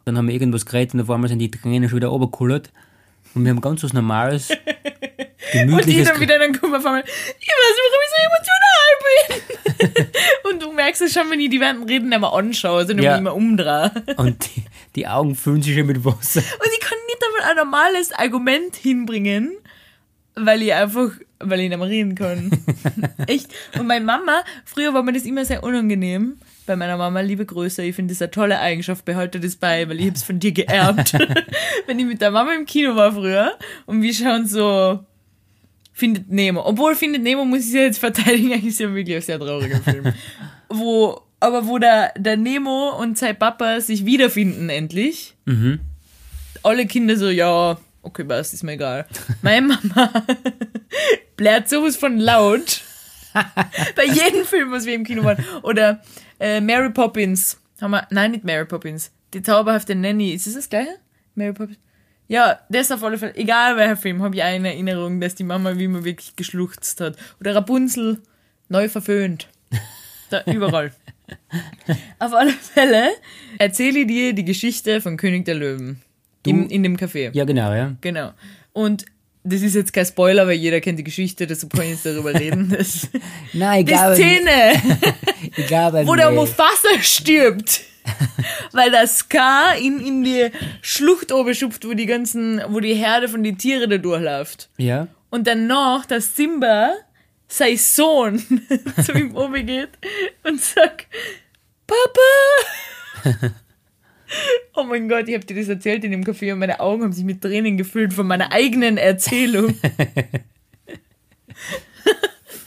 Dann 0.05 0.17
haben 0.17 0.27
wir 0.27 0.33
irgendwas 0.33 0.65
geredet 0.65 0.93
und 0.93 1.01
auf 1.01 1.09
einmal 1.09 1.29
sind 1.29 1.39
die 1.39 1.51
Tränen 1.51 1.89
schon 1.89 1.97
wieder 1.97 2.07
runtergekullert. 2.07 2.71
Und 3.35 3.43
wir 3.43 3.51
haben 3.51 3.61
ganz 3.61 3.83
was 3.83 3.93
Normales, 3.93 4.49
Und 5.53 5.53
die 5.53 5.65
gemütliches... 5.67 6.07
dann 6.09 6.19
wieder 6.19 6.39
dann 6.39 6.59
kommen 6.59 6.75
auf 6.75 6.85
einmal, 6.85 7.03
ich 7.03 7.07
weiß 7.07 7.75
nicht, 7.75 7.83
warum 7.83 8.01
ich 8.05 8.11
so 8.13 8.17
emotional 8.27 10.03
bin. 10.03 10.07
und 10.51 10.61
du 10.63 10.71
merkst 10.73 11.01
es 11.01 11.13
schon, 11.13 11.29
wenn 11.29 11.39
ich 11.39 11.49
die 11.49 11.59
während 11.59 11.81
dem 11.81 11.87
Reden 11.87 12.11
immer 12.11 12.33
anschaue, 12.33 12.79
also 12.79 12.93
Ja. 12.93 13.17
immer 13.17 13.35
umdrehe. 13.35 13.91
und 14.17 14.45
die, 14.45 14.63
die 14.95 15.07
Augen 15.07 15.35
füllen 15.35 15.61
sich 15.61 15.75
schon 15.77 15.85
mit 15.87 16.03
Wasser. 16.03 16.39
Und 16.41 16.71
ich 16.73 16.79
kann 16.79 16.97
nicht 17.07 17.19
einmal 17.25 17.51
ein 17.51 17.57
normales 17.57 18.11
Argument 18.13 18.75
hinbringen, 18.75 19.53
weil 20.35 20.61
ich 20.61 20.73
einfach, 20.73 21.11
weil 21.39 21.59
ich 21.61 21.69
nicht 21.69 21.77
mehr 21.77 21.87
reden 21.87 22.15
kann. 22.15 22.51
Echt. 23.27 23.47
Und 23.77 23.87
meine 23.87 24.05
Mama, 24.05 24.43
früher 24.65 24.93
war 24.93 25.03
mir 25.03 25.13
das 25.13 25.23
immer 25.23 25.45
sehr 25.45 25.63
unangenehm. 25.63 26.37
Bei 26.65 26.75
meiner 26.75 26.97
Mama, 26.97 27.21
liebe 27.21 27.45
Grüße, 27.45 27.81
ich 27.83 27.95
finde 27.95 28.13
das 28.13 28.21
eine 28.21 28.31
tolle 28.31 28.59
Eigenschaft, 28.59 29.05
behalte 29.05 29.39
das 29.39 29.55
bei, 29.55 29.87
weil 29.87 30.01
ich 30.01 30.07
hab's 30.07 30.23
von 30.23 30.37
dir 30.39 30.51
geerbt. 30.51 31.13
Wenn 31.85 31.97
ich 31.97 32.05
mit 32.05 32.19
der 32.19 32.31
Mama 32.31 32.53
im 32.53 32.65
Kino 32.65 32.95
war 32.97 33.13
früher 33.13 33.53
und 33.85 34.01
wir 34.01 34.13
schauen 34.13 34.45
so 34.47 34.99
Findet 35.97 36.29
Nemo. 36.29 36.63
Obwohl 36.63 36.93
Findet 36.93 37.23
Nemo 37.23 37.43
muss 37.43 37.65
ich 37.65 37.73
jetzt 37.73 37.97
verteidigen, 37.97 38.51
eigentlich 38.53 38.67
ist 38.67 38.79
ja 38.79 38.93
wirklich 38.93 39.15
ein 39.15 39.21
sehr 39.23 39.39
trauriger 39.39 39.81
Film. 39.81 40.13
wo, 40.69 41.19
aber 41.39 41.65
wo 41.65 41.79
der, 41.79 42.13
der 42.15 42.37
Nemo 42.37 42.91
und 42.99 43.17
sein 43.17 43.35
Papa 43.35 43.81
sich 43.81 44.05
wiederfinden 44.05 44.69
endlich. 44.69 45.33
Mhm. 45.45 45.79
Alle 46.61 46.85
Kinder 46.85 47.17
so, 47.17 47.29
ja, 47.29 47.79
okay, 48.03 48.25
was, 48.27 48.53
ist 48.53 48.61
mir 48.61 48.73
egal. 48.73 49.07
Meine 49.41 49.67
Mama 49.93 50.13
blärt 51.35 51.67
sowas 51.67 51.97
von 51.97 52.19
laut. 52.19 52.83
Bei 53.95 54.05
jedem 54.05 54.45
Film, 54.45 54.69
was 54.69 54.85
wir 54.85 54.93
im 54.93 55.03
Kino 55.03 55.23
waren. 55.23 55.43
Oder 55.63 56.03
äh, 56.39 56.61
Mary 56.61 56.91
Poppins. 56.91 57.59
Haben 57.81 57.89
wir, 57.89 58.05
nein, 58.11 58.29
nicht 58.29 58.43
Mary 58.43 58.65
Poppins. 58.65 59.09
Die 59.33 59.41
zauberhafte 59.41 59.95
Nanny. 59.95 60.33
Ist 60.33 60.45
das 60.45 60.53
das 60.53 60.69
gleiche? 60.69 60.99
Mary 61.33 61.53
Poppins? 61.53 61.79
Ja, 62.27 62.59
das 62.69 62.91
auf 62.91 63.03
alle 63.03 63.17
Fälle. 63.17 63.35
Egal 63.35 63.77
welcher 63.77 63.97
Film, 63.97 64.21
habe 64.21 64.35
ich 64.35 64.43
eine 64.43 64.69
Erinnerung, 64.69 65.21
dass 65.21 65.35
die 65.35 65.43
Mama 65.43 65.77
wie 65.77 65.85
immer 65.85 66.03
wirklich 66.03 66.35
geschluchzt 66.35 66.99
hat. 66.99 67.15
Oder 67.39 67.55
Rapunzel, 67.55 68.19
neu 68.69 68.89
verföhnt. 68.89 69.47
Da, 70.29 70.43
überall. 70.45 70.91
auf 72.19 72.33
alle 72.33 72.51
Fälle 72.51 73.11
erzähle 73.59 73.99
ich 73.99 74.07
dir 74.07 74.33
die 74.33 74.43
Geschichte 74.43 74.99
von 74.99 75.15
König 75.15 75.45
der 75.45 75.55
Löwen. 75.55 76.01
Im, 76.45 76.67
in 76.67 76.83
dem 76.83 76.97
Café. 76.97 77.29
Ja, 77.33 77.45
genau, 77.45 77.73
ja. 77.73 77.95
Genau. 78.01 78.33
Und 78.73 79.05
das 79.45 79.61
ist 79.61 79.75
jetzt 79.75 79.93
kein 79.93 80.05
Spoiler, 80.05 80.45
weil 80.45 80.57
jeder 80.57 80.81
kennt 80.81 80.99
die 80.99 81.05
Geschichte, 81.05 81.47
deshalb 81.47 81.71
kann 81.71 81.83
ich 81.83 81.91
jetzt 81.91 82.05
darüber 82.05 82.33
reden. 82.33 82.69
Das, 82.77 83.07
Nein, 83.53 83.79
ich 83.79 83.85
die 83.85 83.91
glaube, 83.93 84.15
Szene, 84.15 84.73
ich 85.55 85.67
glaube 85.67 86.05
wo 86.05 86.15
der. 86.15 86.31
Mufasa 86.31 87.01
stirbt. 87.01 87.81
weil 88.71 88.91
der 88.91 89.07
Scar 89.07 89.77
ihn 89.77 89.99
in 89.99 90.23
die 90.23 90.49
Schlucht 90.81 91.31
oben 91.31 91.53
schupft, 91.53 91.85
wo 91.87 91.93
die 91.93 92.05
ganzen, 92.05 92.61
wo 92.69 92.79
die 92.79 92.93
Herde 92.93 93.27
von 93.27 93.43
den 93.43 93.57
Tieren 93.57 93.89
da 93.89 93.97
durchläuft. 93.97 94.69
Ja. 94.77 95.07
Und 95.29 95.47
danach, 95.47 96.05
dass 96.05 96.35
Simba, 96.35 96.93
sein 97.47 97.77
Sohn, 97.77 98.39
zu 99.05 99.13
ihm 99.13 99.35
oben 99.35 99.65
geht 99.65 99.89
und 100.43 100.61
sagt, 100.61 101.07
Papa! 101.87 103.49
Oh 104.75 104.83
mein 104.83 105.07
Gott, 105.07 105.29
ich 105.29 105.35
habe 105.35 105.45
dir 105.45 105.55
das 105.55 105.69
erzählt 105.69 106.03
in 106.03 106.11
dem 106.11 106.25
Café 106.25 106.51
und 106.51 106.59
meine 106.59 106.81
Augen 106.81 107.03
haben 107.03 107.13
sich 107.13 107.23
mit 107.23 107.41
Tränen 107.41 107.77
gefüllt 107.77 108.13
von 108.13 108.27
meiner 108.27 108.51
eigenen 108.51 108.97
Erzählung. 108.97 109.73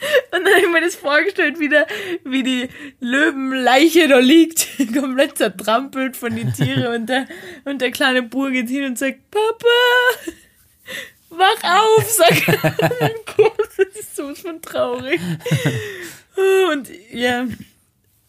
Und 0.32 0.44
dann 0.44 0.54
habe 0.54 0.62
ich 0.66 0.72
mir 0.72 0.80
das 0.80 0.94
vorgestellt, 0.96 1.58
wie, 1.60 1.68
der, 1.68 1.86
wie 2.24 2.42
die 2.42 2.68
Löwenleiche 3.00 4.08
da 4.08 4.18
liegt, 4.18 4.66
komplett 4.94 5.36
zertrampelt 5.38 6.16
von 6.16 6.34
den 6.34 6.52
Tieren 6.52 6.94
und 6.94 7.06
der, 7.08 7.26
und 7.64 7.80
der 7.80 7.90
kleine 7.90 8.22
Bur 8.22 8.50
geht 8.50 8.68
hin 8.68 8.84
und 8.84 8.98
sagt, 8.98 9.30
Papa, 9.30 9.66
wach 11.30 11.62
auf, 11.64 12.18
er. 12.18 12.54
Oh 12.80 12.94
mein 13.00 13.10
Gott, 13.36 13.52
das 13.76 14.00
ist 14.00 14.16
sowas 14.16 14.40
von 14.40 14.60
traurig. 14.62 15.20
Und 16.72 16.88
ja, 17.12 17.46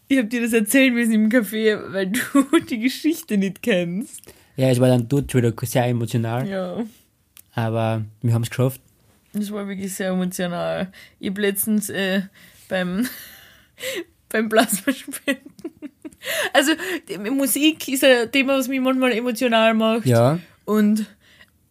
ich 0.08 0.18
habe 0.18 0.28
dir 0.28 0.42
das 0.42 0.52
erzählt, 0.52 0.94
wir 0.94 1.06
sind 1.06 1.14
im 1.14 1.28
Café, 1.30 1.78
weil 1.92 2.08
du 2.10 2.58
die 2.68 2.80
Geschichte 2.80 3.38
nicht 3.38 3.62
kennst. 3.62 4.20
Ja, 4.56 4.68
es 4.68 4.78
war 4.80 4.88
dann 4.88 5.08
dort 5.08 5.34
wieder 5.34 5.52
sehr 5.62 5.86
emotional, 5.86 6.46
Ja. 6.46 6.84
aber 7.54 8.04
wir 8.20 8.34
haben 8.34 8.42
es 8.42 8.50
geschafft. 8.50 8.80
Das 9.32 9.50
war 9.50 9.66
wirklich 9.66 9.94
sehr 9.94 10.10
emotional. 10.10 10.92
Ich 11.18 11.30
habe 11.30 11.40
letztens 11.40 11.88
äh, 11.88 12.22
beim, 12.68 13.08
beim 14.28 14.48
Plasmaspenden. 14.48 15.52
Also, 16.52 16.72
Musik 17.30 17.88
ist 17.88 18.04
ein 18.04 18.30
Thema, 18.30 18.58
was 18.58 18.68
mich 18.68 18.80
manchmal 18.80 19.12
emotional 19.12 19.74
macht. 19.74 20.06
Ja. 20.06 20.38
Und 20.64 21.06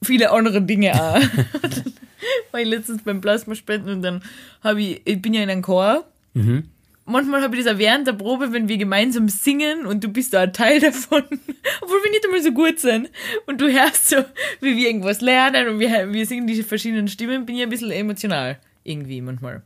viele 0.03 0.31
andere 0.31 0.61
Dinge 0.61 0.93
auch. 0.93 1.21
War 2.51 2.59
ich 2.59 2.67
letztens 2.67 3.03
beim 3.03 3.21
Plasmaspenden 3.21 3.95
und 3.95 4.01
dann 4.01 4.23
habe 4.63 4.81
ich, 4.81 5.01
ich 5.05 5.21
bin 5.21 5.33
ja 5.33 5.41
in 5.41 5.49
einem 5.49 5.61
Chor. 5.61 6.05
Mhm. 6.33 6.65
Manchmal 7.05 7.41
habe 7.41 7.57
ich 7.57 7.63
das 7.63 7.73
auch 7.73 7.79
während 7.79 8.07
der 8.07 8.13
Probe, 8.13 8.53
wenn 8.53 8.67
wir 8.67 8.77
gemeinsam 8.77 9.27
singen 9.27 9.85
und 9.85 10.03
du 10.03 10.07
bist 10.07 10.33
da 10.33 10.41
ein 10.41 10.53
Teil 10.53 10.79
davon, 10.79 11.23
obwohl 11.81 12.03
wir 12.03 12.11
nicht 12.11 12.25
einmal 12.25 12.41
so 12.41 12.51
gut 12.51 12.79
sind. 12.79 13.09
Und 13.47 13.59
du 13.59 13.71
hörst 13.71 14.09
so, 14.09 14.17
wie 14.61 14.77
wir 14.77 14.87
irgendwas 14.87 15.21
lernen 15.21 15.67
und 15.67 15.79
wir, 15.79 16.13
wir 16.13 16.25
singen 16.25 16.47
diese 16.47 16.63
verschiedenen 16.63 17.07
Stimmen, 17.07 17.45
bin 17.45 17.55
ich 17.55 17.63
ein 17.63 17.69
bisschen 17.69 17.91
emotional. 17.91 18.59
Irgendwie 18.83 19.21
manchmal. 19.21 19.63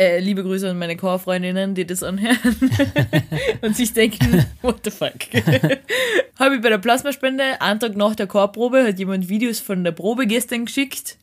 Äh, 0.00 0.18
liebe 0.20 0.42
Grüße 0.42 0.70
an 0.70 0.78
meine 0.78 0.96
Chorfreundinnen, 0.96 1.74
die 1.74 1.86
das 1.86 2.02
anhören 2.02 2.38
und 3.60 3.76
sich 3.76 3.92
denken, 3.92 4.46
what 4.62 4.80
the 4.82 4.90
fuck. 4.90 5.12
habe 6.38 6.56
ich 6.56 6.62
bei 6.62 6.70
der 6.70 6.78
Plasmaspende, 6.78 7.60
einen 7.60 7.80
Tag 7.80 7.96
nach 7.96 8.14
der 8.14 8.26
Chorprobe, 8.26 8.82
hat 8.82 8.98
jemand 8.98 9.28
Videos 9.28 9.60
von 9.60 9.84
der 9.84 9.92
Probe 9.92 10.26
gestern 10.26 10.64
geschickt. 10.64 11.18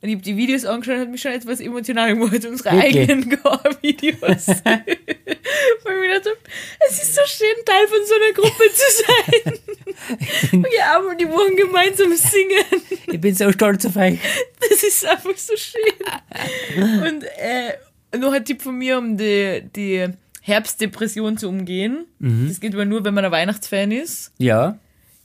Und 0.00 0.08
ich 0.10 0.14
habe 0.14 0.22
die 0.22 0.36
Videos 0.36 0.64
angeschaut 0.64 0.94
und 0.94 1.00
hat 1.00 1.10
mich 1.10 1.20
schon 1.20 1.32
etwas 1.32 1.58
emotional 1.60 2.14
gemacht, 2.14 2.44
unsere 2.44 2.76
Wirklich? 2.76 3.10
eigenen 3.10 3.30
Chorvideos. 3.42 4.46
Weil 4.64 4.84
ich 4.86 5.84
mir 5.84 6.08
gedacht 6.08 6.26
hab, 6.26 6.88
es 6.88 7.02
ist 7.02 7.14
so 7.16 7.20
schön, 7.26 7.64
Teil 7.64 7.88
von 7.88 7.98
so 8.06 8.14
einer 8.14 8.32
Gruppe 8.32 8.64
zu 8.72 9.02
sein. 9.02 9.54
Und 10.62 10.66
die 10.72 10.80
Armen, 10.80 11.18
die 11.18 11.28
wollen 11.28 11.56
gemeinsam 11.56 12.14
singen. 12.14 12.64
Ich 13.08 13.20
bin 13.20 13.34
so 13.34 13.50
stolz 13.50 13.84
auf 13.86 13.96
euch. 13.96 14.20
Das 14.60 14.82
ist 14.84 15.04
einfach 15.04 15.36
so 15.36 15.54
schön. 15.56 17.02
Und 17.02 17.24
äh, 17.24 18.18
noch 18.18 18.32
ein 18.32 18.44
Tipp 18.44 18.62
von 18.62 18.78
mir, 18.78 18.98
um 18.98 19.16
die, 19.16 19.62
die 19.74 20.06
Herbstdepression 20.42 21.36
zu 21.38 21.48
umgehen. 21.48 22.06
Das 22.20 22.60
geht 22.60 22.72
aber 22.74 22.84
nur, 22.84 23.04
wenn 23.04 23.14
man 23.14 23.24
ein 23.24 23.32
Weihnachtsfan 23.32 23.90
ist. 23.90 24.32
Ja. 24.38 24.78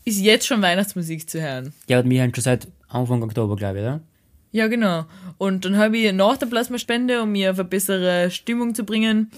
Ist 0.03 0.19
jetzt 0.19 0.47
schon 0.47 0.61
Weihnachtsmusik 0.61 1.29
zu 1.29 1.41
hören. 1.41 1.73
Ja, 1.87 1.99
und 1.99 2.09
wir 2.09 2.21
haben 2.23 2.33
schon 2.33 2.43
seit 2.43 2.67
Anfang 2.89 3.21
Oktober, 3.23 3.55
glaube 3.55 3.77
ich, 3.77 3.83
oder? 3.83 4.01
Ja, 4.53 4.67
genau. 4.67 5.05
Und 5.39 5.65
dann 5.65 5.77
habe 5.77 5.97
ich 5.97 6.13
nach 6.13 6.37
der 6.37 6.45
Plasmaspende, 6.45 7.23
um 7.23 7.31
mir 7.31 7.51
auf 7.51 7.59
eine 7.59 7.67
bessere 7.67 8.29
Stimmung 8.29 8.75
zu 8.75 8.85
bringen, 8.85 9.31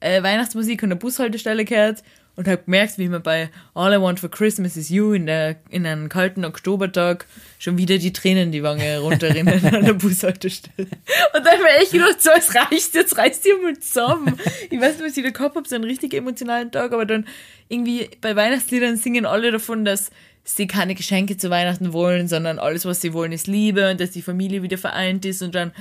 äh, 0.00 0.22
Weihnachtsmusik 0.22 0.82
an 0.82 0.88
der 0.88 0.96
Bushaltestelle 0.96 1.66
gehört 1.66 2.02
und 2.36 2.48
habe 2.48 2.62
gemerkt, 2.64 2.96
wie 2.96 3.08
mir 3.08 3.20
bei 3.20 3.50
All 3.74 3.92
I 3.92 4.00
Want 4.00 4.18
for 4.18 4.30
Christmas 4.30 4.78
is 4.78 4.88
You 4.88 5.12
in, 5.12 5.26
der, 5.26 5.56
in 5.68 5.84
einem 5.84 6.08
kalten 6.08 6.46
Oktobertag 6.46 7.26
schon 7.58 7.76
wieder 7.76 7.98
die 7.98 8.14
Tränen 8.14 8.50
die 8.50 8.62
Wange 8.62 9.00
runterrinnen 9.00 9.62
an 9.62 9.84
der 9.84 9.92
Bushaltestelle. 9.92 10.88
Und 11.34 11.46
dann 11.46 11.60
war 11.60 11.82
ich 11.82 11.90
gedacht, 11.90 12.22
so, 12.22 12.30
es 12.36 12.54
reicht, 12.54 12.94
jetzt 12.94 13.18
reißt 13.18 13.46
ihr 13.46 13.58
mal 13.58 13.78
zusammen. 13.78 14.40
Ich 14.70 14.80
weiß 14.80 14.96
nicht, 14.96 15.10
was 15.10 15.16
ich 15.18 15.22
da 15.22 15.30
gehabt 15.30 15.54
habe, 15.54 15.68
so 15.68 15.74
einen 15.74 15.84
richtig 15.84 16.14
emotionalen 16.14 16.72
Tag, 16.72 16.92
aber 16.92 17.04
dann 17.04 17.26
irgendwie 17.68 18.08
bei 18.22 18.34
Weihnachtsliedern 18.34 18.96
singen 18.96 19.26
alle 19.26 19.52
davon, 19.52 19.84
dass 19.84 20.10
sie 20.44 20.66
keine 20.66 20.94
Geschenke 20.94 21.36
zu 21.36 21.50
Weihnachten 21.50 21.92
wollen, 21.92 22.28
sondern 22.28 22.58
alles, 22.58 22.84
was 22.84 23.00
sie 23.00 23.12
wollen, 23.12 23.32
ist 23.32 23.46
Liebe 23.46 23.90
und 23.90 24.00
dass 24.00 24.10
die 24.10 24.22
Familie 24.22 24.62
wieder 24.62 24.78
vereint 24.78 25.24
ist 25.24 25.42
und 25.42 25.54
dann 25.54 25.72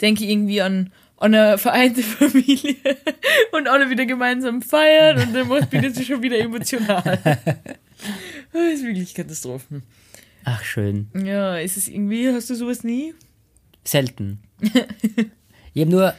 denke 0.00 0.24
ich 0.24 0.30
irgendwie 0.30 0.62
an, 0.62 0.92
an 1.16 1.34
eine 1.34 1.58
vereinte 1.58 2.02
Familie 2.02 2.76
und 3.52 3.68
alle 3.68 3.90
wieder 3.90 4.06
gemeinsam 4.06 4.62
feiern 4.62 5.20
und 5.20 5.34
dann 5.34 5.68
bin 5.68 5.84
ich 5.84 6.06
schon 6.06 6.22
wieder 6.22 6.38
emotional. 6.38 7.18
Das 8.52 8.74
ist 8.74 8.84
wirklich 8.84 9.14
Katastrophen. 9.14 9.82
Ach, 10.44 10.62
schön. 10.62 11.08
Ja, 11.24 11.56
ist 11.56 11.76
es 11.78 11.88
irgendwie, 11.88 12.28
hast 12.28 12.50
du 12.50 12.54
sowas 12.54 12.84
nie? 12.84 13.14
Selten. 13.82 14.40
ich 15.74 15.80
habe 15.80 15.90
nur 15.90 16.14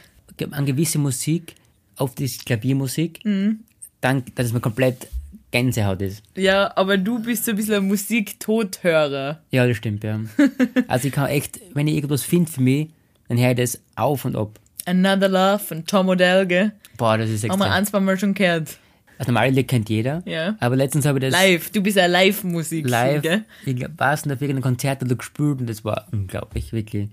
an 0.50 0.66
gewisse 0.66 0.98
Musik, 0.98 1.54
auf 1.96 2.14
die 2.14 2.26
Klaviermusik, 2.28 3.24
Mhm. 3.24 3.60
dann, 4.00 4.24
dass 4.34 4.46
es 4.46 4.52
mir 4.52 4.60
komplett 4.60 5.06
Gänsehaut 5.52 6.02
ist. 6.02 6.22
Ja, 6.36 6.72
aber 6.76 6.98
du 6.98 7.20
bist 7.20 7.44
so 7.44 7.52
ein 7.52 7.56
bisschen 7.56 7.74
ein 7.74 7.86
Musik-Tothörer. 7.88 9.40
Ja, 9.50 9.66
das 9.66 9.76
stimmt, 9.76 10.04
ja. 10.04 10.20
Also 10.88 11.08
ich 11.08 11.14
kann 11.14 11.28
echt, 11.28 11.60
wenn 11.74 11.88
ich 11.88 11.94
irgendwas 11.96 12.22
finde 12.22 12.50
für 12.50 12.60
mich, 12.60 12.88
dann 13.28 13.38
höre 13.38 13.50
ich 13.50 13.56
das 13.56 13.80
auf 13.94 14.24
und 14.24 14.36
ab. 14.36 14.58
Another 14.84 15.28
Love 15.28 15.58
von 15.58 15.84
Tom 15.86 16.08
Odell, 16.08 16.46
gell? 16.46 16.72
Boah, 16.96 17.18
das 17.18 17.30
ist 17.30 17.42
Haben 17.44 17.58
wir 17.58 17.66
extrem. 17.66 17.72
ein, 17.72 17.86
zwei 17.86 18.00
Mal 18.00 18.18
schon 18.18 18.34
gehört. 18.34 18.76
Das 19.18 19.26
normale 19.26 19.50
Lied 19.50 19.68
kennt 19.68 19.88
jeder. 19.88 20.22
Ja. 20.26 20.56
Aber 20.60 20.76
letztens 20.76 21.06
habe 21.06 21.18
ich 21.18 21.24
das 21.24 21.32
Live, 21.32 21.70
du 21.70 21.80
bist 21.82 21.96
ja 21.96 22.06
Live-Musik, 22.06 22.86
live, 22.88 23.22
gell? 23.22 23.44
ich 23.64 23.82
weiß 23.96 24.26
nicht, 24.26 24.34
auf 24.34 24.42
irgendeinem 24.42 24.62
Konzert 24.62 25.02
oder 25.02 25.14
gespielt 25.14 25.60
und 25.60 25.68
das 25.70 25.84
war 25.84 26.06
unglaublich, 26.12 26.72
wirklich. 26.72 27.08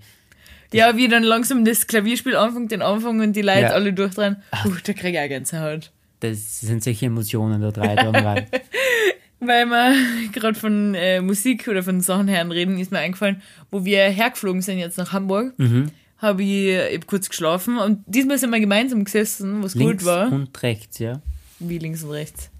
Ja, 0.72 0.96
wie 0.96 1.08
dann 1.08 1.22
langsam 1.22 1.64
das 1.64 1.86
Klavierspiel 1.86 2.36
anfängt, 2.36 2.72
den 2.72 2.82
Anfang 2.82 3.20
und 3.20 3.32
die 3.34 3.42
Leute 3.42 3.60
Ja. 3.60 3.70
alle 3.70 3.92
durchdrehen. 3.92 4.36
Uh, 4.66 4.72
da 4.84 4.92
krieg 4.92 5.14
ich 5.14 5.20
auch 5.20 5.28
Gänsehaut. 5.28 5.90
Das 6.20 6.60
sind 6.60 6.82
solche 6.82 7.06
Emotionen 7.06 7.60
da 7.60 7.70
drei 7.70 7.94
rein. 7.94 8.46
Weil 9.40 9.66
wir 9.66 9.94
gerade 10.32 10.58
von 10.58 10.94
äh, 10.94 11.20
Musik 11.20 11.68
oder 11.68 11.82
von 11.82 12.00
Sachen 12.00 12.28
her 12.28 12.48
reden, 12.48 12.78
ist 12.78 12.90
mir 12.92 13.00
eingefallen, 13.00 13.42
wo 13.70 13.84
wir 13.84 13.98
hergeflogen 14.04 14.62
sind 14.62 14.78
jetzt 14.78 14.96
nach 14.96 15.12
Hamburg, 15.12 15.52
Mhm. 15.58 15.90
habe 16.18 16.42
ich, 16.42 16.68
ich 16.68 16.96
hab 16.96 17.06
kurz 17.06 17.28
geschlafen 17.28 17.76
und 17.78 18.02
diesmal 18.06 18.38
sind 18.38 18.50
wir 18.50 18.60
gemeinsam 18.60 19.04
gesessen, 19.04 19.62
was 19.62 19.74
Links 19.74 20.02
gut 20.02 20.06
war. 20.06 20.32
und 20.32 20.62
rechts, 20.62 20.98
ja. 20.98 21.20
Wie 21.58 21.78
links 21.78 22.02
und 22.04 22.12
rechts. 22.12 22.50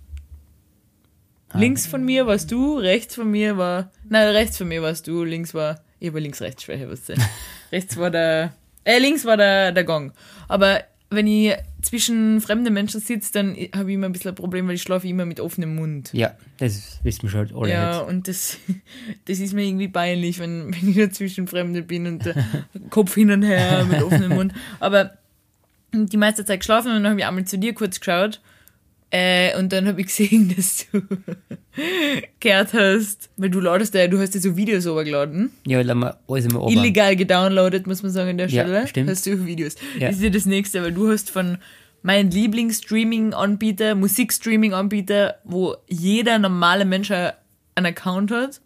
Ah. 1.50 1.58
Links 1.58 1.86
von 1.86 2.04
mir 2.04 2.26
warst 2.26 2.50
du, 2.50 2.76
rechts 2.76 3.14
von 3.14 3.30
mir 3.30 3.56
war, 3.56 3.90
nein, 4.08 4.28
rechts 4.28 4.58
von 4.58 4.68
mir 4.68 4.82
warst 4.82 5.06
du, 5.06 5.24
links 5.24 5.54
war, 5.54 5.80
ich 6.00 6.08
habe 6.08 6.20
links-rechts-Schwäche, 6.20 6.90
was 6.90 7.04
du. 7.06 7.14
rechts 7.72 7.96
war 7.96 8.10
der, 8.10 8.52
äh, 8.84 8.98
links 8.98 9.24
war 9.24 9.36
der, 9.38 9.72
der 9.72 9.84
Gong. 9.84 10.12
Aber 10.48 10.82
wenn 11.14 11.27
ich 11.27 11.55
zwischen 11.83 12.40
fremden 12.40 12.72
Menschen 12.72 13.00
sitze, 13.00 13.33
dann 13.33 13.57
habe 13.74 13.90
ich 13.90 13.94
immer 13.94 14.07
ein 14.07 14.12
bisschen 14.12 14.31
ein 14.31 14.35
Problem, 14.35 14.66
weil 14.68 14.74
ich 14.74 14.83
schlafe 14.83 15.07
immer 15.07 15.27
mit 15.27 15.40
offenem 15.40 15.74
Mund. 15.74 16.11
Ja, 16.12 16.35
das 16.59 17.00
wissen 17.03 17.24
wir 17.24 17.31
schon 17.31 17.57
alle 17.57 17.70
Ja, 17.70 17.98
jetzt. 17.98 18.09
und 18.09 18.29
das, 18.29 18.59
das 19.27 19.38
ist 19.38 19.53
mir 19.53 19.64
irgendwie 19.64 19.88
peinlich, 19.88 20.38
wenn, 20.38 20.74
wenn 20.74 20.90
ich 20.90 20.96
dazwischen 20.96 21.46
Fremde 21.46 21.83
bin 21.83 22.07
und 22.07 22.24
der 22.24 22.35
Kopf 22.90 23.14
hin 23.14 23.31
und 23.31 23.42
her 23.42 23.85
mit 23.85 24.03
offenem 24.03 24.35
Mund. 24.35 24.53
Aber 24.81 25.12
die 25.92 26.16
meiste 26.16 26.44
Zeit 26.44 26.61
geschlafen 26.61 26.88
und 26.88 27.03
dann 27.03 27.11
habe 27.11 27.20
ich 27.20 27.27
einmal 27.27 27.44
zu 27.44 27.59
dir 27.59 27.74
kurz 27.74 28.00
geschaut 28.00 28.40
Äh, 29.16 29.57
und 29.59 29.72
dann 29.72 29.87
habe 29.87 30.00
ich 30.00 30.09
gesehen, 30.09 30.53
dass 30.57 30.87
du 30.90 31.00
gehört 32.40 32.72
hast, 32.74 33.31
weil 33.37 33.48
du 33.50 33.61
ladest 33.61 33.94
ja, 33.94 34.09
du 34.09 34.18
hast 34.18 34.35
ja 34.35 34.40
so 34.40 34.57
Videos 34.57 34.87
runtergeladen. 34.88 35.50
Ja, 35.66 35.81
lassen 35.83 36.00
wir 36.00 36.18
alles 36.29 36.46
immer 36.46 36.62
oben. 36.62 36.72
Illegal 36.77 37.14
gedownloadet, 37.14 37.87
muss 37.87 38.03
man 38.03 38.11
sagen, 38.11 38.31
an 38.31 38.38
der 38.38 38.48
Ja, 38.48 38.64
Stelle. 38.64 38.87
stimmt. 38.88 39.11
Hast 39.11 39.24
du 39.27 39.46
Videos. 39.46 39.77
Ja. 39.98 40.09
Das 40.09 40.16
ist 40.16 40.22
ja 40.24 40.31
das 40.31 40.46
nächste, 40.46 40.83
weil 40.83 40.92
du 40.92 41.11
hast 41.12 41.31
von 41.31 41.59
meinem 42.03 42.31
Lieblingsstreaming-Anbieter, 42.31 43.94
Musikstreaming-Anbieter, 43.94 45.37
wo 45.44 45.77
jeder 45.88 46.38
normale 46.38 46.85
Mensch 46.85 47.11
einen 47.11 47.87
Account 47.87 48.31
hat. 48.31 48.61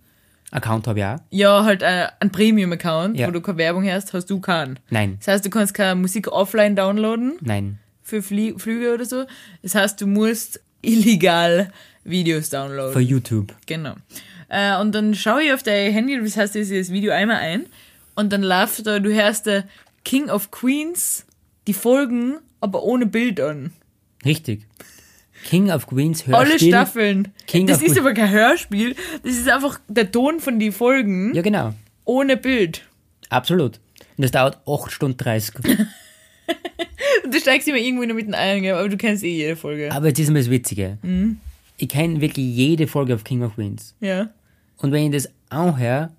Account 0.51 0.87
habe 0.87 0.99
ich 0.99 1.05
auch. 1.05 1.19
Ja, 1.31 1.65
halt 1.65 1.83
äh, 1.83 2.07
ein 2.21 2.33
Premium-Account, 2.33 3.19
Ja. 3.19 3.27
wo 3.29 3.33
du 3.33 3.41
keine 3.43 3.59
Werbung 3.59 3.87
hast, 3.87 4.15
hast 4.15 4.31
du 4.31 4.41
keinen. 4.41 4.79
Nein, 4.89 5.17
Das 5.19 5.29
heißt, 5.29 5.45
du 5.47 5.51
kannst 5.51 5.75
keine 5.75 5.95
Musik 6.01 6.29
offline 6.33 6.75
downloaden 6.75 7.35
nein. 7.43 7.79
Für 8.09 8.23
Flie 8.23 8.59
Flüge 8.59 8.95
oder 8.95 9.05
so. 9.05 9.25
Das 9.63 9.75
heißt, 9.75 10.01
du 10.01 10.07
musst 10.07 10.61
illegal 10.83 11.71
Videos 12.05 12.49
downloaden. 12.51 12.93
Für 12.95 13.01
YouTube. 13.01 13.55
Genau. 13.67 13.95
Äh, 14.49 14.79
und 14.81 14.95
dann 14.95 15.15
schaue 15.15 15.43
ich 15.43 15.53
auf 15.53 15.63
dein 15.63 15.93
Handy, 15.93 16.19
das 16.19 16.37
heißt, 16.37 16.57
ich 16.57 16.69
sehe 16.69 16.79
das 16.81 16.91
Video 16.91 17.13
einmal 17.13 17.37
ein 17.37 17.67
und 18.15 18.33
dann 18.33 18.43
läuft 18.43 18.87
da, 18.87 18.99
du 18.99 19.13
hörst 19.13 19.45
der 19.47 19.65
King 20.05 20.31
of 20.31 20.51
Queens, 20.51 21.27
die 21.67 21.75
Folgen, 21.75 22.39
aber 22.61 22.83
ohne 22.83 23.05
Bild 23.05 23.41
an. 23.41 23.73
Richtig. 24.25 24.63
King 25.45 25.71
of 25.71 25.87
Queens 25.87 26.25
Alle 26.29 26.49
Hörspiel. 26.51 26.69
Staffeln. 26.71 27.29
King 27.47 27.67
das 27.67 27.77
of 27.79 27.83
ist 27.85 27.93
Que- 27.93 28.01
aber 28.01 28.15
kein 28.15 28.31
Hörspiel, 28.31 28.97
das 29.23 29.35
ist 29.37 29.49
einfach 29.49 29.79
der 29.87 30.11
Ton 30.11 30.41
von 30.41 30.59
den 30.59 30.73
Folgen 30.73 31.35
Ja, 31.35 31.43
genau. 31.43 31.75
ohne 32.07 32.37
Bild. 32.39 32.83
Absolut. 33.29 33.79
Und 34.17 34.23
das 34.25 34.31
dauert 34.31 34.59
8 34.67 34.91
Stunden 34.91 35.19
30. 35.19 35.55
Und 37.25 37.35
du 37.35 37.41
steigst 37.41 37.69
immer 37.69 37.79
irgendwo 37.79 38.03
in 38.03 38.09
der 38.09 38.17
Mitte 38.17 38.37
ein, 38.37 38.67
aber 38.67 38.89
du 38.89 38.97
kennst 38.97 39.25
eh 39.25 39.35
jede 39.35 39.57
Folge. 39.57 39.93
Aber 39.93 40.09
jetzt 40.09 40.19
ist 40.19 40.31
mir 40.31 40.39
das 40.39 40.51
Witzige. 40.51 40.99
Mhm. 41.03 41.39
Ich 41.77 41.89
kenne 41.89 42.21
wirklich 42.21 42.47
jede 42.47 42.87
Folge 42.87 43.15
auf 43.15 43.25
King 43.25 43.43
of 43.43 43.55
Queens. 43.55 43.95
Ja. 44.01 44.31
Und 44.79 44.93
wenn 44.93 45.07
ich 45.07 45.13
das 45.13 45.31
anhöre, 45.49 46.11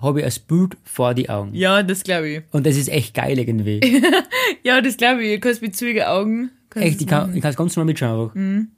habe 0.00 0.20
ich 0.20 0.26
ein 0.26 0.42
Bild 0.46 0.76
vor 0.84 1.14
die 1.14 1.28
Augen. 1.28 1.54
Ja, 1.54 1.82
das 1.82 2.04
glaube 2.04 2.28
ich. 2.28 2.42
Und 2.52 2.66
das 2.66 2.76
ist 2.76 2.88
echt 2.88 3.14
geil 3.14 3.38
irgendwie. 3.38 3.80
Ja, 4.64 4.80
das 4.80 4.96
glaube 4.96 5.24
ich. 5.24 5.34
Du 5.34 5.40
kannst 5.40 5.62
mit 5.62 5.76
zügigen 5.76 6.04
Augen. 6.04 6.50
echt, 6.74 6.96
es 6.96 7.00
ich 7.02 7.06
kann, 7.06 7.34
ich 7.34 7.42
kann 7.42 7.50
es 7.50 7.56
ganz 7.56 7.76
normal 7.76 7.86
mitschauen. 7.86 8.22
Einfach. 8.22 8.34
Mhm. 8.34 8.68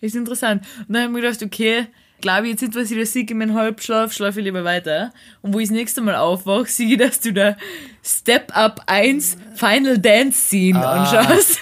Ist 0.00 0.16
interessant. 0.16 0.62
Und 0.86 0.94
dann 0.94 1.04
habe 1.04 1.12
ich 1.12 1.14
mir 1.14 1.22
gedacht, 1.22 1.42
okay, 1.42 1.86
glaube 2.24 2.46
ich 2.46 2.52
jetzt 2.52 2.62
nicht, 2.62 2.74
was 2.74 2.90
ich 2.90 2.98
da 2.98 3.04
sehe 3.04 3.26
in 3.26 3.36
meinem 3.38 3.54
Halbschlaf, 3.54 4.12
schlafe 4.14 4.40
ich 4.40 4.44
lieber 4.46 4.64
weiter. 4.64 5.12
Und 5.42 5.52
wo 5.52 5.58
ich 5.58 5.68
das 5.68 5.76
nächste 5.76 6.00
Mal 6.00 6.16
aufwache, 6.16 6.64
sehe 6.66 6.88
ich, 6.92 6.96
dass 6.98 7.20
du 7.20 7.32
da 7.34 7.54
Step 8.02 8.50
Up 8.56 8.80
1 8.86 9.36
Final 9.54 9.98
Dance 9.98 10.40
Scene 10.40 10.78
Ah. 10.78 11.02
anschaust. 11.02 11.58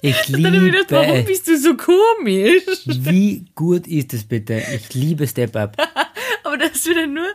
Ich 0.00 0.16
dann 0.30 0.46
habe 0.46 0.56
ich 0.66 0.72
gedacht, 0.72 0.86
warum 0.92 1.16
liebe. 1.16 1.28
bist 1.28 1.48
du 1.48 1.58
so 1.58 1.76
komisch? 1.76 2.62
Wie 2.86 3.46
gut 3.56 3.86
ist 3.88 4.12
das 4.12 4.22
bitte? 4.22 4.62
Ich 4.74 4.94
liebe 4.94 5.26
Step 5.26 5.56
Up. 5.56 5.76
Aber 6.44 6.58
dass 6.58 6.82
du 6.84 6.94
dann 6.94 7.14
nur 7.14 7.26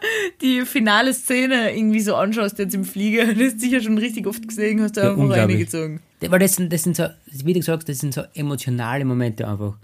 die 0.41 0.61
finale 0.61 1.13
Szene 1.13 1.75
irgendwie 1.75 1.99
so 1.99 2.15
anschaust, 2.15 2.57
jetzt 2.59 2.73
im 2.75 2.85
Flieger, 2.85 3.25
das 3.33 3.37
hast 3.43 3.55
du 3.55 3.59
sicher 3.59 3.81
schon 3.81 3.97
richtig 3.97 4.25
oft 4.27 4.47
gesehen, 4.47 4.81
hast 4.81 4.95
du 4.95 5.01
Ja, 5.01 5.11
einfach 5.11 5.29
reingezogen. 5.35 5.99
Weil 6.21 6.39
das 6.39 6.55
sind, 6.55 6.71
das 6.71 6.83
sind 6.83 6.95
so, 6.95 7.05
wie 7.43 7.53
du 7.53 7.59
gesagt 7.59 7.79
hast, 7.83 7.89
das 7.89 7.97
sind 7.99 8.13
so 8.13 8.21
emotionale 8.33 9.03
Momente 9.03 9.45
einfach. 9.47 9.75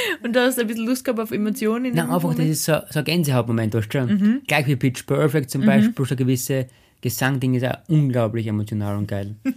Und 0.22 0.34
da 0.34 0.44
hast 0.46 0.56
du 0.58 0.62
ein 0.62 0.66
bisschen 0.66 0.86
Lust 0.86 1.04
gehabt 1.04 1.20
auf 1.20 1.30
Emotionen. 1.30 1.86
in 1.86 1.94
Nein, 1.94 2.06
einfach, 2.10 2.28
das 2.30 2.38
Moment. 2.38 2.50
ist 2.52 2.64
so, 2.64 2.76
so 2.90 2.98
ein 3.00 3.04
Gänsehautmoment, 3.04 3.74
weißt 3.74 3.94
du 3.94 3.98
schon? 3.98 4.08
Mhm. 4.08 4.42
Gleich 4.46 4.66
wie 4.66 4.76
Pitch 4.76 5.06
Perfect 5.06 5.50
zum 5.50 5.64
Beispiel, 5.66 6.04
so 6.06 6.16
gewisse 6.16 6.66
Gesangdinge 7.00 7.56
ist 7.58 7.64
auch 7.64 7.78
unglaublich 7.88 8.46
emotional 8.46 8.96
und 8.96 9.06
geil. 9.06 9.36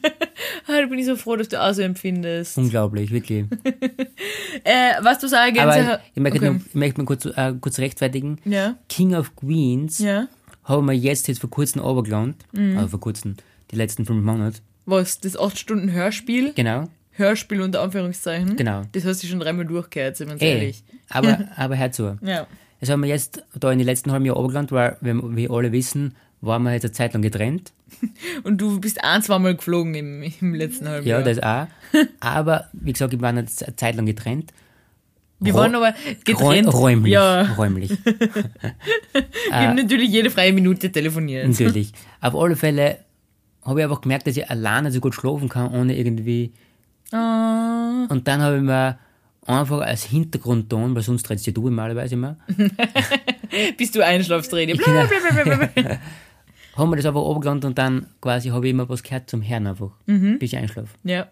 Ah, 0.66 0.80
da 0.80 0.86
bin 0.88 0.98
ich 0.98 1.06
so 1.06 1.18
froh, 1.18 1.36
dass 1.36 1.50
du 1.50 1.62
auch 1.62 1.74
so 1.74 1.82
empfindest. 1.82 2.58
unglaublich, 2.58 3.12
wirklich. 3.12 3.46
Äh, 4.64 4.94
was 5.02 5.20
du 5.20 5.28
sagen, 5.28 5.60
Aber 5.60 6.00
ich 6.14 6.22
möchte, 6.22 6.40
Okay. 6.40 6.50
noch, 6.52 6.60
ich 6.66 6.74
möchte 6.76 7.02
mal 7.02 7.06
kurz, 7.06 7.26
äh, 7.26 7.54
kurz 7.60 7.80
rechtfertigen. 7.80 8.38
Ja, 8.46 8.78
King 8.88 9.14
of 9.16 9.36
Queens 9.36 10.00
ja. 10.00 10.28
haben 10.64 10.86
wir 10.88 10.94
jetzt, 10.94 11.28
jetzt 11.28 11.40
vor 11.42 11.50
kurzem 11.50 11.82
runtergeladen. 11.82 12.36
Mhm. 12.54 12.78
Also 12.78 12.90
vor 12.90 13.00
kurzem, 13.02 13.36
die 13.72 13.76
letzten 13.76 14.06
fünf 14.06 14.24
Monate. 14.24 14.60
Was, 14.86 15.20
das 15.20 15.38
8-Stunden-Hörspiel? 15.38 16.54
Genau, 16.56 16.86
Hörspiel 17.14 17.62
unter 17.62 17.82
Anführungszeichen? 17.82 18.56
genau. 18.56 18.84
Das 18.92 19.06
hast 19.06 19.24
du 19.24 19.28
schon 19.28 19.40
dreimal 19.40 19.66
durchgehört, 19.66 20.18
sind 20.18 20.28
wir 20.28 20.34
uns 20.34 20.42
Ey, 20.42 20.52
ehrlich. 20.52 20.84
aber, 21.10 21.40
aber 21.56 21.78
hör 21.78 21.92
zu. 21.92 22.18
Ja. 22.22 22.48
Das 22.80 22.90
haben 22.90 23.02
wir 23.02 23.10
jetzt 23.10 23.44
da 23.58 23.72
in 23.72 23.78
den 23.80 23.86
letzten 23.86 24.12
halben 24.12 24.26
Jahren 24.26 24.38
runtergeladen, 24.38 24.72
weil, 24.72 24.98
wir, 25.02 25.36
wie 25.38 25.50
alle 25.50 25.72
wissen, 25.72 26.16
waren 26.42 26.64
wir 26.64 26.74
jetzt 26.74 26.84
eine 26.84 26.92
Zeit 26.92 27.14
lang 27.14 27.22
getrennt. 27.22 27.72
Und 28.44 28.60
du 28.60 28.80
bist 28.82 29.04
ein, 29.04 29.22
zweimal 29.22 29.56
geflogen 29.56 29.94
im, 29.96 30.24
im 30.42 30.54
letzten 30.54 30.90
halben 30.90 31.08
Ja, 31.08 31.20
Jahr. 31.22 31.24
das 31.24 31.40
auch. 31.42 31.68
Aber, 32.20 32.66
wie 32.74 32.92
gesagt, 32.92 33.12
wir 33.14 33.22
waren 33.22 33.38
eine 33.38 33.48
Zeit 33.48 33.96
lang 33.96 34.06
getrennt. 34.06 34.52
Wir 35.40 35.54
waren 35.56 35.76
aber 35.76 35.94
getrennt. 36.24 36.68
Räu- 36.70 36.72
räumlich. 36.72 37.12
Ja, 37.14 37.42
Räumlich, 37.58 37.90
wir 38.06 38.74
haben 39.52 39.76
natürlich 39.76 40.10
jede 40.10 40.30
freie 40.30 40.54
Minute 40.54 40.90
telefoniert. 40.90 41.48
natürlich. 41.50 41.92
Auf 42.22 42.34
alle 42.36 42.56
Fälle 42.56 43.00
habe 43.64 43.80
ich 43.80 43.84
einfach 43.84 44.00
gemerkt, 44.02 44.26
dass 44.28 44.38
ich 44.38 44.50
alleine 44.50 44.90
so 44.92 45.02
gut 45.02 45.14
schlafen 45.16 45.50
kann, 45.50 45.72
ohne 45.74 45.98
irgendwie. 45.98 46.54
Ah, 47.14 48.06
Und 48.10 48.28
dann 48.28 48.42
habe 48.42 48.58
ich 48.58 48.62
mir 48.64 48.98
einfach 49.46 49.82
als 49.82 50.04
Hintergrundton, 50.06 50.96
weil 50.96 51.02
sonst 51.04 51.30
redest 51.30 51.48
du 51.56 51.62
normalerweise 51.62 52.16
immer, 52.16 52.38
bis 53.78 53.92
du 53.92 54.04
einschlafst, 54.06 54.54
rede. 54.54 54.76
Bla. 54.76 55.08
haben 56.76 56.90
wir 56.90 56.96
das 56.96 57.06
einfach 57.06 57.22
runtergeladen 57.22 57.64
und 57.66 57.78
dann 57.78 58.08
quasi 58.22 58.50
habe 58.50 58.66
ich 58.68 58.72
immer 58.72 58.88
was 58.90 59.04
gehört 59.04 59.30
zum 59.30 59.48
Hören 59.48 59.68
einfach, 59.68 59.92
bis 60.06 60.54
ich 60.54 60.58
einschlafe. 60.58 60.90
Ja. 61.04 61.28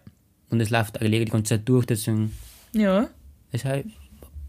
Und 0.50 0.60
es 0.60 0.70
läuft 0.70 1.00
eigentlich 1.00 1.24
die 1.24 1.30
ganze 1.30 1.56
Zeit 1.56 1.68
durch, 1.68 1.86
deswegen, 1.86 2.32
Ja. 2.72 3.08
es 3.50 3.64
halt, 3.64 3.86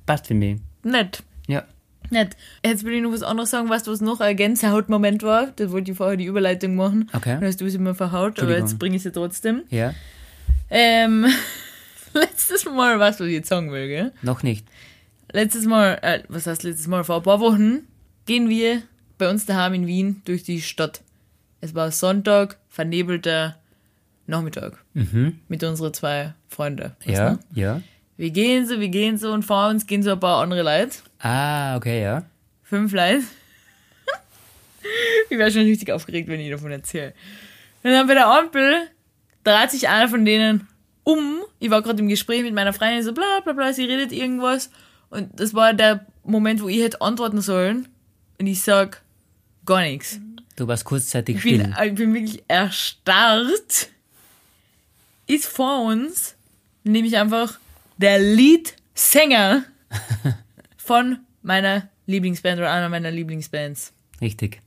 passt 0.05 0.27
für 0.27 0.33
mich. 0.35 0.59
Nett. 0.83 1.23
Ja. 1.47 1.63
Nett. 2.09 2.35
Jetzt 2.63 2.83
will 2.83 2.93
ich 2.93 3.01
noch 3.01 3.11
was 3.13 3.23
anderes 3.23 3.49
sagen, 3.49 3.69
weißt 3.69 3.87
du, 3.87 3.91
was 3.91 4.01
noch 4.01 4.19
ein 4.19 4.35
Gänsehautmoment 4.35 5.23
war? 5.23 5.47
Da 5.55 5.71
wollte 5.71 5.91
ich 5.91 5.97
vorher 5.97 6.17
die 6.17 6.25
Überleitung 6.25 6.75
machen. 6.75 7.09
Okay. 7.13 7.35
Dann 7.39 7.45
hast 7.45 7.61
du 7.61 7.65
es 7.65 7.73
immer 7.75 7.95
verhaut, 7.95 8.39
aber 8.41 8.57
jetzt 8.57 8.77
bringe 8.77 8.97
ich 8.97 9.03
sie 9.03 9.11
trotzdem. 9.11 9.63
Ja, 9.69 9.93
Ähm, 10.75 11.25
letztes 12.13 12.65
Mal, 12.65 12.99
weißt 12.99 13.19
du, 13.19 13.23
was 13.25 13.29
ich 13.29 13.35
jetzt 13.35 13.49
sagen 13.49 13.71
will, 13.71 13.87
gell? 13.87 14.11
noch 14.23 14.41
nicht. 14.43 14.65
Letztes 15.31 15.65
Mal, 15.65 15.99
äh, 16.01 16.23
was 16.27 16.47
heißt 16.47 16.63
letztes 16.63 16.87
Mal? 16.87 17.03
Vor 17.03 17.17
ein 17.17 17.23
paar 17.23 17.39
Wochen 17.39 17.87
gehen 18.25 18.49
wir 18.49 18.81
bei 19.17 19.29
uns 19.29 19.45
daheim 19.45 19.73
in 19.75 19.87
Wien 19.87 20.21
durch 20.25 20.43
die 20.43 20.61
Stadt. 20.61 21.01
Es 21.61 21.75
war 21.75 21.91
Sonntag, 21.91 22.57
vernebelter 22.69 23.57
Nachmittag 24.25 24.77
Mhm. 24.93 25.39
mit 25.47 25.63
unseren 25.63 25.93
zwei 25.93 26.33
Freunden. 26.49 26.91
Ja, 27.05 27.35
du? 27.53 27.59
ja. 27.59 27.81
Wir 28.17 28.29
gehen 28.31 28.65
so, 28.67 28.79
wir 28.79 28.89
gehen 28.89 29.17
so 29.17 29.31
und 29.31 29.43
vor 29.43 29.69
uns 29.69 29.85
gehen 29.87 30.01
so 30.03 30.11
ein 30.11 30.19
paar 30.19 30.41
andere 30.41 30.61
Leute. 30.63 30.97
Ah, 31.19 31.75
okay, 31.77 32.01
ja. 32.03 32.23
Fünf 32.63 32.93
Leute. 32.93 33.23
ich 35.29 35.37
wäre 35.37 35.51
schon 35.51 35.61
richtig 35.63 35.91
aufgeregt, 35.91 36.27
wenn 36.29 36.39
ich 36.39 36.49
davon 36.51 36.71
erzähle. 36.71 37.13
Und 37.83 37.91
dann 37.91 38.07
bei 38.07 38.13
der 38.13 38.27
Ampel 38.27 38.87
dreht 39.43 39.71
sich 39.71 39.87
einer 39.89 40.07
von 40.07 40.25
denen 40.25 40.67
um. 41.03 41.41
Ich 41.59 41.69
war 41.69 41.81
gerade 41.81 42.01
im 42.01 42.07
Gespräch 42.07 42.43
mit 42.43 42.53
meiner 42.53 42.73
Freundin, 42.73 43.03
so 43.03 43.13
bla 43.13 43.39
bla 43.43 43.53
bla, 43.53 43.73
sie 43.73 43.85
redet 43.85 44.11
irgendwas. 44.11 44.69
Und 45.09 45.39
das 45.39 45.53
war 45.53 45.73
der 45.73 46.05
Moment, 46.23 46.61
wo 46.61 46.67
ich 46.67 46.81
hätte 46.81 47.01
antworten 47.01 47.41
sollen. 47.41 47.87
Und 48.39 48.47
ich 48.47 48.61
sag 48.61 49.01
gar 49.65 49.81
nichts. 49.81 50.19
Du 50.55 50.67
warst 50.67 50.85
kurzzeitig 50.85 51.37
Ich 51.37 51.43
bin, 51.43 51.61
still. 51.73 51.87
ich 51.87 51.95
bin 51.95 52.13
wirklich 52.13 52.43
erstarrt. 52.47 53.89
Ist 55.27 55.45
vor 55.45 55.83
uns 55.85 56.35
nämlich 56.83 57.17
einfach 57.17 57.57
der 57.97 58.19
Leadsänger 58.19 59.63
von 60.77 61.19
meiner 61.41 61.89
Lieblingsband 62.05 62.59
oder 62.59 62.71
einer 62.71 62.89
meiner 62.89 63.11
Lieblingsbands. 63.11 63.93
Richtig. 64.19 64.61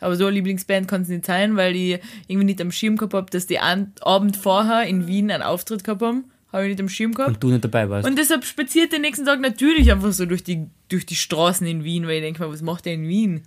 Aber 0.00 0.16
so 0.16 0.26
eine 0.26 0.34
Lieblingsband 0.34 0.88
kann 0.88 1.02
es 1.02 1.08
nicht 1.08 1.26
sein, 1.26 1.56
weil 1.56 1.74
ich 1.76 2.00
irgendwie 2.28 2.44
nicht 2.46 2.60
am 2.60 2.70
Schirm 2.72 2.96
gehabt 2.96 3.14
habe, 3.14 3.30
dass 3.30 3.46
die 3.46 3.58
an 3.58 3.92
Abend 4.00 4.36
vorher 4.36 4.84
in 4.86 5.06
Wien 5.06 5.30
einen 5.30 5.42
Auftritt 5.42 5.84
gehabt 5.84 6.02
haben. 6.02 6.24
Habe 6.52 6.64
ich 6.64 6.70
nicht 6.70 6.80
am 6.80 6.88
Schirm 6.88 7.12
gehabt. 7.14 7.34
Und 7.34 7.42
du 7.42 7.48
nicht 7.48 7.64
dabei 7.64 7.88
warst. 7.90 8.08
Und 8.08 8.16
deshalb 8.18 8.44
spaziert 8.44 8.92
den 8.92 9.02
nächsten 9.02 9.24
Tag 9.26 9.40
natürlich 9.40 9.90
einfach 9.92 10.12
so 10.12 10.26
durch 10.26 10.44
die, 10.44 10.66
durch 10.88 11.04
die 11.06 11.16
Straßen 11.16 11.66
in 11.66 11.82
Wien, 11.84 12.06
weil 12.06 12.16
ich 12.16 12.22
denke 12.22 12.42
mir, 12.44 12.50
was 12.52 12.62
macht 12.62 12.86
er 12.86 12.94
in 12.94 13.08
Wien? 13.08 13.42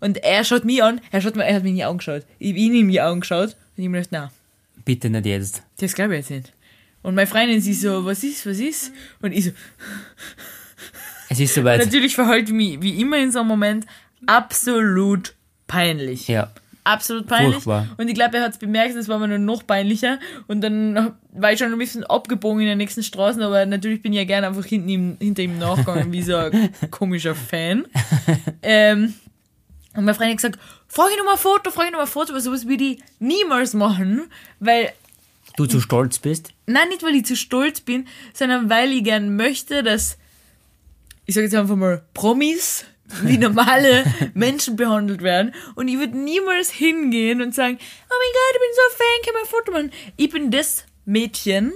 Und 0.00 0.18
er 0.18 0.44
schaut 0.44 0.64
mich 0.64 0.82
an, 0.82 1.00
er 1.10 1.20
schaut 1.20 1.34
mir, 1.36 1.44
er 1.44 1.56
hat 1.56 1.62
mich 1.62 1.70
in 1.70 1.76
die 1.76 1.84
Augen 1.84 1.98
geschaut. 1.98 2.24
Ich 2.38 2.50
habe 2.50 2.58
ihn 2.58 2.74
in 2.74 2.88
die 2.88 3.00
Augen 3.00 3.20
geschaut 3.20 3.56
und 3.76 3.82
ich 3.82 3.88
mir 3.88 3.98
gedacht, 4.02 4.10
na, 4.12 4.32
Bitte 4.84 5.08
nicht 5.10 5.24
jetzt. 5.26 5.62
das 5.78 5.94
glaube 5.94 6.14
ich 6.14 6.20
jetzt 6.20 6.30
nicht. 6.30 6.52
Und 7.02 7.14
meine 7.14 7.26
Freundin, 7.26 7.60
sie 7.60 7.74
so, 7.74 8.04
was 8.04 8.22
ist, 8.24 8.46
was 8.46 8.58
ist? 8.58 8.92
Und 9.20 9.32
ich 9.32 9.44
so, 9.46 9.50
Es 11.28 11.40
ist 11.40 11.54
soweit. 11.54 11.84
natürlich 11.84 12.14
verhalte 12.14 12.46
ich 12.50 12.56
mich 12.56 12.80
wie 12.82 13.00
immer 13.00 13.18
in 13.18 13.30
so 13.32 13.40
einem 13.40 13.48
Moment 13.48 13.86
absolut 14.26 15.34
peinlich. 15.74 16.28
Ja. 16.28 16.50
Absolut 16.84 17.26
peinlich. 17.26 17.54
Furchtbar. 17.54 17.88
Und 17.96 18.08
ich 18.08 18.14
glaube, 18.14 18.36
er 18.36 18.44
hat 18.44 18.52
es 18.52 18.58
bemerkt, 18.58 18.94
das 18.94 19.08
war 19.08 19.18
mir 19.18 19.28
nur 19.28 19.38
noch 19.38 19.66
peinlicher. 19.66 20.18
Und 20.48 20.60
dann 20.60 21.14
war 21.32 21.52
ich 21.52 21.58
schon 21.58 21.72
ein 21.72 21.78
bisschen 21.78 22.04
abgebogen 22.04 22.60
in 22.60 22.66
den 22.66 22.78
nächsten 22.78 23.02
Straßen, 23.02 23.42
aber 23.42 23.64
natürlich 23.64 24.02
bin 24.02 24.12
ich 24.12 24.18
ja 24.18 24.24
gerne 24.24 24.48
einfach 24.48 24.66
hinten 24.66 24.88
ihm, 24.90 25.16
hinter 25.18 25.42
ihm 25.42 25.58
nachgegangen, 25.58 26.12
wie 26.12 26.22
so 26.22 26.36
ein 26.36 26.70
komischer 26.90 27.34
Fan. 27.34 27.86
Ähm, 28.62 29.14
und 29.96 30.04
meine 30.04 30.14
Freundin 30.14 30.32
hat 30.32 30.42
gesagt, 30.42 30.58
frag 30.86 31.10
ihn 31.10 31.18
noch 31.18 31.24
mal 31.24 31.32
ein 31.32 31.38
Foto, 31.38 31.70
frag 31.70 31.86
ihn 31.86 31.92
noch 31.92 32.00
mal 32.00 32.04
ein 32.04 32.10
Foto, 32.10 32.32
aber 32.32 32.40
sowas 32.40 32.68
würde 32.68 32.84
ich 32.84 32.98
niemals 33.18 33.72
machen, 33.72 34.24
weil 34.60 34.92
Du 35.56 35.66
zu 35.66 35.80
stolz 35.80 36.18
bist? 36.18 36.52
Nein, 36.66 36.88
nicht 36.88 37.02
weil 37.02 37.14
ich 37.14 37.26
zu 37.26 37.36
stolz 37.36 37.80
bin, 37.80 38.08
sondern 38.32 38.68
weil 38.70 38.90
ich 38.92 39.04
gern 39.04 39.36
möchte, 39.36 39.84
dass, 39.84 40.18
ich 41.26 41.34
sage 41.34 41.44
jetzt 41.44 41.54
einfach 41.54 41.76
mal, 41.76 42.02
Promis 42.12 42.84
wie 43.22 43.38
normale 43.38 44.04
Menschen 44.34 44.76
behandelt 44.76 45.22
werden. 45.22 45.54
Und 45.74 45.88
ich 45.88 45.98
würde 45.98 46.16
niemals 46.18 46.70
hingehen 46.70 47.40
und 47.42 47.54
sagen, 47.54 47.76
oh 47.78 48.14
mein 48.20 48.32
Gott, 48.32 48.54
ich 48.54 48.60
bin 48.60 48.74
so 48.74 48.82
ein 48.90 48.96
Fan, 48.96 49.24
kann 49.24 49.34
mein 49.40 49.50
Foto 49.50 49.72
machen. 49.72 49.90
Ich 50.16 50.30
bin 50.30 50.50
das 50.50 50.84
Mädchen, 51.04 51.72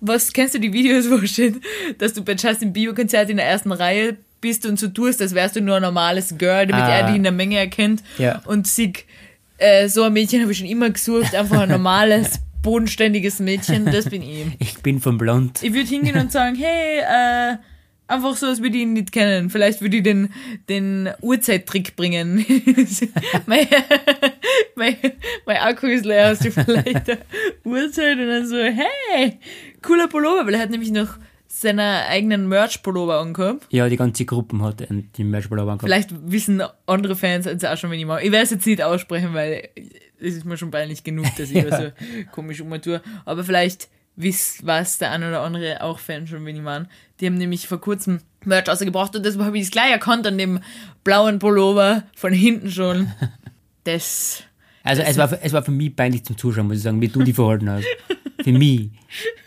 was, 0.00 0.32
kennst 0.32 0.54
du 0.54 0.60
die 0.60 0.72
Videos, 0.72 1.10
wo 1.10 1.18
steht, 1.26 1.56
dass 1.98 2.12
du 2.12 2.22
bei 2.22 2.34
Justin 2.34 2.72
Bieber 2.72 2.94
Konzert 2.94 3.30
in 3.30 3.36
der 3.38 3.46
ersten 3.46 3.72
Reihe 3.72 4.16
bist 4.40 4.64
und 4.66 4.78
so 4.78 4.86
tust, 4.88 5.20
als 5.20 5.34
wärst 5.34 5.56
du 5.56 5.60
nur 5.60 5.76
ein 5.76 5.82
normales 5.82 6.34
Girl, 6.38 6.66
damit 6.66 6.84
Ah. 6.84 6.90
er 6.98 7.06
dich 7.08 7.16
in 7.16 7.24
der 7.24 7.32
Menge 7.32 7.58
erkennt. 7.58 8.04
Ja. 8.18 8.40
Und 8.44 8.68
sie, 8.68 8.92
äh, 9.56 9.88
so 9.88 10.04
ein 10.04 10.12
Mädchen 10.12 10.40
habe 10.42 10.52
ich 10.52 10.58
schon 10.58 10.68
immer 10.68 10.90
gesucht, 10.90 11.34
einfach 11.34 11.60
ein 11.62 11.68
normales, 11.70 12.38
bodenständiges 12.62 13.40
Mädchen, 13.40 13.86
das 13.86 14.08
bin 14.08 14.22
ich. 14.22 14.46
Ich 14.60 14.78
bin 14.82 15.00
von 15.00 15.18
blond. 15.18 15.62
Ich 15.62 15.72
würde 15.72 15.88
hingehen 15.88 16.16
und 16.18 16.30
sagen, 16.30 16.54
hey, 16.56 16.98
äh, 17.00 17.56
einfach 18.08 18.36
so, 18.36 18.46
als 18.46 18.60
würde 18.60 18.76
ich 18.76 18.82
ihn 18.82 18.94
nicht 18.94 19.12
kennen. 19.12 19.50
Vielleicht 19.50 19.80
würde 19.80 19.98
ich 19.98 20.02
den, 20.02 20.30
den 20.68 21.10
Uhrzeittrick 21.20 21.94
bringen. 21.94 22.44
mein, 23.46 23.66
mein, 24.74 24.96
mein 25.46 25.56
Akku 25.58 25.86
ist 25.86 26.04
leer, 26.04 26.30
hast 26.30 26.44
du 26.44 26.50
vielleicht 26.50 27.10
eine 27.10 27.18
Uhrzeit? 27.64 28.18
Und 28.18 28.28
dann 28.28 28.46
so, 28.46 28.56
hey, 28.56 29.38
cooler 29.82 30.08
Pullover, 30.08 30.46
weil 30.46 30.54
er 30.54 30.60
hat 30.60 30.70
nämlich 30.70 30.90
noch 30.90 31.18
seine 31.46 32.06
eigenen 32.06 32.48
Merch-Pullover 32.48 33.20
angehabt. 33.20 33.66
Ja, 33.70 33.88
die 33.88 33.96
ganze 33.96 34.24
Gruppe 34.24 34.60
hat 34.60 34.86
die 34.90 35.24
Matchball 35.24 35.60
angehabt. 35.60 35.82
Vielleicht 35.82 36.10
wissen 36.30 36.62
andere 36.86 37.16
Fans 37.16 37.46
jetzt 37.46 37.66
auch 37.66 37.76
schon, 37.76 37.90
wenn 37.90 37.98
ich 37.98 38.06
mal. 38.06 38.22
Ich 38.22 38.30
werde 38.30 38.44
es 38.44 38.50
jetzt 38.50 38.66
nicht 38.66 38.82
aussprechen, 38.82 39.34
weil 39.34 39.68
es 40.20 40.34
ist 40.34 40.44
mir 40.44 40.56
schon 40.56 40.70
peinlich 40.70 41.04
genug, 41.04 41.26
dass 41.36 41.50
ich 41.50 41.64
da 41.68 41.80
so 41.80 41.90
komisch 42.32 42.60
umtue. 42.60 43.00
Aber 43.24 43.44
vielleicht 43.44 43.88
wisst 44.18 44.66
was 44.66 44.98
der 44.98 45.12
ein 45.12 45.22
oder 45.24 45.40
andere 45.42 45.82
auch 45.82 45.98
Fan 45.98 46.26
schon, 46.26 46.46
ich 46.46 46.60
meine. 46.60 46.88
Die 47.20 47.26
haben 47.26 47.34
nämlich 47.36 47.66
vor 47.66 47.80
kurzem 47.80 48.20
Merch 48.44 48.68
rausgebracht 48.68 49.16
und 49.16 49.24
deshalb 49.24 49.44
habe 49.44 49.56
ich 49.56 49.64
es 49.64 49.70
gleich 49.70 49.90
erkannt 49.90 50.26
an 50.26 50.36
dem 50.38 50.60
blauen 51.04 51.38
Pullover 51.38 52.02
von 52.14 52.32
hinten 52.32 52.70
schon. 52.70 53.10
Das. 53.84 54.42
Also 54.82 55.00
es 55.00 55.16
war, 55.16 55.28
für- 55.30 55.40
es 55.40 55.52
war 55.54 55.62
für 55.62 55.70
mich 55.70 55.96
peinlich 55.96 56.22
zum 56.22 56.36
Zuschauen, 56.36 56.66
muss 56.66 56.76
ich 56.76 56.82
sagen, 56.82 57.00
wie 57.00 57.08
du 57.08 57.22
die 57.22 57.32
verhalten 57.32 57.70
hast. 57.70 57.86
Für 58.42 58.52
mich. 58.52 58.90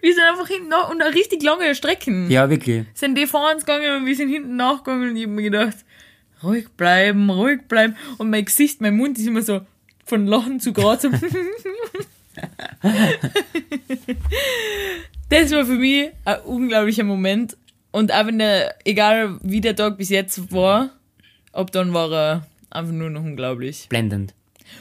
Wir 0.00 0.14
sind 0.14 0.22
einfach 0.24 0.48
hinten 0.48 0.68
nach 0.68 0.88
und 0.88 1.02
eine 1.02 1.14
richtig 1.14 1.42
lange 1.42 1.74
Strecken. 1.74 2.30
Ja, 2.30 2.48
wirklich. 2.48 2.86
Sind 2.94 3.18
die 3.18 3.26
vor 3.26 3.50
uns 3.52 3.66
gegangen 3.66 3.96
und 4.00 4.06
wir 4.06 4.16
sind 4.16 4.30
hinten 4.30 4.56
nachgegangen 4.56 5.10
und 5.10 5.16
ich 5.16 5.24
habe 5.24 5.32
mir 5.32 5.42
gedacht, 5.42 5.76
ruhig 6.42 6.68
bleiben, 6.70 7.28
ruhig 7.28 7.60
bleiben. 7.68 7.96
Und 8.16 8.30
mein 8.30 8.46
Gesicht, 8.46 8.80
mein 8.80 8.96
Mund 8.96 9.18
ist 9.18 9.26
immer 9.26 9.42
so 9.42 9.60
von 10.06 10.26
Lachen 10.26 10.58
zu 10.60 10.72
so. 10.72 11.10
das 15.28 15.52
war 15.52 15.64
für 15.64 15.76
mich 15.76 16.10
ein 16.24 16.40
unglaublicher 16.40 17.04
Moment. 17.04 17.56
Und 17.90 18.12
auch 18.12 18.26
wenn 18.26 18.38
der, 18.38 18.74
egal 18.84 19.38
wie 19.42 19.60
der 19.60 19.76
Tag 19.76 19.96
bis 19.96 20.10
jetzt 20.10 20.52
war, 20.52 20.90
ab 21.52 21.70
dann 21.72 21.92
war 21.94 22.12
er 22.12 22.46
einfach 22.70 22.92
nur 22.92 23.10
noch 23.10 23.22
unglaublich. 23.22 23.86
Blendend. 23.88 24.34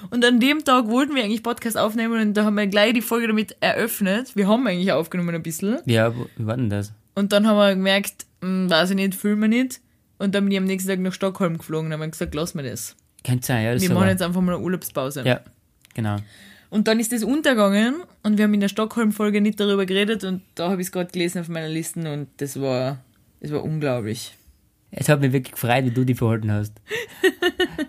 Und 0.10 0.24
an 0.26 0.40
dem 0.40 0.64
Tag 0.64 0.88
wollten 0.88 1.16
wir 1.16 1.24
eigentlich 1.24 1.44
Podcast 1.44 1.78
aufnehmen 1.78 2.20
und 2.22 2.34
da 2.34 2.44
haben 2.44 2.56
wir 2.56 2.68
gleich 2.68 2.94
die 2.94 3.02
Folge 3.02 3.28
damit 3.28 3.56
eröffnet. 3.62 4.36
Wir 4.36 4.48
haben 4.48 4.68
eigentlich 4.68 4.92
aufgenommen 4.92 5.34
ein 5.34 5.44
bisschen. 5.44 5.80
Ja, 5.86 6.14
wie 6.14 6.46
war 6.46 6.58
denn 6.58 6.70
das? 6.70 6.94
Und 7.16 7.32
dann 7.32 7.48
haben 7.48 7.58
wir 7.58 7.74
gemerkt, 7.76 8.26
hm, 8.42 8.70
weiß 8.70 8.92
ich 8.92 8.96
nicht, 8.96 9.16
filmen 9.16 9.44
wir 9.44 9.64
nicht. 9.64 9.80
Und 10.20 10.36
dann 10.36 10.44
bin 10.46 10.52
ich 10.52 10.58
am 10.58 10.66
nächsten 10.66 10.90
Tag 10.90 11.00
nach 11.00 11.14
Stockholm 11.14 11.58
geflogen 11.58 11.92
und 11.92 12.00
haben 12.00 12.12
gesagt, 12.12 12.36
lass 12.36 12.54
mir 12.54 12.64
das. 12.64 12.96
Könnte 13.24 13.46
sein, 13.46 13.66
ja. 13.66 13.74
Das 13.74 13.82
Wir 13.82 13.94
machen 13.94 14.10
jetzt 14.10 14.22
einfach 14.22 14.42
mal 14.42 14.56
eine 14.56 14.64
Urlaubspause. 14.64 15.24
Ja, 15.26 15.42
genau. 15.94 16.18
Und 16.70 16.88
dann 16.88 17.00
ist 17.00 17.12
das 17.14 17.24
untergegangen 17.24 17.96
und 18.24 18.38
wir 18.38 18.44
haben 18.46 18.54
in 18.54 18.60
der 18.60 18.68
Stockholm-Folge 18.68 19.40
nicht 19.42 19.60
darüber 19.60 19.86
geredet 19.86 20.24
und 20.26 20.42
da 20.56 20.70
habe 20.70 20.82
ich 20.82 20.88
es 20.88 20.92
gerade 20.92 21.12
gelesen 21.12 21.40
auf 21.40 21.48
meiner 21.48 21.70
Liste 21.70 22.12
und 22.12 22.28
das 22.38 22.60
war, 22.60 23.00
das 23.40 23.52
war 23.52 23.64
unglaublich. 23.64 24.36
Es 24.92 25.08
hat 25.10 25.22
mich 25.22 25.32
wirklich 25.32 25.54
gefreut, 25.54 25.86
wie 25.86 25.92
du 25.92 26.04
die 26.04 26.16
verhalten 26.16 26.52
hast. 26.52 26.74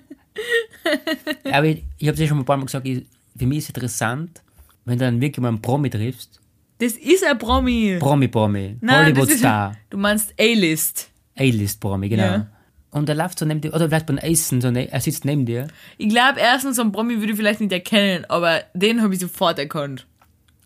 Aber 1.44 1.66
ich, 1.66 1.84
ich 1.98 2.08
habe 2.08 2.14
es 2.14 2.20
ja 2.20 2.26
schon 2.26 2.38
ein 2.38 2.44
paar 2.44 2.56
Mal 2.56 2.66
gesagt, 2.66 2.86
ich, 2.86 3.04
für 3.36 3.46
mich 3.46 3.58
ist 3.58 3.68
interessant, 3.70 4.42
wenn 4.84 4.98
du 4.98 5.04
dann 5.04 5.20
wirklich 5.20 5.40
mal 5.42 5.48
einen 5.48 5.62
Promi 5.62 5.90
triffst. 5.90 6.40
Das 6.78 6.92
ist 6.92 7.24
ein 7.24 7.38
Promi. 7.38 7.96
Promi-Promi, 7.98 8.76
Nein, 8.80 9.14
das 9.14 9.24
ist- 9.24 9.44
Hollywood-Star, 9.44 9.76
Du 9.90 9.98
meinst 9.98 10.32
A-List. 10.38 11.10
A-List-Promi, 11.36 12.08
genau. 12.08 12.22
Ja. 12.22 12.46
Und 12.90 13.08
er 13.08 13.14
läuft 13.14 13.38
so 13.38 13.44
neben 13.44 13.60
dir, 13.60 13.74
oder 13.74 13.88
vielleicht 13.88 14.06
beim 14.06 14.18
Essen, 14.18 14.60
so 14.60 14.70
ne, 14.70 14.90
er 14.90 15.00
sitzt 15.00 15.24
neben 15.24 15.44
dir. 15.44 15.68
Ich 15.98 16.08
glaube, 16.08 16.40
erstens, 16.40 16.76
so 16.76 16.82
einen 16.82 16.92
Promi 16.92 17.18
würde 17.18 17.32
ich 17.32 17.38
vielleicht 17.38 17.60
nicht 17.60 17.72
erkennen, 17.72 18.24
aber 18.28 18.62
den 18.72 19.02
habe 19.02 19.12
ich 19.12 19.20
sofort 19.20 19.58
erkannt. 19.58 20.06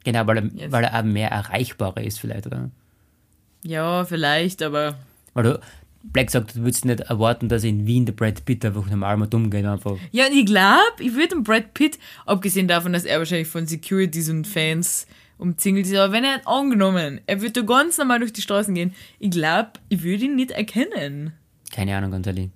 Genau, 0.04 0.26
weil 0.26 0.38
er, 0.38 0.72
weil 0.72 0.84
er 0.84 0.98
auch 0.98 1.04
mehr 1.04 1.30
erreichbarer 1.30 2.02
ist 2.02 2.20
vielleicht, 2.20 2.46
oder? 2.46 2.70
Ja, 3.64 4.04
vielleicht, 4.04 4.62
aber 4.62 4.96
Weil 5.34 5.44
du, 5.44 5.60
Black 6.04 6.30
sagt, 6.30 6.56
du 6.56 6.60
würdest 6.62 6.84
nicht 6.84 7.00
erwarten, 7.00 7.48
dass 7.48 7.64
in 7.64 7.86
Wien 7.86 8.06
der 8.06 8.12
Brad 8.12 8.44
Pitt 8.44 8.64
einfach 8.64 8.88
normal 8.88 9.16
mal 9.16 9.26
dumm 9.26 9.50
geht, 9.50 9.64
einfach. 9.64 9.96
Ja, 10.10 10.26
und 10.26 10.32
ich 10.32 10.46
glaube, 10.46 10.80
ich 10.98 11.14
würde 11.14 11.28
den 11.28 11.44
Brad 11.44 11.74
Pitt, 11.74 11.98
abgesehen 12.26 12.68
davon, 12.68 12.92
dass 12.92 13.04
er 13.04 13.18
wahrscheinlich 13.18 13.48
von 13.48 13.66
Securities 13.66 14.28
und 14.28 14.46
Fans 14.46 15.06
umzingelt 15.38 15.86
ist, 15.86 15.96
aber 15.96 16.12
wenn 16.12 16.24
er 16.24 16.46
angenommen, 16.46 17.20
er 17.26 17.40
würde 17.40 17.64
ganz 17.64 17.98
normal 17.98 18.20
durch 18.20 18.32
die 18.32 18.42
Straßen 18.42 18.74
gehen, 18.74 18.94
ich 19.18 19.30
glaube, 19.30 19.72
ich 19.88 20.02
würde 20.02 20.24
ihn 20.24 20.36
nicht 20.36 20.52
erkennen. 20.52 21.32
Keine 21.74 21.96
Ahnung, 21.96 22.10
ganz 22.10 22.26
ehrlich. 22.26 22.50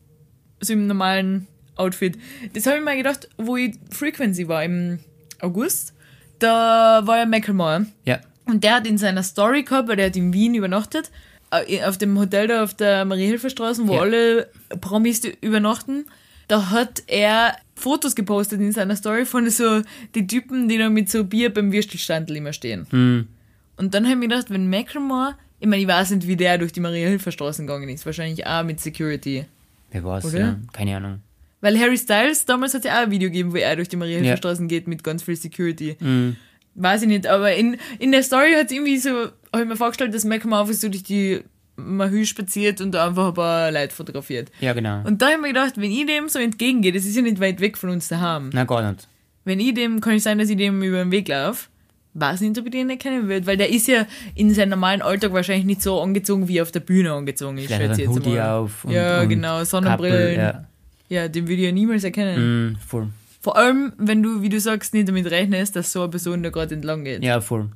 So 0.60 0.72
im 0.74 0.86
normalen 0.86 1.46
Outfit. 1.76 2.16
Das 2.52 2.66
habe 2.66 2.78
ich 2.78 2.84
mir 2.84 2.96
gedacht, 2.96 3.28
wo 3.38 3.56
ich 3.56 3.74
Frequency 3.90 4.46
war 4.48 4.62
im 4.64 4.98
August. 5.40 5.92
Da 6.38 7.02
war 7.04 7.18
ja 7.18 7.26
Macklemore. 7.26 7.86
Ja, 8.04 8.20
Und 8.46 8.62
der 8.64 8.76
hat 8.76 8.86
in 8.86 8.98
seiner 8.98 9.22
Story 9.22 9.62
gehabt, 9.62 9.88
weil 9.88 9.96
der 9.96 10.06
hat 10.06 10.16
in 10.16 10.32
Wien 10.32 10.54
übernachtet, 10.54 11.10
äh, 11.50 11.82
auf 11.84 11.98
dem 11.98 12.18
Hotel 12.18 12.46
da 12.48 12.62
auf 12.62 12.74
der 12.74 13.04
Marie-Hilfer-Straße, 13.04 13.86
wo 13.88 13.94
Ja. 13.94 14.00
alle 14.02 14.48
Promis 14.80 15.22
übernachten. 15.40 16.06
Da 16.48 16.70
hat 16.70 17.02
er 17.08 17.56
Fotos 17.74 18.14
gepostet 18.14 18.60
in 18.60 18.72
seiner 18.72 18.96
Story 18.96 19.24
von 19.26 19.48
so 19.50 19.82
die 20.14 20.26
Typen, 20.26 20.68
die 20.68 20.78
da 20.78 20.88
mit 20.88 21.10
so 21.10 21.24
Bier 21.24 21.52
beim 21.52 21.72
Würstelstandel 21.72 22.36
immer 22.36 22.52
stehen. 22.52 22.86
hm, 22.90 23.28
Und 23.76 23.94
dann 23.94 24.04
habe 24.04 24.12
ich 24.14 24.18
mir 24.20 24.28
gedacht, 24.28 24.50
wenn 24.50 24.70
Macklemore, 24.70 25.34
ich 25.60 25.66
meine, 25.66 25.82
ich 25.82 25.88
weiß 25.88 26.10
nicht, 26.12 26.26
wie 26.26 26.36
der 26.36 26.58
durch 26.58 26.72
die 26.72 26.80
Maria-Hilfer-Straßen 26.80 27.66
gegangen 27.66 27.88
ist, 27.88 28.04
wahrscheinlich 28.06 28.46
auch 28.46 28.62
mit 28.62 28.80
Security. 28.80 29.44
wer 29.90 30.04
weiß, 30.04 30.24
Oder? 30.26 30.38
ja. 30.38 30.56
Keine 30.72 30.96
Ahnung. 30.96 31.20
Weil 31.60 31.78
Harry 31.80 31.96
Styles, 31.96 32.44
damals 32.44 32.74
hat 32.74 32.80
es 32.80 32.86
ja 32.86 32.98
auch 32.98 33.04
ein 33.04 33.10
Video 33.10 33.28
gegeben, 33.28 33.52
wo 33.52 33.56
er 33.56 33.76
durch 33.76 33.88
die 33.88 33.96
Maria-Hilfer-Straßen 33.96 34.68
geht 34.68 34.86
mit 34.86 35.02
ganz 35.02 35.22
viel 35.22 35.36
Security. 35.36 35.96
Hm. 35.98 36.36
Weiß 36.74 37.02
ich 37.02 37.08
nicht, 37.08 37.26
aber 37.26 37.54
in, 37.54 37.78
in 37.98 38.12
der 38.12 38.22
Story 38.22 38.52
hat 38.52 38.66
es 38.66 38.72
irgendwie 38.72 38.98
so, 38.98 39.10
habe 39.52 39.62
ich 39.62 39.68
mir 39.68 39.76
vorgestellt, 39.76 40.14
dass 40.14 40.24
Macklemore 40.24 40.60
einfach 40.62 40.74
so 40.74 40.90
durch 40.90 41.02
die 41.02 41.40
Mahü 41.76 42.24
spaziert 42.26 42.80
und 42.80 42.92
da 42.92 43.06
einfach 43.08 43.28
ein 43.28 43.34
paar 43.34 43.72
Leute 43.72 43.94
fotografiert. 43.94 44.50
Ja, 44.60 44.74
genau. 44.74 45.02
Und 45.04 45.22
da 45.22 45.26
habe 45.26 45.36
ich 45.36 45.40
mir 45.42 45.48
gedacht, 45.48 45.74
wenn 45.76 45.90
ich 45.90 46.06
dem 46.06 46.28
so 46.28 46.38
entgegengehe, 46.38 46.92
das 46.92 47.04
ist 47.04 47.16
ja 47.16 47.22
nicht 47.22 47.40
weit 47.40 47.60
weg 47.60 47.78
von 47.78 47.90
uns 47.90 48.08
daheim. 48.08 48.50
Na, 48.52 48.64
gar 48.64 48.90
nicht. 48.90 49.08
Wenn 49.44 49.60
ich 49.60 49.74
dem, 49.74 50.00
kann 50.00 50.14
es 50.14 50.24
sein, 50.24 50.38
dass 50.38 50.50
ich 50.50 50.56
dem 50.56 50.82
über 50.82 50.98
den 50.98 51.10
Weg 51.10 51.28
laufe. 51.28 51.68
Weiß 52.18 52.40
nicht, 52.40 52.58
ob 52.58 52.64
ich 52.64 52.72
den 52.72 52.88
erkennen 52.88 53.28
würde, 53.28 53.46
weil 53.46 53.58
der 53.58 53.68
ist 53.70 53.86
ja 53.88 54.06
in 54.34 54.52
seinem 54.54 54.70
normalen 54.70 55.02
Alltag 55.02 55.32
wahrscheinlich 55.34 55.66
nicht 55.66 55.82
so 55.82 56.00
angezogen, 56.00 56.48
wie 56.48 56.56
er 56.58 56.62
auf 56.62 56.72
der 56.72 56.80
Bühne 56.80 57.12
angezogen 57.12 57.58
ist. 57.58 57.66
Vielleicht 57.66 57.82
schätze 57.82 58.02
er 58.02 58.06
jetzt 58.06 58.16
Hoodie 58.16 58.36
mal. 58.36 58.50
auf. 58.50 58.84
Und, 58.86 58.92
ja, 58.92 59.20
und 59.20 59.28
genau, 59.28 59.62
Sonnenbrillen. 59.64 60.36
Kappel, 60.36 60.66
ja. 61.10 61.22
ja. 61.22 61.28
den 61.28 61.44
würde 61.46 61.60
ich 61.60 61.66
ja 61.66 61.72
niemals 61.72 62.04
erkennen. 62.04 62.36
Hm, 62.36 62.76
voll. 62.86 63.08
Vor 63.42 63.56
allem, 63.58 63.92
wenn 63.98 64.22
du, 64.22 64.40
wie 64.40 64.48
du 64.48 64.58
sagst, 64.58 64.94
nicht 64.94 65.08
damit 65.08 65.30
rechnest, 65.30 65.76
dass 65.76 65.92
so 65.92 66.00
eine 66.00 66.10
Person 66.10 66.42
da 66.42 66.48
gerade 66.50 66.74
entlang 66.74 67.04
geht. 67.04 67.22
Ja, 67.22 67.40
voll. 67.42 67.68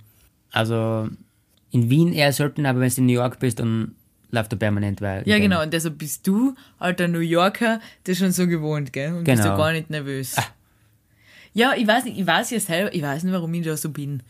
Also, 0.52 1.08
in 1.70 1.90
Wien 1.90 2.12
eher 2.12 2.32
selten, 2.32 2.64
aber 2.66 2.80
wenn 2.80 2.88
du 2.88 2.96
in 2.96 3.06
New 3.06 3.12
York 3.12 3.38
bist, 3.40 3.60
dann 3.60 3.94
läuft 4.30 4.52
er 4.52 4.58
permanent, 4.58 5.00
weil. 5.00 5.22
Ja, 5.26 5.38
genau. 5.38 5.62
Und 5.62 5.72
deshalb 5.72 5.98
bist 5.98 6.26
du, 6.26 6.54
alter 6.78 7.08
New 7.08 7.20
Yorker, 7.20 7.80
das 8.04 8.18
schon 8.18 8.32
so 8.32 8.46
gewohnt, 8.46 8.92
gell? 8.92 9.12
Und 9.12 9.24
bist 9.24 9.42
Genau. 9.42 9.50
ja 9.52 9.56
gar 9.56 9.72
nicht 9.72 9.90
nervös. 9.90 10.34
Ja, 11.52 11.74
ich 11.76 11.86
weiß 11.86 12.04
nicht, 12.04 12.18
ich 12.18 12.26
weiß 12.26 12.50
ja 12.50 12.60
selber, 12.60 12.94
ich 12.94 13.02
weiß 13.02 13.24
nicht, 13.24 13.32
warum 13.32 13.52
ich 13.54 13.64
da 13.64 13.76
so 13.76 13.90
bin. 13.90 14.22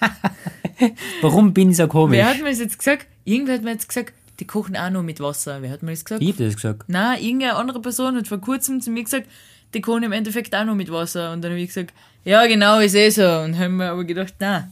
Warum 1.22 1.52
bin 1.52 1.70
ich 1.70 1.76
so 1.76 1.88
komisch? 1.88 2.16
Wer 2.18 2.28
hat 2.28 2.38
mir 2.40 2.50
das 2.50 2.60
jetzt 2.60 2.78
gesagt? 2.78 3.06
Irgendwer 3.24 3.54
hat 3.54 3.62
mir 3.62 3.72
jetzt 3.72 3.88
gesagt, 3.88 4.12
die 4.38 4.46
kochen 4.46 4.76
auch 4.76 4.90
nur 4.90 5.02
mit 5.02 5.18
Wasser. 5.18 5.60
Wer 5.60 5.70
hat 5.70 5.82
mir 5.82 5.90
das 5.90 6.04
gesagt? 6.04 6.22
ich 6.22 6.30
hab 6.30 6.36
das 6.36 6.54
gesagt. 6.54 6.84
Na, 6.86 7.18
irgendeine 7.18 7.56
andere 7.56 7.80
Person 7.80 8.16
hat 8.16 8.28
vor 8.28 8.38
kurzem 8.38 8.80
zu 8.80 8.90
mir 8.90 9.02
gesagt, 9.02 9.26
die 9.74 9.80
kochen 9.80 10.04
im 10.04 10.12
Endeffekt 10.12 10.54
auch 10.54 10.64
nur 10.64 10.76
mit 10.76 10.90
Wasser. 10.92 11.32
Und 11.32 11.42
dann 11.42 11.50
habe 11.52 11.60
ich 11.60 11.68
gesagt, 11.68 11.92
ja, 12.24 12.46
genau, 12.46 12.78
ist 12.78 12.94
eh 12.94 13.10
so. 13.10 13.26
Und 13.26 13.58
haben 13.58 13.76
mir 13.76 13.90
aber 13.90 14.04
gedacht, 14.04 14.34
na, 14.38 14.70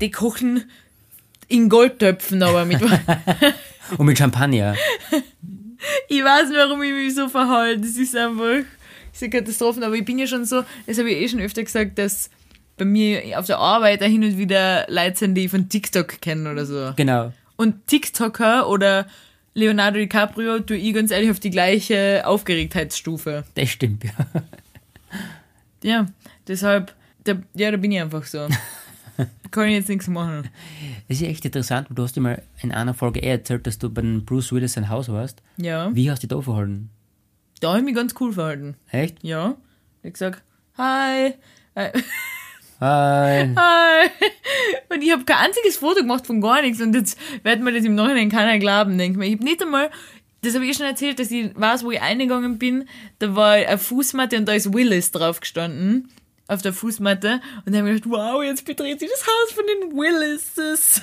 die 0.00 0.10
kochen 0.10 0.64
in 1.48 1.68
Goldtöpfen, 1.68 2.42
aber 2.42 2.64
mit 2.64 2.80
Wasser. 2.80 3.20
Und 3.98 4.06
mit 4.06 4.18
Champagner. 4.18 4.74
Ich 6.08 6.24
weiß 6.24 6.48
nicht, 6.48 6.56
warum 6.56 6.82
ich 6.82 6.92
mich 6.92 7.14
so 7.14 7.28
verhalte. 7.28 7.82
Das 7.82 7.96
ist 7.96 8.16
einfach 8.16 8.64
das 9.16 9.22
ist 9.22 9.34
eine 9.34 9.42
Katastrophe. 9.42 9.84
Aber 9.84 9.94
ich 9.94 10.04
bin 10.04 10.18
ja 10.18 10.26
schon 10.26 10.44
so, 10.44 10.62
das 10.86 10.98
habe 10.98 11.10
ich 11.10 11.16
eh 11.22 11.28
schon 11.28 11.40
öfter 11.40 11.62
gesagt, 11.64 11.98
dass 11.98 12.30
bei 12.76 12.84
mir 12.84 13.38
auf 13.38 13.46
der 13.46 13.58
Arbeit 13.58 14.02
da 14.02 14.04
hin 14.04 14.22
und 14.22 14.36
wieder 14.36 14.86
Leute 14.88 15.16
sind, 15.16 15.34
die 15.34 15.46
ich 15.46 15.50
von 15.50 15.68
TikTok 15.68 16.20
kennen 16.20 16.46
oder 16.46 16.66
so. 16.66 16.92
Genau. 16.96 17.32
Und 17.56 17.86
TikToker 17.86 18.68
oder 18.68 19.06
Leonardo 19.54 19.98
DiCaprio 19.98 20.58
tue 20.60 20.76
ich 20.76 20.92
ganz 20.92 21.10
ehrlich 21.10 21.30
auf 21.30 21.40
die 21.40 21.48
gleiche 21.50 22.26
Aufgeregtheitsstufe. 22.26 23.44
Das 23.54 23.70
stimmt, 23.70 24.04
ja. 24.04 24.10
Ja, 25.82 26.06
deshalb, 26.46 26.94
Da, 27.24 27.36
ja, 27.54 27.70
da 27.70 27.76
bin 27.78 27.92
ich 27.92 28.00
einfach 28.00 28.24
so. 28.24 28.46
Kann 29.50 29.68
ich 29.68 29.74
jetzt 29.74 29.88
nichts 29.88 30.08
machen. 30.08 30.50
Das 31.08 31.20
ist 31.20 31.26
echt 31.26 31.44
interessant, 31.46 31.88
du 31.90 32.02
hast 32.02 32.16
dir 32.16 32.20
mal 32.20 32.42
in 32.60 32.72
einer 32.72 32.92
Folge 32.92 33.20
eh 33.20 33.30
erzählt, 33.30 33.66
dass 33.66 33.78
du 33.78 33.88
bei 33.88 34.02
Bruce 34.02 34.52
Willis 34.52 34.74
sein 34.74 34.90
Haus 34.90 35.08
warst. 35.08 35.42
Ja. 35.56 35.94
Wie 35.94 36.10
hast 36.10 36.22
du 36.22 36.26
dich 36.26 36.36
da 36.36 36.42
verhalten? 36.42 36.90
Da 37.60 37.68
habe 37.68 37.78
ich 37.78 37.84
mich 37.84 37.94
ganz 37.94 38.14
cool 38.20 38.32
verhalten. 38.32 38.76
Echt? 38.90 39.22
Ja. 39.22 39.56
Ich 40.02 40.12
gesagt, 40.12 40.42
hi. 40.76 41.34
Hi. 41.74 41.90
Hi. 42.80 43.54
Hi. 43.56 44.10
Und 44.90 45.02
ich 45.02 45.10
habe 45.10 45.24
kein 45.24 45.46
einziges 45.46 45.78
Foto 45.78 46.00
gemacht 46.00 46.26
von 46.26 46.42
gar 46.42 46.60
nichts. 46.60 46.80
Und 46.82 46.94
jetzt 46.94 47.18
wird 47.42 47.60
mir 47.60 47.72
das 47.72 47.84
im 47.84 47.94
Nachhinein 47.94 48.30
keiner 48.30 48.58
glauben, 48.58 48.98
denke 48.98 49.12
ich 49.12 49.18
mir. 49.18 49.26
Ich 49.26 49.34
habe 49.36 49.44
nicht 49.44 49.62
einmal, 49.62 49.90
das 50.42 50.54
habe 50.54 50.64
ich 50.66 50.72
eh 50.72 50.74
schon 50.74 50.86
erzählt, 50.86 51.18
dass 51.18 51.30
ich 51.30 51.50
weiß, 51.58 51.84
wo 51.84 51.90
ich 51.90 52.02
eingegangen 52.02 52.58
bin. 52.58 52.86
Da 53.18 53.34
war 53.34 53.52
eine 53.52 53.78
Fußmatte 53.78 54.36
und 54.36 54.46
da 54.46 54.52
ist 54.52 54.74
Willis 54.74 55.10
drauf 55.10 55.40
gestanden. 55.40 56.10
Auf 56.48 56.60
der 56.60 56.74
Fußmatte. 56.74 57.40
Und 57.64 57.74
dann 57.74 57.82
habe 57.82 57.94
ich 57.94 58.02
gedacht, 58.02 58.20
wow, 58.20 58.42
jetzt 58.44 58.66
betritt 58.66 59.00
sie 59.00 59.08
das 59.08 59.26
Haus 59.26 59.52
von 59.52 59.64
den 59.66 59.96
Willises. 59.96 61.00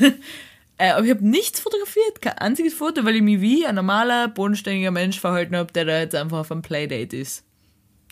Äh, 0.77 0.91
aber 0.91 1.05
ich 1.05 1.11
habe 1.11 1.27
nichts 1.27 1.59
fotografiert, 1.59 2.21
kein 2.21 2.37
einziges 2.39 2.73
Foto, 2.73 3.05
weil 3.05 3.15
ich 3.15 3.21
mich 3.21 3.41
wie 3.41 3.65
ein 3.65 3.75
normaler, 3.75 4.27
bodenständiger 4.27 4.91
Mensch 4.91 5.19
verhalten 5.19 5.55
habe, 5.55 5.71
der 5.71 5.85
da 5.85 5.99
jetzt 5.99 6.15
einfach 6.15 6.39
auf 6.39 6.51
einem 6.51 6.61
Playdate 6.61 7.15
ist. 7.15 7.43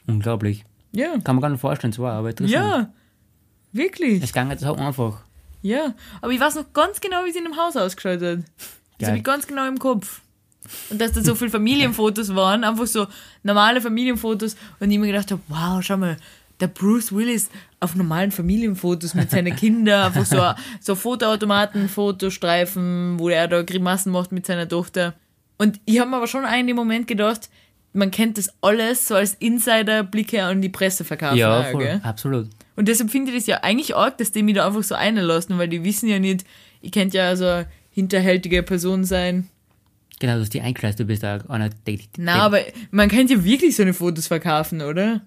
Unglaublich. 0.08 0.64
Ja. 0.92 1.18
Kann 1.20 1.36
man 1.36 1.42
gar 1.42 1.50
nicht 1.50 1.62
vorstellen, 1.62 1.94
so 1.94 2.06
aber 2.06 2.30
interessant. 2.30 2.54
Ja. 2.54 2.94
Wirklich. 3.72 4.24
Es 4.24 4.34
ging 4.34 4.50
jetzt 4.50 4.62
so 4.62 4.76
einfach. 4.76 5.22
Ja, 5.62 5.94
aber 6.22 6.32
ich 6.32 6.40
weiß 6.40 6.56
noch 6.56 6.74
ganz 6.74 7.00
genau, 7.00 7.24
wie 7.26 7.30
es 7.30 7.36
in 7.36 7.44
dem 7.44 7.56
Haus 7.56 7.78
ausgeschaut 7.78 8.22
hat. 8.22 8.40
Das 8.98 9.10
habe 9.10 9.18
ich 9.18 9.24
ganz 9.24 9.48
genau 9.48 9.68
im 9.68 9.80
Kopf. 9.80 10.22
Und 10.90 11.02
dass 11.02 11.14
da 11.14 11.22
so 11.22 11.36
viele 11.36 11.50
Familienfotos 11.50 12.36
waren, 12.36 12.64
einfach 12.64 12.86
so 12.86 13.08
normale 13.44 13.82
Familienfotos 13.82 14.56
und 14.80 14.92
ich 14.92 15.00
mir 15.00 15.08
gedacht 15.08 15.32
habe, 15.32 15.42
wow, 15.48 15.82
schau 15.82 15.98
mal, 15.98 16.18
der 16.60 16.68
Bruce 16.68 17.12
Willis 17.12 17.50
auf 17.82 17.96
normalen 17.96 18.32
Familienfotos 18.32 19.16
mit 19.16 19.32
seinen 19.32 19.56
Kindern, 19.56 20.06
einfach 20.06 20.26
so, 20.26 20.40
so 20.80 20.96
Fotoautomaten, 20.96 21.90
Fotostreifen, 21.90 23.20
wo 23.20 23.28
er 23.30 23.48
da 23.48 23.64
Grimassen 23.64 24.12
macht 24.12 24.32
mit 24.32 24.46
seiner 24.46 24.70
Tochter. 24.70 25.16
Und 25.58 25.80
ich 25.86 26.00
habe 26.00 26.10
mir 26.10 26.18
aber 26.18 26.28
schon 26.28 26.46
einen 26.46 26.76
Moment 26.76 27.08
gedacht, 27.08 27.50
man 27.94 28.12
kennt 28.12 28.38
das 28.38 28.54
alles 28.62 29.08
so 29.08 29.16
als 29.16 29.34
Insider-Blicke 29.34 30.44
an 30.44 30.62
die 30.62 30.70
Presse 30.70 31.04
verkaufen. 31.04 31.38
Ja, 31.38 31.64
voll. 31.64 31.84
gell? 31.84 32.02
Absolut. 32.04 32.50
Und 32.76 32.88
deshalb 32.88 33.10
finde 33.10 33.32
ich 33.32 33.38
das 33.38 33.48
ja 33.48 33.60
eigentlich 33.64 33.96
arg, 33.96 34.18
dass 34.18 34.32
die 34.32 34.44
mich 34.44 34.56
da 34.56 34.66
einfach 34.66 34.84
so 34.84 34.96
einlassen, 34.96 35.58
weil 35.58 35.68
die 35.68 35.84
wissen 35.84 36.08
ja 36.08 36.20
nicht, 36.20 36.46
ich 36.82 36.92
könnte 36.92 37.18
ja 37.18 37.36
so 37.36 37.46
eine 37.46 37.68
hinterhältige 37.90 38.64
Person 38.64 39.04
sein. 39.04 39.50
Genau, 40.20 40.38
dass 40.38 40.50
die 40.50 40.62
eingeschleust, 40.62 41.00
du 41.00 41.06
bist 41.06 41.24
da 41.24 41.40
einer. 41.48 41.72
Na, 42.18 42.44
aber 42.44 42.60
man 42.92 43.10
könnte 43.10 43.34
ja 43.34 43.44
wirklich 43.44 43.76
so 43.76 43.82
eine 43.82 43.94
Fotos 43.94 44.28
verkaufen, 44.28 44.82
oder? 44.82 45.22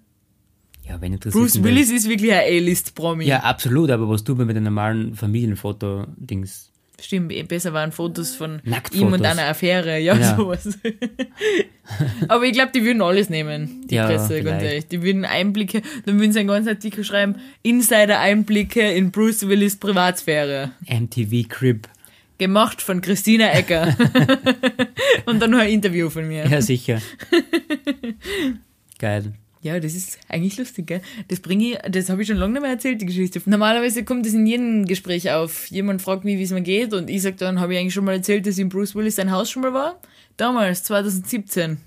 Ja, 0.89 1.01
wenn 1.01 1.13
interessiert 1.15 1.43
Bruce 1.43 1.63
Willis 1.63 1.91
ist 1.91 2.09
wirklich 2.09 2.33
ein 2.33 2.41
A-List-Promi. 2.41 3.25
Ja, 3.25 3.41
absolut, 3.41 3.91
aber 3.91 4.09
was 4.09 4.23
du 4.25 4.35
mit 4.35 4.51
einem 4.51 4.65
normalen 4.65 5.15
Familienfoto-Dings. 5.15 6.71
Stimmt, 7.01 7.33
eh, 7.33 7.43
besser 7.43 7.73
waren 7.73 7.91
Fotos 7.91 8.35
von 8.37 8.61
Nacktfotos. 8.65 9.01
ihm 9.09 9.13
und 9.13 9.25
einer 9.27 9.47
Affäre, 9.49 9.99
ja, 9.99 10.15
Ja. 10.17 10.37
sowas. 10.37 10.79
Aber 12.29 12.45
ich 12.45 12.53
glaube, 12.53 12.71
die 12.75 12.85
würden 12.85 13.03
alles 13.03 13.29
nehmen, 13.29 13.85
die 13.89 13.97
Ja, 13.97 14.07
Presse, 14.07 14.43
ganz 14.43 14.63
ehrlich. 14.63 14.87
Die 14.87 15.03
würden 15.03 15.25
Einblicke, 15.25 15.83
dann 16.07 16.19
würden 16.21 16.33
sie 16.33 16.39
einen 16.39 16.49
ganzen 16.49 16.69
Artikel 16.71 17.03
schreiben, 17.05 17.35
Insider-Einblicke 17.63 18.93
in 18.93 19.11
Bruce 19.11 19.49
Willis 19.49 19.77
Privatsphäre. 19.77 20.71
MTV 20.87 21.49
Crib. 21.49 21.89
Gemacht 22.39 22.81
von 22.81 23.01
Christina 23.01 23.51
Ecker. 23.51 23.97
und 25.27 25.41
dann 25.43 25.51
noch 25.51 25.59
ein 25.59 25.71
Interview 25.71 26.09
von 26.11 26.27
mir. 26.29 26.47
Ja, 26.47 26.63
sicher. 26.63 27.01
Geil. 28.99 29.33
Ja, 29.65 29.81
das 29.81 29.95
ist 29.95 30.19
eigentlich 30.29 30.59
lustig, 30.59 30.89
gell? 30.89 31.01
Das 31.29 31.41
bringe 31.41 31.65
ich, 31.65 31.79
das 31.91 32.11
habe 32.11 32.21
ich 32.21 32.29
schon 32.29 32.37
lange 32.37 32.53
nicht 32.53 32.63
mehr 32.63 32.73
erzählt, 32.73 33.01
die 33.01 33.07
Geschichte. 33.07 33.41
Normalerweise 33.47 34.05
kommt 34.05 34.27
das 34.27 34.35
in 34.35 34.47
jedem 34.47 34.85
Gespräch 34.85 35.31
auf. 35.31 35.71
Jemand 35.71 36.03
fragt 36.03 36.23
mich, 36.23 36.37
wie 36.37 36.43
es 36.43 36.51
mir 36.51 36.61
geht, 36.61 36.93
und 36.93 37.09
ich 37.09 37.23
sage 37.23 37.37
dann, 37.37 37.59
habe 37.59 37.73
ich 37.73 37.81
eigentlich 37.81 37.95
schon 37.95 38.05
mal 38.05 38.13
erzählt, 38.13 38.47
dass 38.47 38.59
in 38.59 38.69
Bruce 38.69 38.95
Willis 38.95 39.17
sein 39.17 39.31
Haus 39.31 39.51
schon 39.51 39.63
mal 39.63 39.73
war? 39.73 39.99
Damals, 40.37 40.83
2017. 40.83 41.79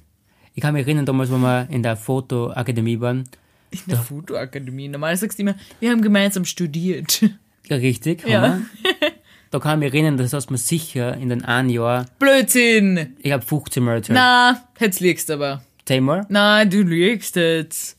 Ich 0.55 0.61
kann 0.63 0.73
mich 0.73 0.87
erinnern, 0.87 1.05
damals, 1.05 1.29
wo 1.29 1.37
wir 1.37 1.67
in 1.69 1.83
der 1.83 1.95
Fotoakademie 1.95 2.99
waren. 2.99 3.25
In 3.69 3.79
der 3.85 3.99
Fotoakademie. 3.99 4.87
Normal 4.87 5.15
sagst 5.15 5.37
du 5.37 5.43
immer, 5.43 5.53
wir 5.79 5.91
haben 5.91 6.01
gemeinsam 6.01 6.45
studiert. 6.45 7.21
Ja, 7.67 7.75
richtig. 7.75 8.27
Ja. 8.27 8.41
Haben 8.41 8.69
wir. 8.99 9.11
Da 9.51 9.59
kann 9.59 9.79
ich 9.81 9.85
mich 9.85 9.93
erinnern, 9.93 10.17
das 10.17 10.33
hast 10.33 10.47
du 10.47 10.53
mir 10.53 10.57
sicher 10.57 11.15
in 11.15 11.29
den 11.29 11.45
einen 11.45 11.69
Jahr, 11.69 12.05
Blödsinn! 12.17 13.15
ich 13.19 13.31
habe 13.31 13.45
15 13.45 13.83
Mal 13.83 13.95
erzählt. 13.97 14.15
Na, 14.15 14.67
jetzt 14.79 14.99
liegst 14.99 15.29
du 15.29 15.33
aber. 15.33 15.61
Zehnmal? 15.88 16.26
Na, 16.28 16.65
du 16.65 16.82
lügst 16.82 17.38
jetzt. 17.38 17.97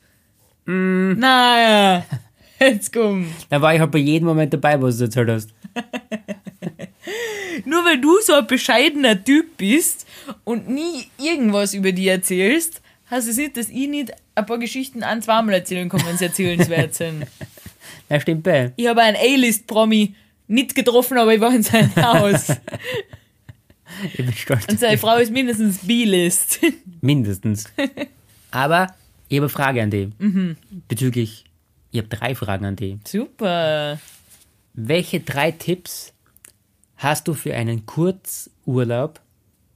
Mm. 0.66 1.14
Na, 1.16 2.05
jetzt 2.61 2.92
komm. 2.92 3.33
Da 3.48 3.62
war 3.62 3.74
ich 3.74 3.81
halt 3.81 3.90
bei 3.90 3.98
jedem 3.98 4.29
Moment 4.29 4.53
dabei, 4.53 4.81
was 4.81 4.98
du 4.98 5.05
erzählt 5.05 5.31
hast. 5.31 5.51
Nur 7.64 7.85
weil 7.85 7.98
du 7.98 8.20
so 8.20 8.35
ein 8.35 8.46
bescheidener 8.46 9.24
Typ 9.24 9.57
bist 9.57 10.07
und 10.44 10.68
nie 10.68 11.07
irgendwas 11.18 11.72
über 11.72 11.92
die 11.92 12.09
erzählst, 12.09 12.83
heißt 13.11 13.27
es 13.27 13.38
nicht, 13.38 13.57
dass 13.57 13.70
ich 13.70 13.88
nicht 13.88 14.12
ein 14.35 14.44
paar 14.44 14.59
Geschichten 14.59 15.03
an 15.03 15.22
zweimal 15.22 15.55
erzählen 15.55 15.88
kann, 15.88 16.05
wenn 16.07 16.18
sie 16.18 16.27
erzählenswert 16.27 16.94
sind. 16.94 17.27
Ja, 18.11 18.18
stimmt 18.20 18.42
bei. 18.42 18.72
Ich 18.77 18.87
habe 18.87 19.03
einen 19.03 19.18
A-List-Promi 19.18 20.14
nicht 20.46 20.74
getroffen, 20.74 21.18
aber 21.18 21.35
ich 21.35 21.40
war 21.42 21.55
in 21.55 21.62
seinem 21.62 21.94
Haus. 21.96 22.48
Ich 24.05 24.16
bin 24.16 24.33
stolz. 24.33 24.66
Und 24.68 24.81
seine 24.81 24.98
Frau 24.98 25.16
ist 25.16 25.33
mindestens 25.33 25.79
B-List. 25.79 26.61
Mindestens. 27.01 27.64
Aber 28.51 28.94
ich 29.29 29.37
habe 29.37 29.44
eine 29.44 29.48
Frage 29.48 29.83
an 29.83 29.90
dich. 29.90 30.09
Mhm. 30.18 30.57
Bezüglich, 30.88 31.44
ich 31.90 31.98
habe 31.98 32.09
drei 32.09 32.35
Fragen 32.35 32.64
an 32.64 32.77
dich. 32.77 32.96
Super. 33.07 33.98
Welche 34.74 35.20
drei 35.20 35.51
Tipps 35.51 36.12
hast 36.96 37.29
du 37.29 37.35
für 37.35 37.55
einen 37.55 37.87
Kurzurlaub 37.87 39.20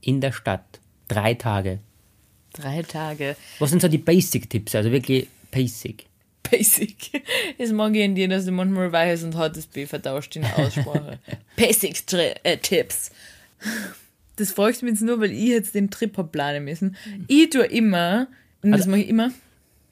in 0.01 0.21
der 0.21 0.31
Stadt? 0.31 0.79
Drei 1.07 1.33
Tage. 1.33 1.79
Drei 2.53 2.83
Tage. 2.83 3.35
Was 3.59 3.71
sind 3.71 3.81
so 3.81 3.87
die 3.87 3.97
Basic-Tipps? 3.97 4.75
Also 4.75 4.91
wirklich 4.91 5.27
Basic. 5.51 6.05
Basic. 6.49 7.23
Das 7.57 7.71
mag 7.71 7.95
ich 7.95 8.01
in 8.01 8.15
dir, 8.15 8.27
dass 8.27 8.45
du 8.45 8.51
manchmal 8.51 8.91
weiches 8.91 9.23
und 9.23 9.35
hartes 9.35 9.67
B 9.67 9.85
vertauscht 9.85 10.35
in 10.35 10.41
der 10.43 10.57
Aussprache. 10.57 11.19
Basic-Tipps. 11.55 13.11
Das 14.35 14.51
fragst 14.51 14.81
du 14.81 14.85
mich 14.85 14.95
jetzt 14.95 15.03
nur, 15.03 15.19
weil 15.19 15.31
ich 15.31 15.49
jetzt 15.49 15.75
den 15.75 15.89
Trip 15.91 16.17
hab 16.17 16.31
planen 16.31 16.63
müssen. 16.63 16.95
Ich 17.27 17.49
tue 17.51 17.65
immer, 17.65 18.27
und 18.61 18.71
das 18.71 18.87
mache 18.87 19.01
ich 19.01 19.09
immer, 19.09 19.31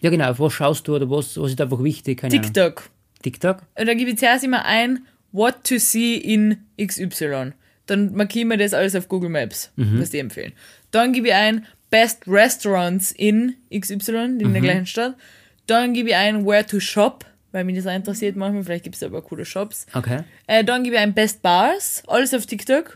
Ja 0.02 0.10
genau, 0.10 0.32
auf 0.32 0.40
was 0.40 0.54
schaust 0.54 0.88
du 0.88 0.96
oder 0.96 1.10
was, 1.10 1.38
was 1.38 1.52
ist 1.52 1.62
einfach 1.62 1.84
wichtig? 1.84 2.20
Keine 2.20 2.34
Ahnung. 2.34 2.44
TikTok. 2.44 2.90
TikTok? 3.22 3.62
Und 3.78 3.88
da 3.88 3.94
gebe 3.94 4.10
ich 4.10 4.18
zuerst 4.18 4.44
immer 4.44 4.66
ein, 4.66 5.06
what 5.32 5.64
to 5.64 5.78
see 5.78 6.16
in 6.16 6.58
XY. 6.82 7.54
Dann 7.86 8.14
markiere 8.16 8.42
ich 8.42 8.48
mir 8.48 8.58
das 8.58 8.74
alles 8.74 8.96
auf 8.96 9.08
Google 9.08 9.30
Maps, 9.30 9.72
was 9.76 10.10
die 10.10 10.20
empfehlen. 10.20 10.54
Dann 10.92 11.14
gebe 11.14 11.28
ich 11.28 11.34
ein, 11.34 11.66
best 11.90 12.24
restaurants 12.28 13.12
in 13.12 13.56
XY, 13.74 14.38
in 14.40 14.54
der 14.54 14.62
gleichen 14.62 14.86
Stadt. 14.86 15.16
Dann 15.68 15.94
gebe 15.94 16.10
ich 16.10 16.16
ein, 16.16 16.46
where 16.46 16.66
to 16.66 16.80
shop, 16.80 17.26
weil 17.52 17.64
mich 17.64 17.76
das 17.76 17.88
auch 17.88 17.96
interessiert 17.96 18.36
manchmal, 18.36 18.64
vielleicht 18.64 18.84
gibt 18.84 18.96
es 18.96 19.04
aber 19.04 19.22
coole 19.22 19.46
Shops. 19.46 19.86
Okay. 19.94 20.22
Äh, 20.48 20.64
dann 20.64 20.84
gebe 20.84 20.96
ich 20.96 21.02
ein 21.02 21.14
Best 21.14 21.42
Bars, 21.42 22.04
alles 22.08 22.34
auf 22.34 22.46
TikTok. 22.46 22.96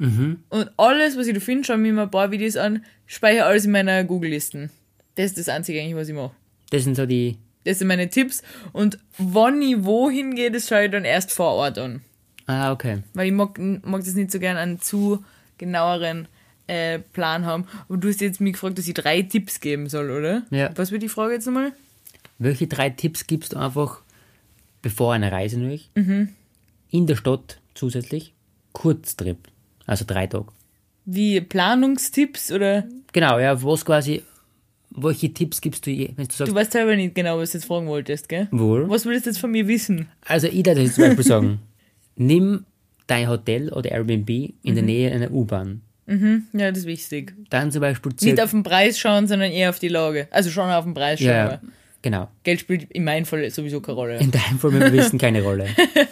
Und 0.49 0.69
alles, 0.77 1.17
was 1.17 1.27
ich 1.27 1.33
da 1.33 1.39
finde, 1.39 1.65
schaue 1.65 1.75
ich 1.75 1.81
mir 1.81 1.93
mal 1.93 2.03
ein 2.03 2.11
paar 2.11 2.31
Videos 2.31 2.55
an, 2.55 2.83
speichere 3.05 3.45
alles 3.45 3.65
in 3.65 3.71
meiner 3.71 4.03
Google-Listen. 4.03 4.69
Das 5.15 5.25
ist 5.27 5.37
das 5.37 5.49
Einzige 5.49 5.79
eigentlich, 5.81 5.95
was 5.95 6.09
ich 6.09 6.15
mache. 6.15 6.31
Das 6.69 6.83
sind 6.83 6.95
so 6.95 7.05
die. 7.05 7.37
Das 7.63 7.79
sind 7.79 7.87
meine 7.87 8.09
Tipps. 8.09 8.43
Und 8.73 8.99
wann 9.17 9.61
ich 9.61 9.83
wohin 9.83 10.35
gehe, 10.35 10.51
das 10.51 10.67
schaue 10.67 10.85
ich 10.85 10.91
dann 10.91 11.05
erst 11.05 11.31
vor 11.31 11.51
Ort 11.53 11.77
an. 11.77 12.01
Ah, 12.47 12.71
okay. 12.71 12.99
Weil 13.13 13.27
ich 13.27 13.33
mag, 13.33 13.57
mag 13.57 14.03
das 14.03 14.13
nicht 14.13 14.31
so 14.31 14.39
gern 14.39 14.57
einen 14.57 14.79
zu 14.79 15.23
genaueren 15.57 16.27
äh, 16.67 16.99
Plan 16.99 17.45
haben. 17.45 17.65
Aber 17.87 17.97
du 17.97 18.07
hast 18.09 18.21
jetzt 18.21 18.41
mich 18.41 18.53
gefragt, 18.53 18.77
dass 18.77 18.87
ich 18.87 18.93
drei 18.93 19.21
Tipps 19.21 19.59
geben 19.59 19.89
soll, 19.89 20.11
oder? 20.11 20.43
Ja. 20.51 20.69
Was 20.75 20.91
wird 20.91 21.01
die 21.01 21.09
Frage 21.09 21.33
jetzt 21.33 21.45
nochmal? 21.45 21.71
Welche 22.37 22.67
drei 22.67 22.89
Tipps 22.89 23.27
gibst 23.27 23.53
du 23.53 23.57
einfach, 23.57 24.01
bevor 24.85 25.13
einer 25.15 25.31
Reise 25.31 25.57
natürlich, 25.59 25.89
Mhm. 25.95 26.29
in 26.91 27.07
der 27.07 27.15
Stadt 27.15 27.59
zusätzlich? 27.73 28.33
Kurztrip. 28.71 29.39
Also 29.87 30.05
drei 30.07 30.27
Tage. 30.27 30.45
Wie 31.05 31.41
Planungstipps 31.41 32.51
oder? 32.51 32.83
Genau, 33.11 33.39
ja, 33.39 33.61
was 33.63 33.83
quasi, 33.83 34.21
welche 34.91 35.33
Tipps 35.33 35.59
gibst 35.59 35.87
du, 35.87 35.89
je- 35.91 36.11
wenn 36.15 36.27
du 36.27 36.33
sagst, 36.35 36.51
Du 36.51 36.55
weißt 36.55 36.71
selber 36.73 36.95
nicht 36.95 37.15
genau, 37.15 37.39
was 37.39 37.51
du 37.51 37.57
jetzt 37.57 37.65
fragen 37.65 37.87
wolltest, 37.87 38.29
gell? 38.29 38.47
wohl? 38.51 38.87
Was 38.87 39.05
willst 39.05 39.25
du 39.25 39.31
jetzt 39.31 39.39
von 39.39 39.49
mir 39.51 39.67
wissen? 39.67 40.07
Also 40.23 40.45
ich 40.47 40.63
würde 40.65 40.81
jetzt 40.81 40.95
zum 40.95 41.05
Beispiel 41.05 41.25
sagen, 41.33 41.59
nimm 42.15 42.65
dein 43.07 43.27
Hotel 43.27 43.73
oder 43.73 43.91
Airbnb 43.91 44.29
in 44.29 44.53
Mhm. 44.63 44.75
der 44.75 44.83
Nähe 44.83 45.11
einer 45.11 45.31
U-Bahn. 45.31 45.81
Ja, 46.07 46.69
das 46.69 46.79
ist 46.79 46.85
wichtig. 46.85 47.33
Dann 47.49 47.71
zum 47.71 47.81
Beispiel 47.81 48.11
Nicht 48.21 48.39
auf 48.39 48.51
den 48.51 48.61
Preis 48.61 48.99
schauen, 48.99 49.25
sondern 49.27 49.51
eher 49.51 49.71
auf 49.71 49.79
die 49.79 49.87
Lage. 49.87 50.27
Also 50.29 50.51
schon 50.51 50.69
auf 50.69 50.83
den 50.85 50.93
Preis 50.93 51.17
schauen. 51.19 51.27
ja, 51.29 51.45
aber 51.45 51.61
genau. 52.05 52.29
Geld 52.43 52.59
spielt 52.61 52.83
in 52.91 53.03
meinem 53.03 53.25
Fall 53.25 53.49
sowieso 53.49 53.81
keine 53.81 53.97
Rolle. 53.97 54.17
In 54.19 54.29
deinem 54.31 54.59
Fall, 54.59 54.71
wir 54.71 54.93
wissen, 54.93 55.17
keine 55.19 55.41
Rolle. 55.41 55.67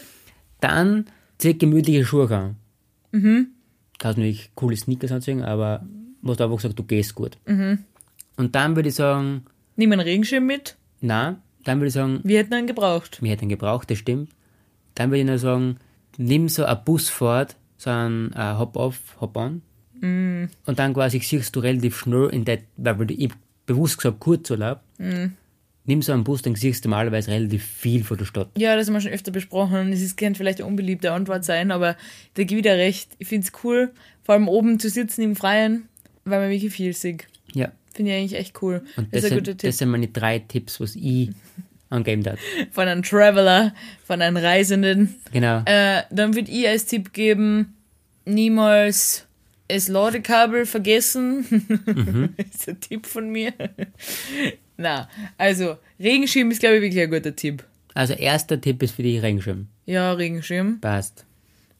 Dann 0.59 1.05
zieh 1.37 1.57
gemütliche 1.57 2.03
Schuhe 2.05 2.29
an. 2.35 2.55
Mhm. 3.11 3.47
Kannst 3.99 4.17
natürlich 4.17 4.51
coole 4.55 4.75
Sneakers 4.75 5.11
anziehen, 5.11 5.43
aber 5.43 5.85
was 6.21 6.37
du 6.37 6.43
einfach 6.45 6.57
gesagt, 6.57 6.79
du 6.79 6.83
gehst 6.83 7.15
gut. 7.15 7.37
Mhm. 7.45 7.79
Und 8.37 8.55
dann 8.55 8.75
würde 8.75 8.89
ich 8.89 8.95
sagen, 8.95 9.45
Nimm 9.75 9.91
einen 9.91 10.01
Regenschirm 10.01 10.45
mit. 10.45 10.75
na, 11.01 11.37
Dann 11.63 11.79
würde 11.79 11.87
ich 11.87 11.93
sagen, 11.93 12.19
Wir 12.23 12.39
hätten 12.39 12.53
einen 12.53 12.67
gebraucht. 12.67 13.21
wir 13.21 13.31
hätten 13.31 13.45
ihn 13.45 13.49
gebraucht, 13.49 13.89
das 13.91 13.97
stimmt. 13.99 14.29
Dann 14.95 15.09
würde 15.09 15.19
ich 15.21 15.25
nur 15.27 15.37
sagen, 15.37 15.77
nimm 16.17 16.49
so 16.49 16.65
eine 16.65 16.75
Busfahrt, 16.75 17.55
so 17.77 17.89
ein 17.89 18.31
äh, 18.33 18.55
Hop-off, 18.57 18.99
Hop-on. 19.21 19.61
Mm. 19.99 20.45
Und 20.65 20.79
dann 20.79 20.93
quasi 20.93 21.19
siehst 21.19 21.55
du 21.55 21.59
relativ 21.59 21.97
schnell 21.97 22.29
in 22.31 22.45
der, 22.45 22.59
weil 22.77 23.09
ich 23.11 23.31
bewusst 23.65 23.97
gesagt 23.97 24.19
Kurzurlaub, 24.19 24.79
Mm. 24.99 25.33
Nimm 25.85 26.01
so 26.01 26.13
einen 26.13 26.23
Bus, 26.23 26.41
dann 26.41 26.55
siehst 26.55 26.85
du 26.85 26.89
normalerweise 26.89 27.31
relativ 27.31 27.65
viel 27.65 28.03
von 28.03 28.17
der 28.17 28.25
Stadt. 28.25 28.49
Ja, 28.57 28.75
das 28.75 28.87
haben 28.87 28.93
wir 28.93 29.01
schon 29.01 29.11
öfter 29.11 29.31
besprochen. 29.31 29.91
Ist, 29.91 30.17
könnte 30.17 30.37
vielleicht 30.37 30.59
eine 30.59 30.67
unbeliebte 30.67 31.11
Antwort 31.11 31.43
sein, 31.43 31.71
aber 31.71 31.97
da 32.35 32.43
gebe 32.43 32.59
ich 32.59 32.63
dir 32.63 32.73
recht. 32.73 33.11
Ich 33.19 33.27
finde 33.27 33.47
es 33.47 33.63
cool, 33.63 33.91
vor 34.23 34.35
allem 34.35 34.47
oben 34.47 34.79
zu 34.79 34.89
sitzen 34.89 35.21
im 35.21 35.35
Freien, 35.35 35.87
weil 36.25 36.39
man 36.39 36.49
wirklich 36.49 36.73
viel 36.73 36.93
sieht. 36.93 37.27
Ja. 37.53 37.71
Finde 37.93 38.11
ich 38.11 38.17
eigentlich 38.17 38.39
echt 38.39 38.61
cool. 38.61 38.83
Und 38.95 39.13
das 39.13 39.21
das, 39.21 39.23
ist 39.23 39.25
ein 39.25 39.29
sind, 39.29 39.37
guter 39.39 39.57
Tipp. 39.57 39.69
das 39.69 39.77
sind 39.77 39.89
meine 39.89 40.07
drei 40.07 40.39
Tipps, 40.39 40.79
was 40.79 40.95
ich 40.95 41.29
angeben 41.89 42.23
darf. 42.23 42.39
Von 42.71 42.87
einem 42.87 43.03
Traveler, 43.03 43.73
von 44.05 44.21
einem 44.21 44.37
Reisenden. 44.37 45.15
Genau. 45.31 45.61
Äh, 45.65 46.03
dann 46.09 46.33
würde 46.33 46.51
ich 46.51 46.67
als 46.67 46.85
Tipp 46.85 47.13
geben, 47.13 47.75
niemals 48.25 49.27
das 49.67 49.87
Ladekabel 49.87 50.65
vergessen. 50.65 51.45
das 52.37 52.55
ist 52.55 52.69
ein 52.69 52.79
Tipp 52.79 53.05
von 53.05 53.29
mir. 53.29 53.53
Na, 54.77 55.07
also 55.37 55.77
Regenschirm 55.99 56.51
ist, 56.51 56.59
glaube 56.59 56.77
ich, 56.77 56.81
wirklich 56.81 57.01
ein 57.03 57.09
guter 57.11 57.35
Tipp. 57.35 57.63
Also 57.93 58.13
erster 58.13 58.59
Tipp 58.59 58.81
ist 58.81 58.95
für 58.95 59.03
die 59.03 59.17
Regenschirm. 59.19 59.67
Ja, 59.85 60.13
Regenschirm. 60.13 60.79
Passt. 60.81 61.25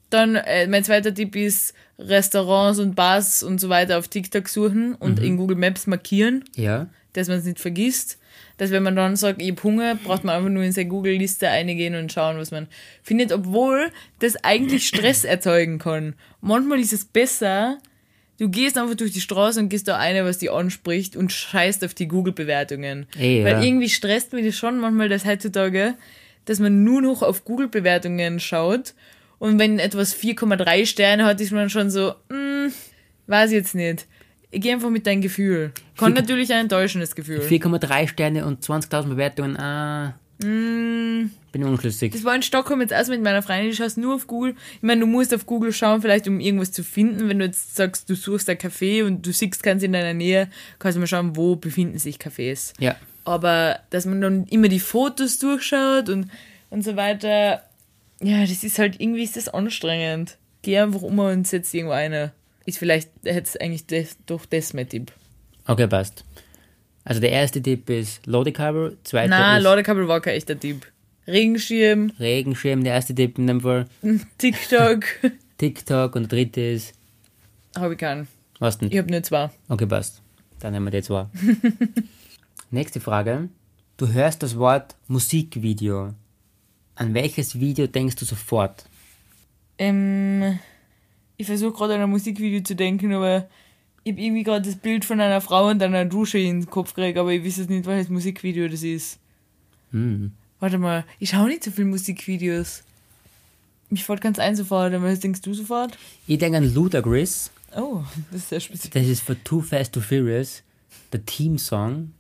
Dann 0.10 0.36
äh, 0.36 0.68
mein 0.68 0.84
zweiter 0.84 1.14
Tipp 1.14 1.36
ist 1.36 1.74
Restaurants 1.98 2.80
und 2.80 2.96
Bars 2.96 3.41
und 3.41 3.60
so 3.60 3.70
weiter 3.70 3.98
auf 3.98 4.08
TikTok 4.08 4.48
suchen 4.48 4.94
und 4.96 5.20
in 5.20 5.38
Google 5.38 5.58
Maps 5.58 5.88
markieren, 5.88 6.44
Ja. 6.56 6.88
dass 7.14 7.28
man 7.30 7.39
es 7.39 7.46
nicht 7.46 7.60
vergisst. 7.60 8.20
Dass 8.58 8.70
wenn 8.70 8.84
man 8.84 8.96
dann 8.96 9.16
sagt, 9.16 9.41
ich 9.41 9.50
hab 9.52 9.64
Hunger, 9.64 9.96
braucht 9.96 10.24
man 10.24 10.36
einfach 10.36 10.50
nur 10.52 10.62
in 10.64 10.72
seine 10.72 10.88
Google-Liste 10.89 11.50
eingehen 11.50 11.96
und 11.96 12.12
schauen, 12.14 12.38
was 12.38 12.52
man 12.52 12.68
findet, 13.02 13.32
obwohl 13.32 13.91
das 14.20 14.36
eigentlich 14.44 14.88
Stress 14.88 15.24
erzeugen 15.24 15.80
kann. 15.80 16.14
Manchmal 16.41 16.80
ist 16.80 16.94
es 16.94 17.06
besser, 17.06 17.80
du 18.40 18.50
gehst 18.50 18.78
einfach 18.78 18.96
durch 18.96 19.12
die 19.12 19.22
Straße 19.22 19.60
und 19.60 19.70
gehst 19.70 19.88
da 19.88 19.98
eine, 19.98 20.26
was 20.26 20.40
dich 20.40 20.52
anspricht 20.52 21.16
und 21.16 21.32
scheißt 21.32 21.84
auf 21.86 21.94
die 21.94 22.08
Google-Bewertungen. 22.08 23.06
Eh, 23.18 23.40
ja. 23.40 23.46
Weil 23.46 23.64
irgendwie 23.64 23.90
stresst 23.90 24.34
mich 24.34 24.46
das 24.46 24.56
schon 24.56 24.80
manchmal, 24.80 25.10
dass 25.10 25.26
heutzutage, 25.26 25.96
dass 26.46 26.60
man 26.60 26.84
nur 26.84 27.02
noch 27.02 27.22
auf 27.22 27.46
Google-Bewertungen 27.46 28.40
schaut 28.40 28.94
und 29.40 29.60
wenn 29.60 29.80
etwas 29.80 30.16
4,3 30.16 30.86
Sterne 30.86 31.26
hat, 31.26 31.42
ist 31.42 31.52
man 31.52 31.70
schon 31.70 31.90
so, 31.90 32.14
hm, 32.30 32.72
weiß 33.28 33.52
ich 33.52 33.58
jetzt 33.58 33.76
nicht. 33.76 34.06
Ich 34.52 34.62
gehe 34.62 34.74
einfach 34.74 34.90
mit 34.90 35.08
deinem 35.08 35.22
Gefühl. 35.22 35.72
Kann 35.98 36.14
Vier- 36.14 36.22
natürlich 36.22 36.54
ein 36.54 36.62
enttäuschendes 36.62 37.16
Gefühl. 37.16 37.40
4,3 37.42 38.08
Sterne 38.08 38.46
und 38.46 38.64
20.000 38.64 39.10
Bewertungen. 39.10 39.58
Ah. 39.58 40.18
Bin 40.44 41.64
unschlüssig. 41.64 42.14
Das 42.14 42.24
war 42.24 42.36
in 42.36 42.41
Stockholm 42.41 42.82
jetzt 42.82 42.91
erst 42.91 43.10
mit 43.10 43.22
meiner 43.22 43.41
Freundin, 43.41 43.72
die 43.72 43.76
schaust 43.76 43.98
nur 43.98 44.16
auf 44.16 44.28
Google. 44.28 44.56
Ich 44.76 44.82
meine, 44.82 45.02
du 45.02 45.08
musst 45.08 45.34
auf 45.34 45.46
Google 45.46 45.72
schauen, 45.72 46.02
vielleicht 46.02 46.28
um 46.28 46.39
irgendwas 46.39 46.72
zu 46.72 46.84
finden. 46.84 47.30
Wenn 47.30 47.39
du 47.39 47.46
jetzt 47.46 47.76
sagst, 47.76 48.10
du 48.10 48.16
suchst 48.16 48.50
ein 48.50 48.58
Café 48.58 49.04
und 49.04 49.26
du 49.26 49.32
siehst 49.32 49.64
keins 49.64 49.84
in 49.84 49.94
deiner 49.94 50.14
Nähe, 50.14 50.50
kannst 50.80 50.96
du 50.96 51.00
mal 51.00 51.08
schauen, 51.08 51.36
wo 51.36 51.56
befinden 51.56 51.98
sich 51.98 52.18
Cafés. 52.18 52.74
Ja. 52.80 52.96
Aber 53.26 53.80
dass 53.89 54.06
man 54.06 54.22
dann 54.22 54.46
immer 54.46 54.68
die 54.68 54.80
Fotos 54.80 55.39
durchschaut 55.39 56.10
und, 56.10 56.30
und 56.70 56.84
so 56.84 56.96
weiter, 56.96 57.64
ja, 58.22 58.41
das 58.41 58.64
ist 58.64 58.80
halt, 58.80 59.00
irgendwie 59.00 59.24
ist 59.24 59.38
das 59.38 59.50
anstrengend. 59.50 60.38
Geh 60.62 60.80
einfach 60.80 61.02
um 61.02 61.20
und 61.20 61.48
setz 61.48 61.74
irgendwo 61.74 61.94
eine. 61.94 62.32
Ist 62.66 62.78
vielleicht, 62.78 63.10
hätte 63.24 63.62
eigentlich 63.62 63.86
das, 63.88 64.18
doch 64.26 64.46
das 64.46 64.74
mein 64.74 64.88
Tipp. 64.88 65.12
Okay, 65.68 65.88
passt. 65.88 66.24
Also 67.06 67.20
der 67.20 67.32
erste 67.32 67.62
Tipp 67.62 67.89
ist 67.89 68.26
Ladekabel, 68.26 68.97
zweiter 69.04 69.30
Na, 69.30 69.58
ist 69.58 69.64
Ladekabel 69.64 70.08
war 70.08 70.22
kein 70.22 70.36
echter 70.36 70.58
Tipp. 70.60 70.88
Regenschirm, 71.28 72.12
Regenschirm, 72.20 72.84
der 72.84 72.93
erste 72.93 73.16
Tipp 73.16 73.38
in 73.38 73.47
dem 73.47 73.62
Fall. 73.62 73.88
TikTok, 74.38 75.06
TikTok 75.58 76.16
und 76.16 76.32
der 76.32 76.39
dritte 76.39 76.62
ist, 76.62 76.93
habe 77.78 77.93
ich 77.93 77.99
keinen. 77.99 78.28
was 78.60 78.78
denn? 78.78 78.91
Ich 78.91 78.97
habe 78.97 79.10
nur 79.12 79.24
zwei. 79.24 79.49
Okay, 79.70 79.86
passt. 79.86 80.22
Dann 80.60 80.74
nehmen 80.74 80.86
wir 80.86 80.91
die 80.91 81.06
zwei. 81.06 81.28
Nächste 82.72 82.99
Frage. 82.99 83.49
Du 83.97 84.08
hörst 84.08 84.41
das 84.43 84.58
Wort 84.58 84.95
Musikvideo. 85.08 86.14
An 86.95 87.14
welches 87.14 87.60
Video 87.60 87.88
denkst 87.88 88.16
du 88.16 88.26
sofort? 88.26 88.86
Ähm, 89.78 90.60
ich 91.38 91.47
versuche 91.47 91.74
gerade 91.74 91.95
an 91.95 92.01
ein 92.01 92.10
Musikvideo 92.10 92.62
zu 92.64 92.76
denken, 92.76 93.14
aber 93.14 93.47
ich 94.04 94.12
habe 94.12 94.22
irgendwie 94.22 94.43
gerade 94.43 94.66
das 94.66 94.76
Bild 94.76 95.06
von 95.06 95.22
einer 95.22 95.41
Frau 95.41 95.70
und 95.70 95.82
einer 95.82 96.06
Dusche 96.06 96.38
in 96.38 96.62
den 96.62 96.70
Kopf 96.70 96.93
gekriegt, 96.93 97.18
aber 97.18 97.32
ich 97.32 97.43
weiß 97.45 97.58
jetzt 97.58 97.70
nicht, 97.70 97.86
welches 97.86 98.10
Musikvideo 98.10 98.68
das 98.68 98.84
ist. 98.84 99.20
Hm. 99.91 100.32
Warte 100.60 100.78
mal, 100.78 101.06
ich 101.20 101.30
schaue 101.30 101.47
nicht 101.47 101.64
so 101.64 101.72
viele 101.72 101.88
Musikvideos. 101.88 102.84
Mich 103.89 104.04
fällt 104.04 104.22
ganz 104.22 104.39
ein 104.39 104.56
sofort, 104.56 104.93
aber 104.93 105.12
was 105.12 105.20
denkst 105.20 105.41
du 105.41 105.54
sofort? 105.54 105.97
Ich 106.28 106.38
denke 106.38 106.58
an 106.58 106.74
Ludacris. 106.74 107.51
Oh, 107.76 108.04
das 108.32 108.41
ist 108.41 108.49
sehr 108.49 108.60
speziell. 108.60 108.91
Das 108.91 109.12
ist 109.12 109.22
für 109.22 109.41
Too 109.43 109.62
Fast, 109.62 109.93
Too 109.93 110.01
Furious. 110.01 110.64
Der 111.12 111.26
Team-Song. 111.26 112.12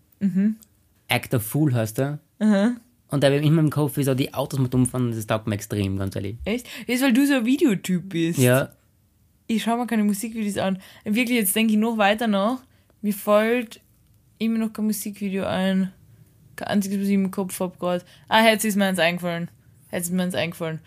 Act 1.07 1.33
of 1.33 1.43
Fool 1.43 1.73
heißt 1.73 1.99
er. 1.99 2.19
Und 2.39 3.23
da 3.23 3.27
habe 3.27 3.37
ich 3.37 3.45
immer 3.45 3.61
im 3.61 3.69
Kopf, 3.69 3.97
wie 3.97 4.03
so 4.03 4.15
die 4.15 4.33
Autos 4.33 4.59
mit 4.59 4.73
umfahren. 4.73 5.11
Das 5.11 5.27
taugt 5.27 5.47
mir 5.47 5.55
extrem, 5.55 5.97
ganz 5.97 6.15
ehrlich. 6.15 6.37
Echt? 6.45 6.67
Das 6.87 6.95
ist, 6.95 7.01
weil 7.01 7.13
du 7.13 7.25
so 7.27 7.35
ein 7.35 7.45
Videotyp 7.45 8.09
bist. 8.09 8.39
Ja, 8.39 8.71
Ich 9.47 9.63
schaue 9.63 9.77
mir 9.77 9.87
keine 9.87 10.03
Musikvideos 10.03 10.57
an. 10.57 10.79
Wirklich, 11.03 11.37
jetzt 11.37 11.55
denke 11.55 11.73
ich 11.73 11.79
noch 11.79 11.97
weiter 11.97 12.27
nach. 12.27 12.59
Mir 13.01 13.13
fällt 13.13 13.81
immer 14.37 14.59
noch 14.59 14.73
kein 14.73 14.85
Musikvideo 14.85 15.45
ein. 15.45 15.91
Kein 16.55 16.67
einziges, 16.67 16.99
was 16.99 17.07
ich 17.07 17.13
im 17.13 17.31
Kopf 17.31 17.59
habe 17.59 17.77
gerade. 17.77 18.05
Ah, 18.27 18.45
jetzt 18.45 18.65
ist 18.65 18.75
mir 18.75 18.85
eins 18.85 18.99
eingefallen. 18.99 19.49
Jetzt 19.91 20.05
ist 20.05 20.13
mir 20.13 20.23
eins 20.23 20.35
eingefallen. 20.35 20.79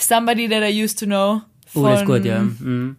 Somebody 0.00 0.48
that 0.48 0.62
I 0.62 0.82
used 0.82 0.98
to 0.98 1.06
know. 1.06 1.42
oh, 1.74 1.82
das 1.84 2.00
ist 2.00 2.06
gut, 2.06 2.24
ja. 2.24 2.40
Mhm. 2.40 2.96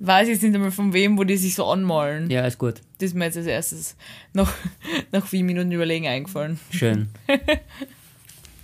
Weiß 0.00 0.28
ich 0.28 0.34
jetzt 0.34 0.42
nicht 0.42 0.54
einmal 0.54 0.70
von 0.70 0.92
wem, 0.92 1.18
wo 1.18 1.24
die 1.24 1.36
sich 1.36 1.54
so 1.54 1.66
anmalen. 1.66 2.30
Ja, 2.30 2.46
ist 2.46 2.58
gut. 2.58 2.80
Das 2.98 3.10
ist 3.10 3.14
mir 3.14 3.24
jetzt 3.26 3.36
als 3.36 3.46
erstes 3.46 3.96
nach, 4.32 4.52
nach 5.12 5.26
vier 5.26 5.44
Minuten 5.44 5.72
Überlegen 5.72 6.06
eingefallen. 6.06 6.58
Schön. 6.70 7.08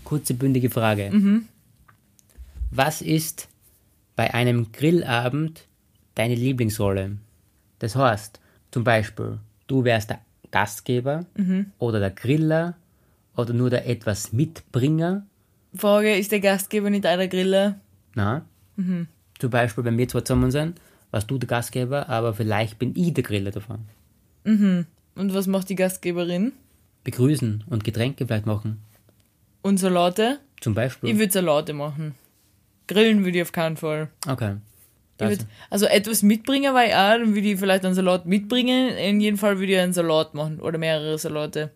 Kurze, 0.05 0.35
bündige 0.35 0.71
Frage. 0.71 1.11
Was 2.71 3.03
ist 3.03 3.49
bei 4.17 4.33
einem 4.35 4.73
Grillabend 4.73 5.67
deine 6.15 6.35
Lieblingsrolle? 6.35 7.19
Das 7.79 7.97
heißt, 7.97 8.41
zum 8.71 8.85
Beispiel, 8.85 9.39
du 9.67 9.85
wärst 9.85 10.11
der 10.11 10.21
Gastgeber 10.51 11.27
oder 11.79 12.01
der 12.01 12.11
Griller 12.11 12.77
oder 13.37 13.53
nur 13.53 13.71
der 13.71 13.89
etwas 13.89 14.33
Mitbringer. 14.33 15.27
Frage, 15.77 16.17
ist 16.17 16.31
der 16.31 16.41
Gastgeber 16.41 16.91
nicht 16.91 17.05
der 17.05 17.29
Griller? 17.29 17.81
Na? 18.15 18.45
Zum 18.77 19.51
Beispiel, 19.51 19.85
wenn 19.85 19.99
wir 19.99 20.09
zwei 20.09 20.21
zusammen 20.21 20.53
sind, 20.53 20.81
warst 21.11 21.31
du 21.31 21.39
der 21.39 21.49
Gastgeber, 21.49 22.09
aber 22.09 22.35
vielleicht 22.35 22.79
bin 22.79 22.95
ich 22.97 23.13
der 23.15 23.25
Griller 23.25 23.51
davon. 23.51 23.81
Und 24.45 24.87
was 25.17 25.47
macht 25.49 25.69
die 25.69 25.75
Gastgeberin? 25.75 26.53
Begrüßen 27.03 27.65
und 27.69 27.85
Getränke 27.85 28.27
vielleicht 28.27 28.47
machen. 28.47 28.81
Und 29.63 29.79
Salate? 29.79 30.39
Zum 30.61 30.75
Beispiel. 30.75 31.11
Ich 31.11 31.19
würde 31.19 31.33
Salate 31.33 31.73
machen. 31.73 32.15
Grillen 32.87 33.25
würde 33.25 33.39
ich 33.39 33.43
auf 33.43 33.53
keinen 33.53 33.77
Fall. 33.77 34.09
okay. 34.29 34.57
Ich 35.21 35.29
würd, 35.29 35.47
also 35.71 35.87
etwas 35.87 36.23
mitbringen 36.25 36.75
war 36.75 36.85
ich 36.85 36.93
auch, 36.93 37.19
dann 37.19 37.37
würde 37.37 37.53
ich 37.53 37.59
vielleicht 37.59 37.85
einen 37.85 37.95
Salat 37.95 38.27
mitbringen. 38.27 38.97
In 38.97 39.21
jedem 39.21 39.39
Fall 39.39 39.61
würde 39.61 39.73
ich 39.73 39.79
einen 39.79 39.93
Salat 39.93 40.35
machen 40.35 40.59
oder 40.59 40.77
mehrere 40.77 41.17
Salate. 41.19 41.71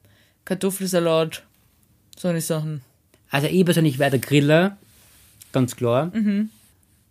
Kartoffelsalat, 0.45 1.45
so 2.17 2.27
eine 2.29 2.41
Sachen. 2.41 2.81
Also 3.31 3.47
ich 3.47 3.65
persönlich 3.65 4.01
wäre 4.01 4.11
der 4.11 4.19
Griller, 4.19 4.77
ganz 5.53 5.77
klar. 5.77 6.11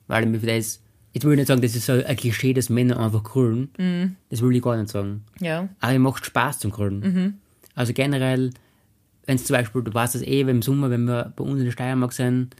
Weil 0.08 0.26
mir 0.26 0.40
das, 0.40 0.82
ich 1.14 1.24
will 1.24 1.38
nicht 1.38 1.48
sagen, 1.48 1.62
das 1.62 1.76
ist 1.76 1.86
so 1.86 1.94
ein 1.94 2.18
Klischee, 2.18 2.54
dass 2.54 2.70
Männer 2.70 3.00
einfach 3.00 3.24
grillen. 3.24 4.18
Das 4.30 4.42
will 4.42 4.54
ich 4.54 4.62
gar 4.62 4.76
nicht 4.76 4.90
sagen. 4.90 5.24
Ja. 5.40 5.70
Aber 5.80 5.94
mir 5.94 6.00
macht 6.00 6.26
Spaß 6.26 6.60
zum 6.60 6.72
Grillen. 6.72 7.40
Also 7.74 7.94
generell, 7.94 8.50
wenn 9.26 9.36
es 9.36 9.46
zum 9.46 9.56
Beispiel, 9.56 9.82
du 9.82 9.94
weißt 9.94 10.16
das 10.16 10.24
eh, 10.24 10.42
im 10.42 10.62
Sommer, 10.62 10.90
wenn 10.90 11.06
wir 11.06 11.32
bei 11.38 11.44
uns 11.46 11.60
in 11.60 11.66
der 11.66 11.72
Steiermark 11.72 12.12
sind, 12.12 12.56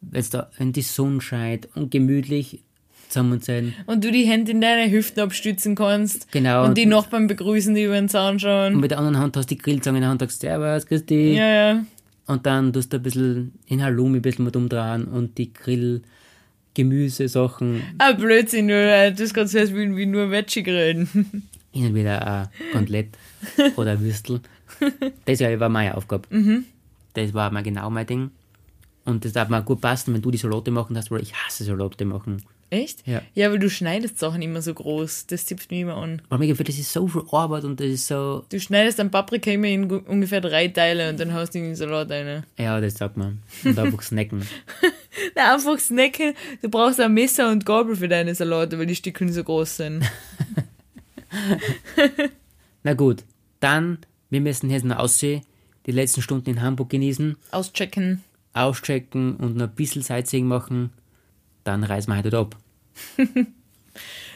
wenn's 0.00 0.30
da, 0.30 0.50
wenn 0.58 0.72
die 0.72 0.82
Sonne 0.82 1.20
scheint 1.20 1.68
und 1.74 1.90
gemütlich 1.90 2.60
zusammen 3.08 3.40
sind. 3.40 3.72
Und 3.86 4.04
du 4.04 4.12
die 4.12 4.24
Hände 4.24 4.50
in 4.52 4.60
deine 4.60 4.90
Hüften 4.92 5.20
abstützen 5.22 5.74
kannst. 5.74 6.30
Genau. 6.30 6.64
Und 6.66 6.76
die 6.76 6.84
Nachbarn 6.86 7.26
begrüßen, 7.26 7.74
die 7.74 7.84
über 7.84 7.94
den 7.94 8.08
Zaun 8.08 8.32
Und 8.34 8.40
schauen. 8.40 8.80
mit 8.80 8.90
der 8.90 8.98
anderen 8.98 9.18
Hand 9.18 9.36
hast 9.36 9.50
du 9.50 9.54
die 9.54 9.60
Grillzange 9.62 9.98
in 9.98 10.02
der 10.02 10.10
Hand, 10.10 10.20
sagst 10.20 10.40
Servus, 10.40 10.86
grüß 10.86 11.06
dich. 11.06 11.36
Ja, 11.36 11.48
ja. 11.72 11.84
Und 12.26 12.44
dann 12.44 12.72
tust 12.74 12.92
du 12.92 12.98
ein 12.98 13.02
bisschen 13.02 13.52
in 13.66 13.82
Halloumi 13.82 14.18
ein 14.18 14.22
bisschen 14.22 14.44
mit 14.44 14.54
umdrehen 14.56 15.04
und 15.06 15.38
die 15.38 15.52
Grill, 15.54 16.02
Gemüsesachen, 16.74 17.82
Ah, 17.98 18.12
Blödsinn, 18.12 18.68
äh, 18.70 19.12
das 19.12 19.34
kannst 19.34 19.54
du 19.54 19.58
als 19.58 19.72
würden 19.72 19.96
wir 19.96 20.06
nur 20.06 20.30
Veggie 20.30 20.62
grillen. 20.62 21.06
hin 21.72 21.86
und 21.86 21.94
wieder 21.94 22.24
ein 22.26 22.48
Kotelett 22.72 23.08
oder 23.76 23.92
ein 23.92 24.00
Würstel. 24.00 24.40
Das 25.24 25.40
war 25.40 25.68
meine 25.70 25.96
Aufgabe. 25.96 26.28
Das 27.14 27.34
war 27.34 27.50
mal 27.50 27.62
genau 27.64 27.90
mein 27.90 28.06
Ding. 28.06 28.30
Und 29.08 29.24
das 29.24 29.32
darf 29.32 29.48
mir 29.48 29.62
gut 29.62 29.80
passen, 29.80 30.12
wenn 30.12 30.20
du 30.20 30.30
die 30.30 30.36
Salate 30.36 30.70
machen 30.70 30.94
hast, 30.94 31.10
weil 31.10 31.22
ich 31.22 31.32
hasse 31.32 31.64
Salate 31.64 32.04
machen. 32.04 32.42
Echt? 32.68 33.06
Ja. 33.06 33.22
Ja, 33.34 33.50
weil 33.50 33.58
du 33.58 33.70
schneidest 33.70 34.18
Sachen 34.18 34.42
immer 34.42 34.60
so 34.60 34.74
groß. 34.74 35.28
Das 35.28 35.46
zipft 35.46 35.70
mich 35.70 35.80
immer 35.80 35.96
an. 35.96 36.20
Aber 36.28 36.40
mir 36.40 36.48
gefällt, 36.48 36.68
das 36.68 36.78
ist 36.78 36.92
so 36.92 37.08
viel 37.08 37.22
Arbeit 37.32 37.64
und 37.64 37.80
das 37.80 37.86
ist 37.86 38.06
so. 38.06 38.44
Du 38.50 38.60
schneidest 38.60 38.98
dann 38.98 39.10
Paprika 39.10 39.50
immer 39.50 39.68
in 39.68 39.90
ungefähr 39.90 40.42
drei 40.42 40.68
Teile 40.68 41.08
und 41.08 41.18
dann 41.18 41.32
haust 41.32 41.54
du 41.54 41.58
in 41.58 41.64
den 41.64 41.74
Salat 41.74 42.10
rein. 42.10 42.44
Ja, 42.58 42.78
das 42.82 42.98
sagt 42.98 43.16
man. 43.16 43.38
Und 43.64 43.78
einfach 43.78 44.02
snacken. 44.02 44.46
Na, 45.34 45.54
einfach 45.54 45.78
snacken. 45.78 46.34
Du 46.60 46.68
brauchst 46.68 47.00
ein 47.00 47.14
Messer 47.14 47.50
und 47.50 47.64
Gabel 47.64 47.96
für 47.96 48.08
deine 48.08 48.34
Salate, 48.34 48.78
weil 48.78 48.84
die 48.84 48.94
Stückchen 48.94 49.32
so 49.32 49.42
groß 49.42 49.78
sind. 49.78 50.04
Na 52.82 52.92
gut, 52.92 53.24
dann, 53.60 54.00
wir 54.28 54.42
müssen 54.42 54.68
jetzt 54.68 54.84
noch 54.84 54.98
aussehen, 54.98 55.40
die 55.86 55.92
letzten 55.92 56.20
Stunden 56.20 56.50
in 56.50 56.60
Hamburg 56.60 56.90
genießen, 56.90 57.36
Auschecken. 57.52 58.22
Auschecken 58.58 59.36
und 59.36 59.56
noch 59.56 59.68
ein 59.68 59.74
bisschen 59.74 60.02
Sightseeing 60.02 60.46
machen. 60.46 60.90
Dann 61.64 61.84
reisen 61.84 62.10
wir 62.10 62.18
heute 62.18 62.36
ab. 62.38 62.56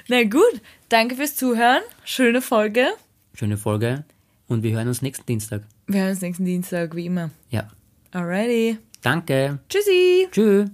Na 0.08 0.22
gut, 0.24 0.60
danke 0.88 1.14
fürs 1.14 1.36
Zuhören. 1.36 1.82
Schöne 2.04 2.42
Folge. 2.42 2.88
Schöne 3.34 3.56
Folge 3.56 4.04
und 4.48 4.62
wir 4.62 4.72
hören 4.72 4.88
uns 4.88 5.02
nächsten 5.02 5.26
Dienstag. 5.26 5.62
Wir 5.86 6.02
hören 6.02 6.10
uns 6.10 6.20
nächsten 6.20 6.44
Dienstag, 6.44 6.94
wie 6.94 7.06
immer. 7.06 7.30
Ja. 7.50 7.68
Alrighty. 8.12 8.78
Danke. 9.00 9.58
Tschüssi. 9.68 10.28
Tschüss. 10.30 10.70